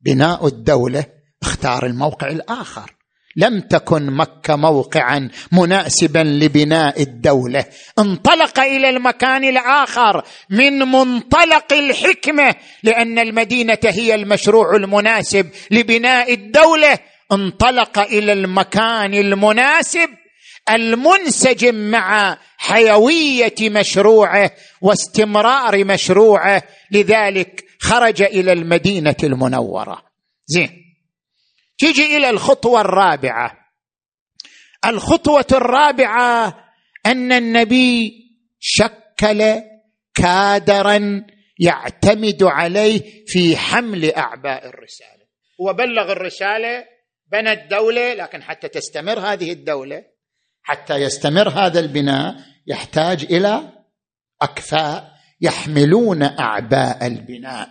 بناء 0.00 0.46
الدولة 0.46 1.04
اختار 1.42 1.86
الموقع 1.86 2.28
الآخر. 2.28 2.94
لم 3.36 3.60
تكن 3.60 4.10
مكة 4.10 4.56
موقعا 4.56 5.30
مناسبا 5.52 6.18
لبناء 6.18 7.02
الدولة. 7.02 7.64
انطلق 7.98 8.60
إلى 8.60 8.88
المكان 8.88 9.44
الآخر 9.44 10.24
من 10.50 10.78
منطلق 10.78 11.72
الحكمة 11.72 12.54
لأن 12.82 13.18
المدينة 13.18 13.78
هي 13.84 14.14
المشروع 14.14 14.76
المناسب 14.76 15.50
لبناء 15.70 16.34
الدولة. 16.34 16.98
انطلق 17.32 17.98
إلى 17.98 18.32
المكان 18.32 19.14
المناسب 19.14 20.08
المنسجم 20.70 21.74
مع 21.74 22.38
حيوية 22.56 23.54
مشروعه 23.60 24.50
واستمرار 24.80 25.84
مشروعه. 25.84 26.62
لذلك 26.90 27.64
خرج 27.80 28.22
إلى 28.22 28.52
المدينة 28.52 29.16
المنورة. 29.22 30.02
زين. 30.46 30.70
تيجي 31.78 32.16
إلى 32.16 32.30
الخطوة 32.30 32.80
الرابعة. 32.80 33.58
الخطوة 34.86 35.46
الرابعة 35.52 36.64
أن 37.06 37.32
النبي 37.32 38.12
شكل 38.60 39.62
كادرا 40.14 41.26
يعتمد 41.58 42.42
عليه 42.42 43.24
في 43.26 43.56
حمل 43.56 44.12
أعباء 44.14 44.68
الرسالة. 44.68 45.22
وبلغ 45.58 46.12
الرسالة 46.12 46.84
بنى 47.32 47.52
الدولة 47.52 48.14
لكن 48.14 48.42
حتى 48.42 48.68
تستمر 48.68 49.18
هذه 49.18 49.52
الدولة 49.52 50.04
حتى 50.62 50.94
يستمر 50.94 51.48
هذا 51.48 51.80
البناء 51.80 52.34
يحتاج 52.66 53.24
إلى 53.24 53.72
أكفاء 54.42 55.12
يحملون 55.40 56.22
أعباء 56.22 57.06
البناء. 57.06 57.68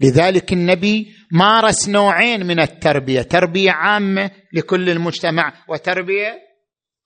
لذلك 0.00 0.52
النبي 0.52 1.14
مارس 1.30 1.88
نوعين 1.88 2.46
من 2.46 2.60
التربية 2.60 3.22
تربية 3.22 3.70
عامة 3.70 4.30
لكل 4.52 4.90
المجتمع 4.90 5.52
وتربية 5.68 6.42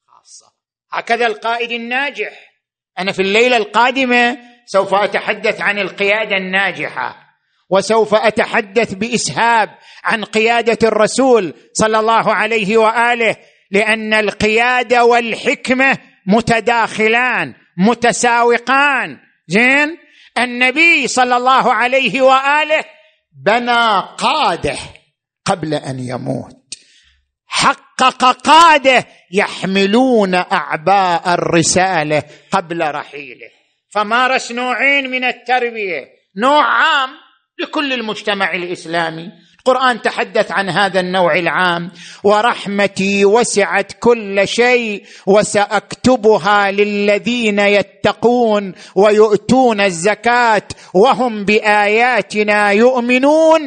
خاصة. 0.06 0.46
هكذا 0.90 1.26
القائد 1.26 1.70
الناجح. 1.70 2.52
أنا 2.98 3.12
في 3.12 3.22
الليلة 3.22 3.56
القادمة 3.56 4.38
سوف 4.66 4.94
أتحدث 4.94 5.60
عن 5.60 5.78
القيادة 5.78 6.36
الناجحة. 6.36 7.27
وسوف 7.70 8.14
أتحدث 8.14 8.94
بإسهاب 8.94 9.68
عن 10.04 10.24
قيادة 10.24 10.88
الرسول 10.88 11.54
صلى 11.72 12.00
الله 12.00 12.34
عليه 12.34 12.76
وآله 12.76 13.36
لأن 13.70 14.14
القيادة 14.14 15.04
والحكمة 15.04 15.98
متداخلان 16.26 17.54
متساوقان. 17.76 19.18
زين؟ 19.48 19.98
النبي 20.38 21.08
صلى 21.08 21.36
الله 21.36 21.72
عليه 21.72 22.22
وآله 22.22 22.84
بنى 23.44 24.00
قادة 24.18 24.76
قبل 25.44 25.74
أن 25.74 25.98
يموت. 25.98 26.56
حقق 27.46 28.24
قادة 28.24 29.06
يحملون 29.32 30.34
أعباء 30.34 31.34
الرسالة 31.34 32.22
قبل 32.50 32.94
رحيله. 32.94 33.50
فمارس 33.90 34.52
نوعين 34.52 35.10
من 35.10 35.24
التربية. 35.24 36.04
نوع 36.36 36.64
عام 36.64 37.10
لكل 37.60 37.92
المجتمع 37.92 38.54
الإسلامي. 38.54 39.28
القرآن 39.58 40.02
تحدث 40.02 40.52
عن 40.52 40.68
هذا 40.68 41.00
النوع 41.00 41.38
العام. 41.38 41.90
ورحمتي 42.24 43.24
وسعت 43.24 43.92
كل 44.00 44.48
شيء 44.48 45.02
وسأكتبها 45.26 46.70
للذين 46.70 47.58
يتقون 47.58 48.74
ويؤتون 48.96 49.80
الزكاة 49.80 50.62
وهم 50.94 51.44
بآياتنا 51.44 52.70
يؤمنون. 52.70 53.60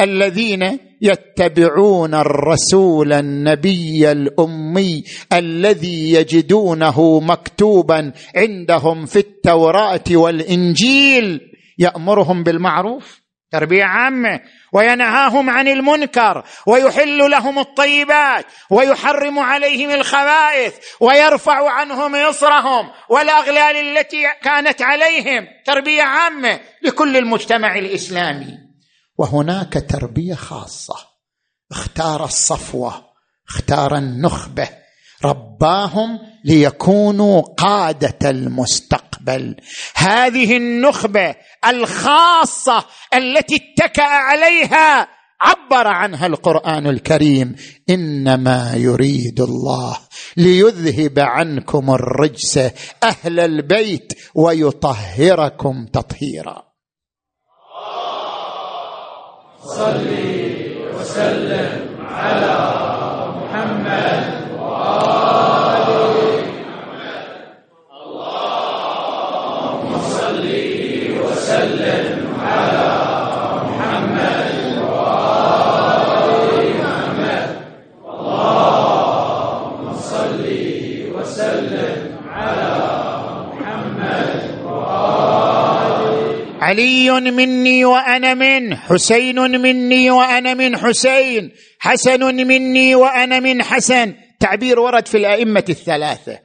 الذين 0.00 0.78
يتبعون 1.02 2.14
الرسول 2.14 3.12
النبي 3.12 4.12
الأمي 4.12 5.04
الذي 5.32 6.12
يجدونه 6.12 7.20
مكتوبا 7.20 8.12
عندهم 8.36 9.06
في 9.06 9.18
التوراة 9.18 10.04
والإنجيل. 10.10 11.40
يأمرهم 11.78 12.42
بالمعروف. 12.42 13.25
تربية 13.50 13.84
عامة 13.84 14.40
وينهاهم 14.72 15.50
عن 15.50 15.68
المنكر 15.68 16.44
ويحل 16.66 17.30
لهم 17.30 17.58
الطيبات 17.58 18.46
ويحرم 18.70 19.38
عليهم 19.38 19.90
الخبائث 19.90 20.74
ويرفع 21.00 21.70
عنهم 21.70 22.14
اصرهم 22.14 22.90
والأغلال 23.08 23.76
التي 23.76 24.22
كانت 24.42 24.82
عليهم. 24.82 25.46
تربية 25.66 26.02
عامة 26.02 26.60
لكل 26.82 27.16
المجتمع 27.16 27.78
الإسلامي. 27.78 28.58
وهناك 29.18 29.86
تربية 29.90 30.34
خاصة. 30.34 31.16
اختار 31.70 32.24
الصفوة 32.24 33.04
اختار 33.48 33.96
النخبة 33.96 34.68
رباهم 35.24 36.18
ليكونوا 36.44 37.40
قادة 37.40 38.30
المستقبل. 38.30 39.56
هذه 39.94 40.56
النخبة 40.56 41.34
الخاصة 41.68 42.84
التي 43.14 43.56
اتكأ 43.56 44.02
عليها 44.02 45.08
عبر 45.40 45.86
عنها 45.86 46.26
القرآن 46.26 46.86
الكريم. 46.86 47.56
إنما 47.90 48.74
يريد 48.76 49.40
الله 49.40 49.98
ليذهب 50.36 51.18
عنكم 51.18 51.90
الرجس 51.90 52.58
أهل 53.02 53.40
البيت 53.40 54.12
ويطهركم 54.34 55.86
تطهيرا. 55.86 56.62
صل 59.64 60.06
وسلم 60.94 61.96
على 62.00 62.56
محمد 63.36 64.35
علي 86.66 87.10
مني 87.10 87.84
وأنا 87.84 88.34
منه 88.34 88.76
حسين 88.76 89.38
مني 89.38 90.10
وأنا 90.10 90.54
من 90.54 90.76
حسين 90.76 91.52
حسن 91.78 92.20
مني 92.20 92.94
وأنا 92.94 93.40
من 93.40 93.62
حسن. 93.62 94.14
تعبير 94.40 94.78
ورد 94.80 95.08
في 95.08 95.16
الأئمة 95.16 95.64
الثلاثة. 95.68 96.42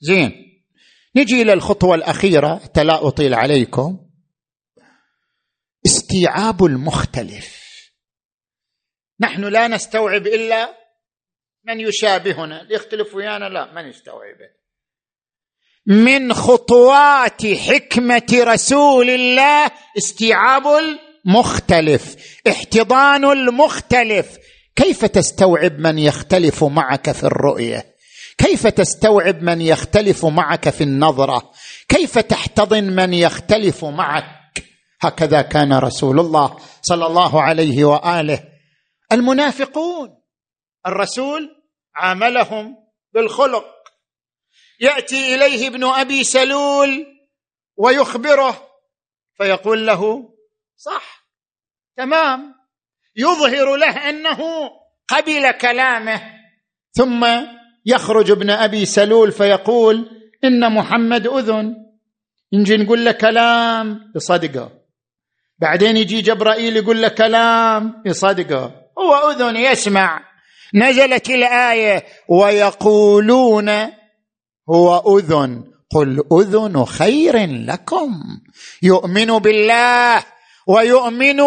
زين 0.00 0.32
نجي 1.16 1.42
إلى 1.42 1.52
الخطوة 1.52 1.94
الأخيرة 1.94 2.60
لا 2.76 3.08
أطيل 3.08 3.34
عليكم. 3.34 4.10
استيعاب 5.86 6.64
المختلف. 6.64 7.60
نحن 9.20 9.44
لا 9.44 9.68
نستوعب 9.68 10.26
إلا 10.26 10.76
من 11.64 11.80
يشابهنا. 11.80 12.62
اللي 12.62 12.74
يختلف 12.74 13.14
ويانا 13.14 13.44
لا 13.48 13.72
ما 13.72 13.88
نستوعبه. 13.88 14.59
من 15.86 16.34
خطوات 16.34 17.46
حكمة 17.46 18.26
رسول 18.32 19.10
الله 19.10 19.70
استيعاب 19.98 20.62
المختلف 20.66 22.16
احتضان 22.48 23.24
المختلف. 23.24 24.38
كيف 24.76 25.04
تستوعب 25.04 25.78
من 25.78 25.98
يختلف 25.98 26.64
معك 26.64 27.12
في 27.12 27.24
الرؤية؟ 27.24 27.86
كيف 28.38 28.66
تستوعب 28.66 29.42
من 29.42 29.60
يختلف 29.60 30.26
معك 30.26 30.70
في 30.70 30.84
النظرة؟ 30.84 31.50
كيف 31.88 32.18
تحتضن 32.18 32.84
من 32.84 33.14
يختلف 33.14 33.84
معك؟ 33.84 34.64
هكذا 35.00 35.42
كان 35.42 35.72
رسول 35.72 36.20
الله 36.20 36.56
صلى 36.82 37.06
الله 37.06 37.42
عليه 37.42 37.84
وآله. 37.84 38.42
المنافقون 39.12 40.08
الرسول 40.86 41.48
عاملهم 41.96 42.76
بالخلق. 43.14 43.79
يأتي 44.80 45.34
إليه 45.34 45.68
ابن 45.68 45.84
أبي 45.84 46.24
سلول 46.24 47.06
ويخبره 47.76 48.68
فيقول 49.36 49.86
له 49.86 50.28
صح 50.76 51.26
تمام 51.96 52.54
يظهر 53.16 53.76
له 53.76 54.08
أنه 54.08 54.38
قبل 55.08 55.50
كلامه. 55.50 56.22
ثم 56.92 57.26
يخرج 57.86 58.30
ابن 58.30 58.50
أبي 58.50 58.84
سلول 58.86 59.32
فيقول 59.32 60.10
إن 60.44 60.72
محمد 60.74 61.26
أذن. 61.26 61.76
نجي 62.52 62.76
نقول 62.76 63.04
له 63.04 63.12
كلام 63.12 64.12
يصدقه 64.16 64.72
بعدين 65.58 65.96
يجي 65.96 66.20
جبرائيل 66.20 66.76
يقول 66.76 67.02
له 67.02 67.08
كلام 67.08 68.02
يصدقه 68.06 68.74
هو 68.98 69.30
أذن 69.30 69.56
يسمع. 69.56 70.30
نزلت 70.74 71.30
الآية 71.30 72.04
ويقولون 72.28 73.99
هو 74.70 75.18
أذن. 75.18 75.64
قل 75.90 76.22
أذن 76.32 76.84
خير 76.84 77.46
لكم. 77.46 78.22
يؤمن 78.82 79.26
بالله 79.26 80.24
ويؤمن 80.66 81.40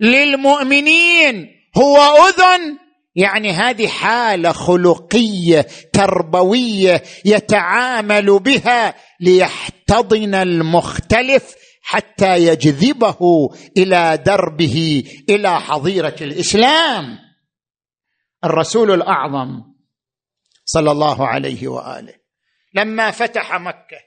للمؤمنين. 0.00 1.46
هو 1.76 1.96
أذن. 1.96 2.78
يعني 3.16 3.52
هذه 3.52 3.86
حالة 3.86 4.52
خلقية 4.52 5.66
تربوية 5.92 7.02
يتعامل 7.24 8.38
بها 8.38 8.94
ليحتضن 9.20 10.34
المختلف 10.34 11.54
حتى 11.82 12.36
يجذبه 12.36 13.18
إلى 13.76 14.22
دربه 14.26 15.04
إلى 15.28 15.60
حظيرة 15.60 16.16
الإسلام. 16.20 17.18
الرسول 18.44 18.90
الأعظم 18.90 19.62
صلى 20.64 20.90
الله 20.90 21.26
عليه 21.26 21.68
وآله. 21.68 22.25
لما 22.76 23.10
فتح 23.10 23.54
مكة 23.54 24.00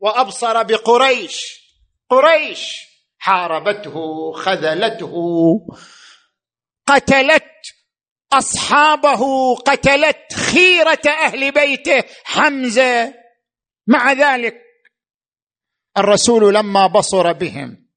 وأبصر 0.00 0.62
بقريش 0.62 1.64
قريش 2.10 2.76
حاربته 3.18 4.32
خذلته 4.32 5.14
قتلت 6.86 7.44
أصحابه 8.32 9.54
قتلت 9.54 10.32
خيرة 10.32 11.02
أهل 11.06 11.52
بيته 11.52 12.02
حمزة. 12.24 13.14
مع 13.86 14.12
ذلك 14.12 14.54
الرسول 15.98 16.54
لما 16.54 16.86
بصر 16.86 17.32
بهم 17.32 17.88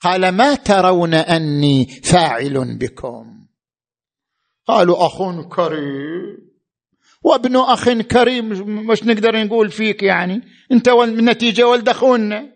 قال 0.00 0.28
ما 0.28 0.54
ترون 0.54 1.14
أني 1.14 1.86
فاعل 1.86 2.78
بكم؟ 2.78 3.46
قالوا 4.66 5.06
اخ 5.06 5.18
كريم. 5.56 6.45
وابن 7.26 7.56
أخ 7.56 7.88
كريم 7.88 8.48
مش 8.86 9.02
نقدر 9.02 9.44
نقول 9.44 9.70
فيك 9.70 10.02
يعني. 10.02 10.42
انت 10.72 10.88
والنتيجه 10.88 11.68
ولد 11.68 11.88
اخونا 11.88 12.52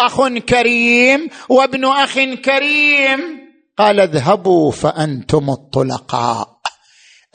أخ 0.00 0.28
كريم 0.28 1.28
وابن 1.48 1.84
أخ 1.84 2.14
كريم. 2.44 3.48
قال 3.76 4.00
اذهبوا 4.00 4.72
فأنتم 4.72 5.50
الطلقاء. 5.50 6.48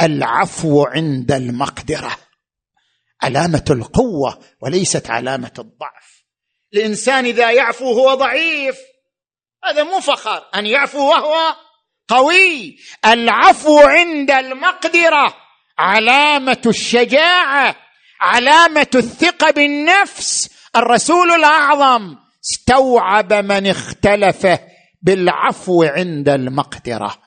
العفو 0.01 0.83
عند 0.83 1.31
المقدرة. 1.31 2.17
علامة 3.21 3.65
القوة 3.69 4.39
وليست 4.61 5.09
علامة 5.09 5.53
الضعف. 5.59 6.23
الإنسان 6.73 7.25
إذا 7.25 7.51
يعفو 7.51 7.85
هو 7.85 8.13
ضعيف. 8.13 8.77
هذا 9.63 9.83
مو 9.83 9.99
فخر. 9.99 10.41
أن 10.55 10.65
يعفو 10.65 11.09
وهو 11.09 11.55
قوي. 12.07 12.77
العفو 13.05 13.79
عند 13.79 14.31
المقدرة. 14.31 15.42
علامة 15.79 16.61
الشجاعة 16.65 17.75
علامة 18.21 18.87
الثقة 18.95 19.51
بالنفس. 19.51 20.49
الرسول 20.75 21.31
الأعظم 21.31 22.15
استوعب 22.45 23.33
من 23.33 23.67
اختلف 23.67 24.47
بالعفو 25.01 25.83
عند 25.83 26.29
المقدرة. 26.29 27.17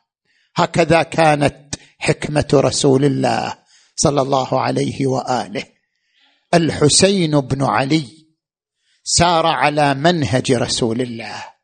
هكذا 0.57 1.03
كانت 1.03 1.75
حكمة 1.99 2.49
رسول 2.55 3.05
الله 3.05 3.59
صلى 3.97 4.23
الله 4.23 4.61
عليه 4.61 5.07
وآله. 5.07 5.65
الحسين 6.55 7.41
بن 7.41 7.63
علي 7.63 8.07
سار 9.05 9.47
على 9.47 9.95
منهج 9.95 10.53
رسول 10.53 11.01
الله. 11.01 11.56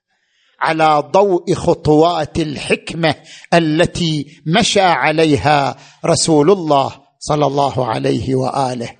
على 0.63 1.03
ضوء 1.13 1.55
خطوات 1.55 2.39
الحكمة 2.39 3.15
التي 3.55 4.43
مشى 4.47 4.81
عليها 4.81 5.77
رسول 6.07 6.51
الله 6.51 7.03
صلى 7.19 7.47
الله 7.47 7.87
عليه 7.87 8.35
وآله. 8.35 8.91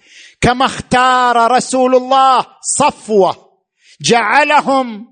كما 0.41 0.65
اختار 0.65 1.51
رسول 1.51 1.95
الله 1.95 2.47
صفوة 2.79 3.37
جعلهم 4.01 5.07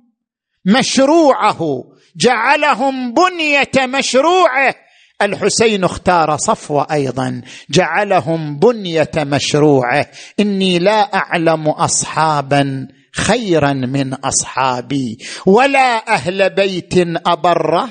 مشروعه 0.65 1.85
جعلهم 2.17 3.15
بنية 3.15 3.87
مشروعه. 3.87 4.75
الحسين 5.23 5.85
اختار 5.85 6.37
صفوة 6.37 6.87
أيضا 6.93 7.43
جعلهم 7.71 8.59
بنية 8.59 9.11
مشروعه. 9.17 10.07
إني 10.41 10.79
لا 10.79 11.15
أعلم 11.15 11.69
اصحابا 11.69 12.89
خيرا 13.13 13.73
من 13.73 14.15
أصحابي 14.15 15.19
ولا 15.47 16.15
أهل 16.15 16.51
بيت 16.51 16.95
ابر 17.27 17.89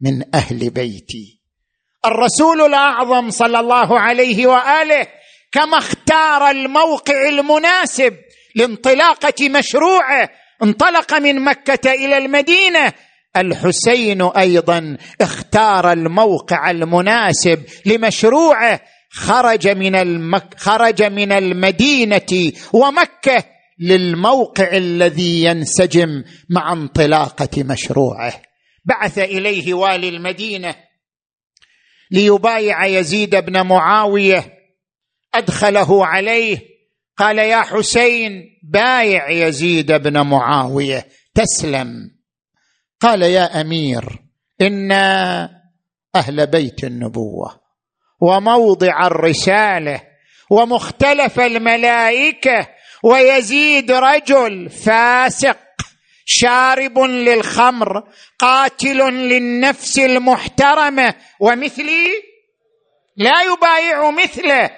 من 0.00 0.34
أهل 0.34 0.70
بيتي. 0.70 1.40
الرسول 2.06 2.60
الأعظم 2.60 3.30
صلى 3.30 3.60
الله 3.60 4.00
عليه 4.00 4.46
وآله 4.46 5.06
كما 5.52 5.78
اختار 5.78 6.50
الموقع 6.50 7.28
المناسب 7.28 8.16
لانطلاقة 8.56 9.48
مشروعه 9.48 10.30
انطلق 10.62 11.14
من 11.14 11.44
مكة 11.44 11.92
إلى 11.92 12.18
المدينة. 12.18 12.92
الحسين 13.36 14.22
أيضا 14.22 14.96
اختار 15.20 15.92
الموقع 15.92 16.70
المناسب 16.70 17.62
لمشروعه 17.86 18.80
خرج 19.10 19.68
من 19.68 19.96
المك 19.96 20.54
خرج 20.56 21.02
من 21.02 21.32
المدينة 21.32 22.52
ومكة 22.72 23.44
للموقع 23.80 24.76
الذي 24.76 25.44
ينسجم 25.44 26.24
مع 26.50 26.72
انطلاقة 26.72 27.64
مشروعه. 27.64 28.42
بعث 28.84 29.18
إليه 29.18 29.74
والي 29.74 30.08
المدينة 30.08 30.74
ليبايع 32.10 32.86
يزيد 32.86 33.36
بن 33.36 33.66
معاوية. 33.66 34.54
أدخله 35.34 36.06
عليه. 36.06 36.58
قال 37.16 37.38
يا 37.38 37.60
حسين 37.60 38.58
بايع 38.62 39.30
يزيد 39.30 39.92
بن 39.92 40.20
معاوية. 40.20 41.08
تسلم. 41.34 42.10
قال 43.00 43.22
يا 43.22 43.60
أمير 43.60 44.18
أنا 44.60 45.50
أهل 46.14 46.46
بيت 46.46 46.84
النبوة 46.84 47.60
وموضع 48.20 49.06
الرسالة 49.06 50.02
ومختلف 50.50 51.40
الملائكة 51.40 52.68
ويزيد 53.02 53.90
رجل 53.90 54.70
فاسق 54.70 55.56
شارب 56.24 56.98
للخمر 56.98 58.02
قاتل 58.38 58.98
للنفس 58.98 59.98
المحترمة 59.98 61.14
ومثلي 61.40 62.08
لا 63.16 63.42
يبايع 63.42 64.10
مثله. 64.10 64.70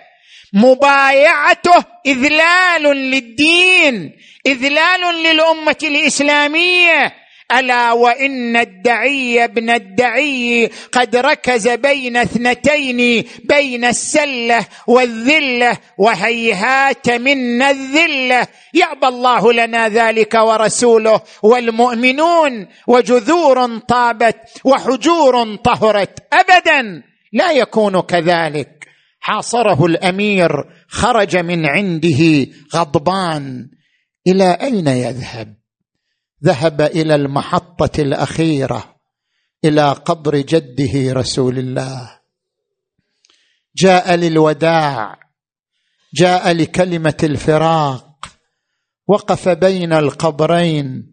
مبايعته 0.52 1.84
إذلال 2.06 2.82
للدين 2.82 4.12
إذلال 4.46 5.22
للأمة 5.22 5.76
الإسلامية. 5.82 7.21
ألا 7.58 7.92
وإن 7.92 8.56
الدعي 8.56 9.44
ابن 9.44 9.70
الدعي 9.70 10.70
قد 10.92 11.16
ركز 11.16 11.68
بين 11.68 12.16
اثنتين 12.16 13.24
بين 13.44 13.84
السلة 13.84 14.66
والذلة 14.86 15.78
وهيهات 15.98 17.10
منا 17.10 17.70
الذلة. 17.70 18.46
يابى 18.74 19.06
الله 19.06 19.52
لنا 19.52 19.88
ذلك 19.88 20.34
ورسوله 20.34 21.20
والمؤمنون 21.42 22.66
وجذور 22.86 23.78
طابت 23.78 24.36
وحجور 24.64 25.56
طهرت. 25.56 26.18
ابدا 26.32 27.02
لا 27.32 27.52
يكون 27.52 28.00
كذلك. 28.00 28.86
حاصره 29.20 29.86
الأمير 29.86 30.50
خرج 30.88 31.36
من 31.36 31.66
عنده 31.66 32.46
غضبان. 32.74 33.68
إلى 34.26 34.58
أين 34.62 34.86
يذهب؟ 34.86 35.61
ذهب 36.44 36.80
إلى 36.80 37.14
المحطة 37.14 38.00
الأخيرة 38.00 38.96
إلى 39.64 39.92
قبر 39.92 40.36
جده 40.36 41.12
رسول 41.12 41.58
الله. 41.58 42.18
جاء 43.76 44.14
للوداع 44.14 45.18
جاء 46.14 46.52
لكلمة 46.52 47.16
الفراق 47.22 48.26
وقف 49.08 49.48
بين 49.48 49.92
القبرين 49.92 51.12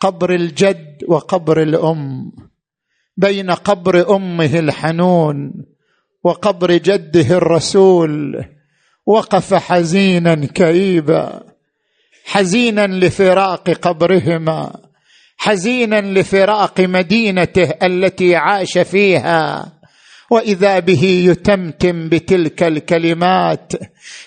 قبر 0.00 0.34
الجد 0.34 1.04
وقبر 1.08 1.62
الأم 1.62 2.32
بين 3.16 3.50
قبر 3.50 4.16
أمه 4.16 4.58
الحنون 4.58 5.52
وقبر 6.24 6.76
جده 6.76 7.36
الرسول 7.36 8.44
وقف 9.06 9.54
حزينا 9.54 10.46
كئيبا. 10.46 11.55
حزينا 12.26 12.86
لفراق 12.86 13.70
قبرهما 13.70 14.72
حزينا 15.38 16.00
لفراق 16.00 16.80
مدينته 16.80 17.70
التي 17.82 18.36
عاش 18.36 18.78
فيها. 18.78 19.72
وإذا 20.30 20.78
به 20.78 21.04
يتمتم 21.04 22.08
بتلك 22.08 22.62
الكلمات 22.62 23.72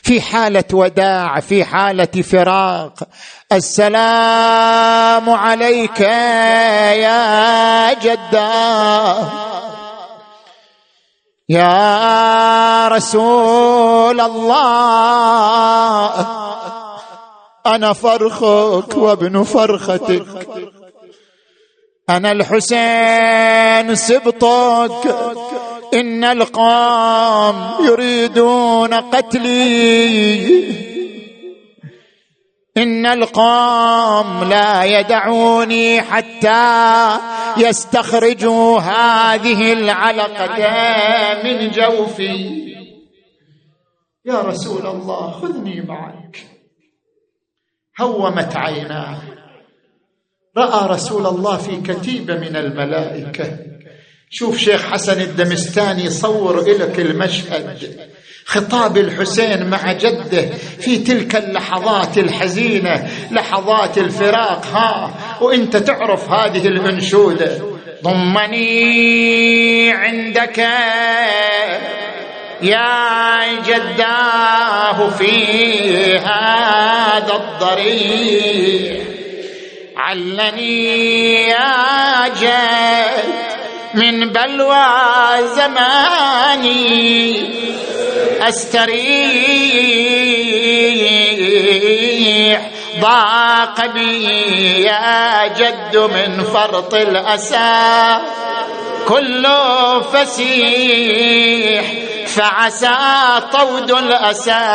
في 0.02 0.22
حالة 0.22 0.64
وداع 0.74 1.40
في 1.40 1.66
حالة 1.66 2.06
فراق 2.06 3.04
السلام 3.52 5.30
عليك 5.30 6.00
يا 7.00 7.94
جده 7.94 9.16
يا 11.50 12.88
رسول 12.88 14.22
الله. 14.22 15.00
أنا 17.68 17.94
فرخك 17.94 18.98
وابن 18.98 19.44
فرختك. 19.44 20.26
أنا 22.10 22.32
الحسين 22.32 23.96
سبطك. 23.96 25.16
إن 25.94 26.24
القوم 26.24 27.86
يريدون 27.86 28.94
قتلي. 28.94 30.70
إن 32.78 33.06
القوم 33.06 34.44
لا 34.44 34.84
يدعوني 34.84 36.02
حتى 36.02 37.18
يستخرجوا 37.58 38.80
هذه 38.80 39.74
العلقة 39.74 40.58
من 41.44 41.72
جوفي. 41.72 42.60
يا 44.26 44.42
رسول 44.42 44.88
الله 44.88 45.32
خذني 45.32 45.82
معك. 45.82 46.59
هومت 48.00 48.56
عيناه 48.56 49.18
رأى 50.58 50.90
رسول 50.90 51.28
الله 51.28 51.58
في 51.58 51.94
كتيبه 51.94 52.34
من 52.34 52.56
الملائكة. 52.56 53.58
شوف 54.30 54.58
شيخ 54.58 54.86
حسن 54.92 55.22
الدمستاني 55.22 56.04
يصور 56.04 56.62
لك 56.62 57.00
المشهد. 57.00 58.10
خطاب 58.46 58.98
الحسين 58.98 59.70
مع 59.70 59.94
جده 59.94 60.50
في 60.80 60.98
تلك 60.98 61.36
اللحظات 61.36 62.18
الحزينة 62.18 63.10
لحظات 63.32 63.98
الفراق. 63.98 64.66
ها 64.66 65.14
وإنت 65.42 65.78
تعرف 65.78 66.30
هذه 66.30 66.68
الانشوده 66.68 67.62
ضمني 68.04 69.92
عندك 69.92 70.60
يا 72.62 73.54
جداه 73.68 75.10
في 75.10 76.18
هذا 76.18 77.34
الضريح 77.34 79.04
علني 79.98 81.44
يا 81.44 82.28
جد 82.42 83.24
من 83.94 84.30
بلوى 84.30 84.86
زماني. 85.56 87.50
أستريح. 88.42 89.10
ضاق 93.00 93.86
بي 93.86 94.24
يا 94.82 95.48
جد 95.48 95.98
من 95.98 96.44
فرط 96.44 96.94
الأسى. 96.94 98.18
كل 99.08 99.48
فسيح. 100.14 102.09
فعسى 102.36 102.98
طود 103.52 103.92
الأسى 103.92 104.66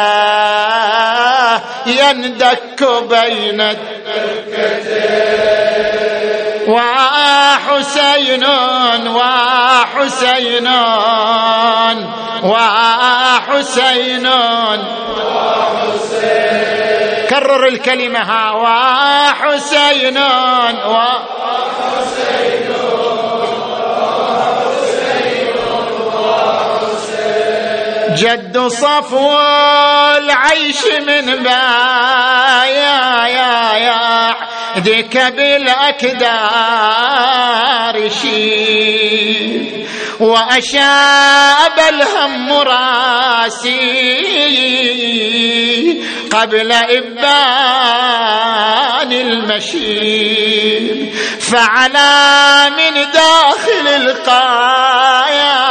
يندك 1.87 2.81
بين 3.11 3.61
الدركتين. 3.61 5.15
وحسين 6.69 8.45
وحسين 9.09 10.69
وحسين 12.45 14.27
كرر 17.31 17.67
الكلمة 17.69 18.19
ها 18.19 18.51
وحسين 18.53 20.19
وحسين. 20.89 21.25
جد 28.17 28.59
صفو 28.59 29.39
العيش 30.17 30.83
من 31.07 31.43
بايا 31.43 33.27
يا 33.27 33.77
يا 33.77 34.35
ديك 34.77 35.17
بالأكدار 35.17 36.25
شيب. 38.23 39.87
وأشاب 40.21 41.79
الهم 41.89 42.53
راسي 42.53 43.75
قبل 46.31 46.73
إبان 46.73 47.23
المشيب. 49.13 51.15
فعلى 51.41 52.71
من 52.71 52.95
داخل 53.13 53.89
القايا 53.89 55.25
يا 55.29 55.35
يا 55.35 55.64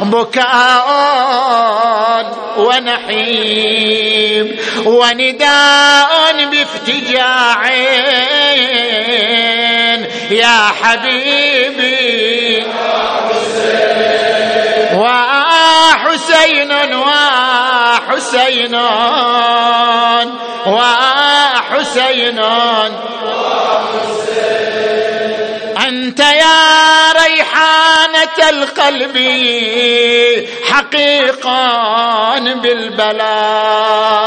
بكاء 0.00 0.88
ونحيب 2.56 4.46
ونداء 4.84 6.44
بافتجاع. 6.50 7.70
يا 10.30 10.68
حبيبي 10.82 12.66
وحسين 14.94 16.72
وحسين 16.94 18.74
وحسين. 20.66 22.38
أنت 25.88 26.20
ريحانة 27.12 28.48
القلب 28.48 29.16
حقيقا 30.70 32.38
بالبلاء 32.38 34.18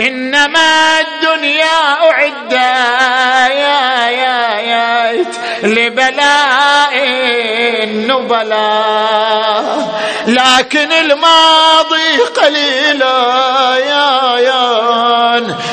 إنما 0.00 1.00
الدنيا 1.00 2.10
أعد 2.10 2.52
يا 2.52 3.48
يا 3.48 4.10
يا 4.10 5.24
لبلاء 5.62 6.92
النبلاء 7.84 9.62
لكن 10.26 10.92
الماضي 10.92 12.16
قليلا 12.36 13.76
يا 13.76 14.38
يا 14.38 14.62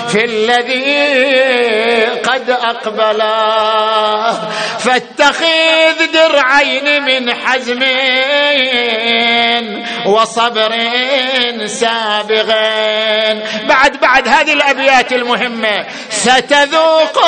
في 0.08 0.26
الذي 0.26 2.06
قد 2.06 2.50
أقبلا. 2.50 4.34
فاتخذ 4.80 5.39
درعين 6.14 7.04
من 7.04 7.34
حزم 7.34 7.84
وصبر 10.06 10.72
سابغين. 11.66 13.44
بعد 13.68 14.00
بعد 14.02 14.28
هذه 14.28 14.54
الأبيات 14.54 15.14
المهمة 15.14 15.86
ستذوق 16.10 17.26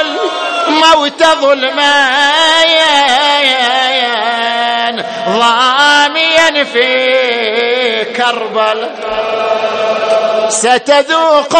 الموت 0.00 1.22
ظلما 1.22 2.08
ضاميا 5.28 6.64
في 6.64 8.04
كربلاء. 8.16 9.67
ستذوق 10.48 11.56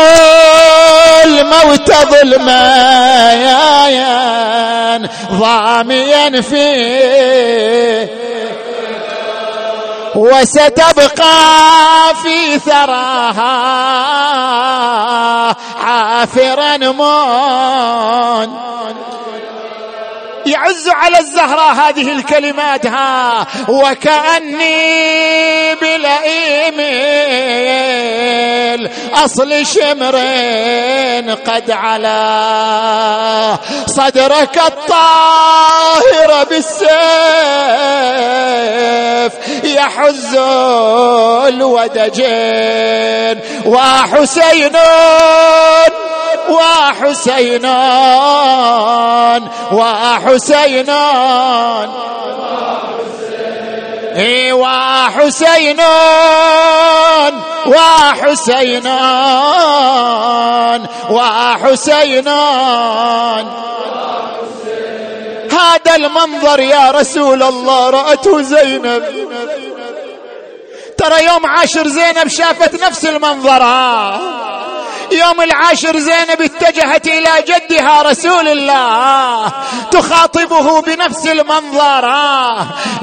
الموت 1.24 1.92
ظلما 1.92 2.68
ضاميا 5.32 6.40
فيه 6.40 8.08
وستبقى 10.14 11.34
في 12.22 12.58
ثراها 12.58 13.54
عافرا 15.84 16.76
مون. 16.76 18.58
يعز 20.52 20.88
على 20.88 21.18
الزهراء 21.18 21.72
هذه 21.72 22.12
الكلمات 22.12 22.86
ها 22.86 23.46
وكأني 23.68 24.78
بلئيم. 25.74 26.78
أصل 29.24 29.66
شمر 29.66 30.16
قد 31.46 31.70
علا 31.70 33.58
صدرك 33.86 34.58
الطاهر 34.66 36.44
بالسيف 37.58 39.32
يحز 39.64 40.34
الودجين 41.48 43.40
وحسين 43.66 44.76
وحسينان 49.72 51.88
إيه 54.16 54.52
وحسينان 54.52 55.78
وحسينان 59.18 60.86
وحسينان 61.10 62.38
هذا 65.58 65.96
المنظر 65.96 66.60
يا 66.60 66.90
رسول 66.90 67.42
الله 67.42 67.90
رأته 67.90 68.42
زينب. 68.42 69.02
ترى 70.98 71.24
يوم 71.24 71.46
عاشر 71.46 71.88
زينب 71.88 72.28
شافت 72.28 72.82
نفس 72.82 73.04
المنظر 73.06 73.62
يوم 75.12 75.40
العاشر 75.40 75.98
زينب 75.98 76.42
اتجهت 76.42 77.06
إلى 77.06 77.30
جدها 77.48 78.02
رسول 78.02 78.48
الله 78.48 79.52
تخاطبه 79.90 80.80
بنفس 80.80 81.26
المنظر 81.26 82.04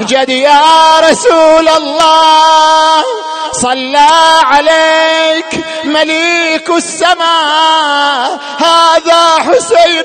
جد 0.00 0.28
يا 0.28 1.00
رسول 1.00 1.68
الله 1.68 3.04
صلى 3.52 4.08
عليك 4.44 5.64
مليك 5.84 6.70
السماء 6.70 8.38
هذا 8.58 9.38
حسين. 9.38 10.04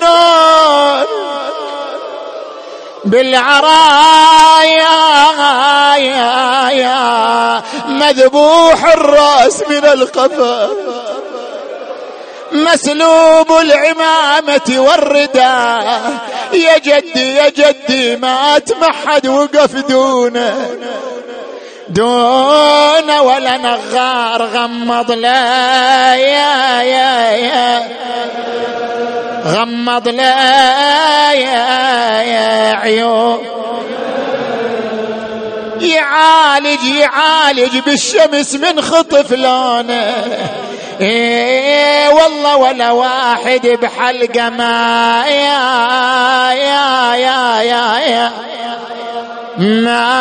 بالعرايا 3.05 4.91
مذبوح 7.87 8.85
الرأس 8.85 9.63
من 9.69 9.85
القفا. 9.85 10.69
مسلوب 12.51 13.51
العمامة 13.51 14.69
والرداء 14.69 16.13
يا 16.53 16.77
جدي 16.77 17.35
يا 17.35 17.49
جدي 17.49 18.15
ما 18.15 18.59
تمحد 18.59 19.27
وقف 19.27 19.75
دونه. 19.75 20.69
دون 21.89 23.19
ولا 23.19 23.57
نغار 23.57 24.43
غمض 24.43 25.11
لا 25.11 26.15
يا 26.15 26.81
يا 26.81 27.31
يا. 27.31 27.87
غمض 29.45 30.07
لا 30.07 31.33
يا 31.33 32.21
يا 32.21 32.75
عيون. 32.75 33.39
يعالج 35.81 36.83
يعالج 36.83 37.77
بالشمس 37.77 38.55
من 38.55 38.81
خطف 38.81 39.31
لونه. 39.31 40.15
إيه 41.01 42.09
والله 42.09 42.57
ولا 42.57 42.91
واحد 42.91 43.67
بحلقة 43.67 44.49
ما. 44.49 45.23
يا 45.27 46.51
يا 46.51 47.15
يا 47.15 47.61
يا, 47.61 47.99
يا. 47.99 48.31
ما 49.57 50.17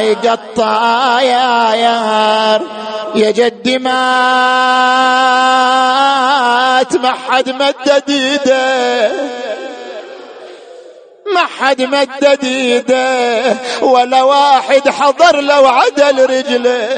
يقطع 0.00 1.20
يا 1.20 1.74
يار. 1.74 2.62
يا 3.14 3.30
جدي 3.30 3.78
ما 3.78 3.92
ما 7.02 7.12
حد 7.28 7.50
مدد 7.50 8.02
ايده 8.08 9.12
ما 11.34 11.40
حد 11.58 11.82
مدد 11.82 12.44
ايده 12.44 13.56
ولا 13.82 14.22
واحد 14.22 14.88
حضر 14.88 15.40
لو 15.40 15.66
عدل 15.66 16.30
رجله. 16.30 16.88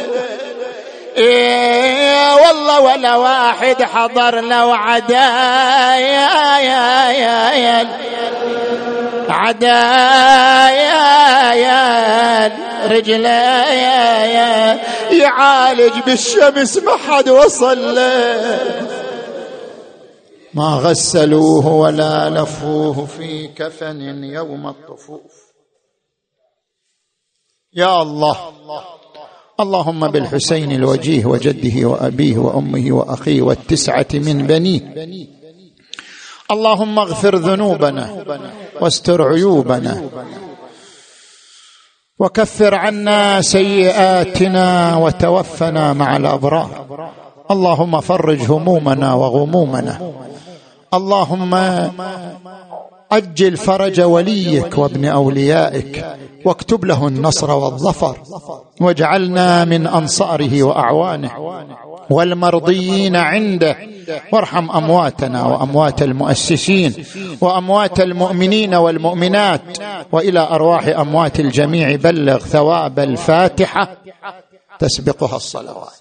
إيه 1.16 2.34
والله 2.34 2.80
ولا 2.80 3.16
واحد 3.16 3.82
حضر 3.82 4.40
لو 4.40 4.72
عدا. 4.72 5.14
يا 5.14 6.56
يا 6.58 7.10
يا 7.10 7.52
يا 7.52 7.52
يا 7.52 7.98
يا 11.54 12.46
رجله 12.86 13.72
يا 13.72 14.24
يا 14.24 14.80
يعالج 15.12 15.92
بالشمس 16.06 16.76
ما 16.76 16.96
حد 16.96 17.28
وصل 17.28 17.94
له. 17.94 18.60
ما 20.54 20.64
غسلوه 20.64 21.66
ولا 21.66 22.30
لفوه 22.30 23.06
في 23.06 23.48
كفن 23.48 24.24
يوم 24.24 24.66
الطفوف. 24.66 25.44
يا 27.74 28.02
الله 28.02 28.36
اللهم 29.60 30.08
بالحسين 30.08 30.72
الوجيه 30.72 31.26
وجده 31.26 31.88
وأبيه 31.88 32.38
وأمه 32.38 32.92
وأخيه 32.92 33.42
والتسعة 33.42 34.06
من 34.12 34.46
بنيه. 34.46 34.80
اللهم 36.50 36.98
اغفر 36.98 37.36
ذنوبنا 37.36 38.24
واستر 38.80 39.22
عيوبنا 39.28 40.02
وكفر 42.18 42.74
عنا 42.74 43.40
سيئاتنا 43.40 44.96
وتوفنا 44.96 45.92
مع 45.92 46.16
الأبرار. 46.16 46.70
اللهم 47.50 48.00
فرج 48.00 48.50
همومنا 48.50 49.14
وغمومنا. 49.14 50.12
اللهم 50.94 51.54
أجل 53.12 53.56
فرج 53.56 54.00
وليك 54.00 54.78
وابن 54.78 55.04
أوليائك 55.04 56.04
واكتب 56.44 56.84
له 56.84 57.08
النصر 57.08 57.50
والظفر 57.50 58.16
واجعلنا 58.80 59.64
من 59.64 59.86
أنصاره 59.86 60.62
وأعوانه. 60.62 61.32
والمرضيين 62.10 63.16
عنده. 63.16 63.76
وارحم 64.32 64.70
أمواتنا 64.70 65.46
وأموات 65.46 66.02
المؤسسين 66.02 66.94
وأموات 67.40 68.00
المؤمنين 68.00 68.74
والمؤمنات 68.74 69.60
وإلى 70.12 70.40
أرواح 70.40 70.86
أموات 70.86 71.40
الجميع. 71.40 71.96
بلغ 71.96 72.38
ثواب 72.38 72.98
الفاتحة. 72.98 73.96
تسبقها 74.78 75.36
الصلوات. 75.36 75.92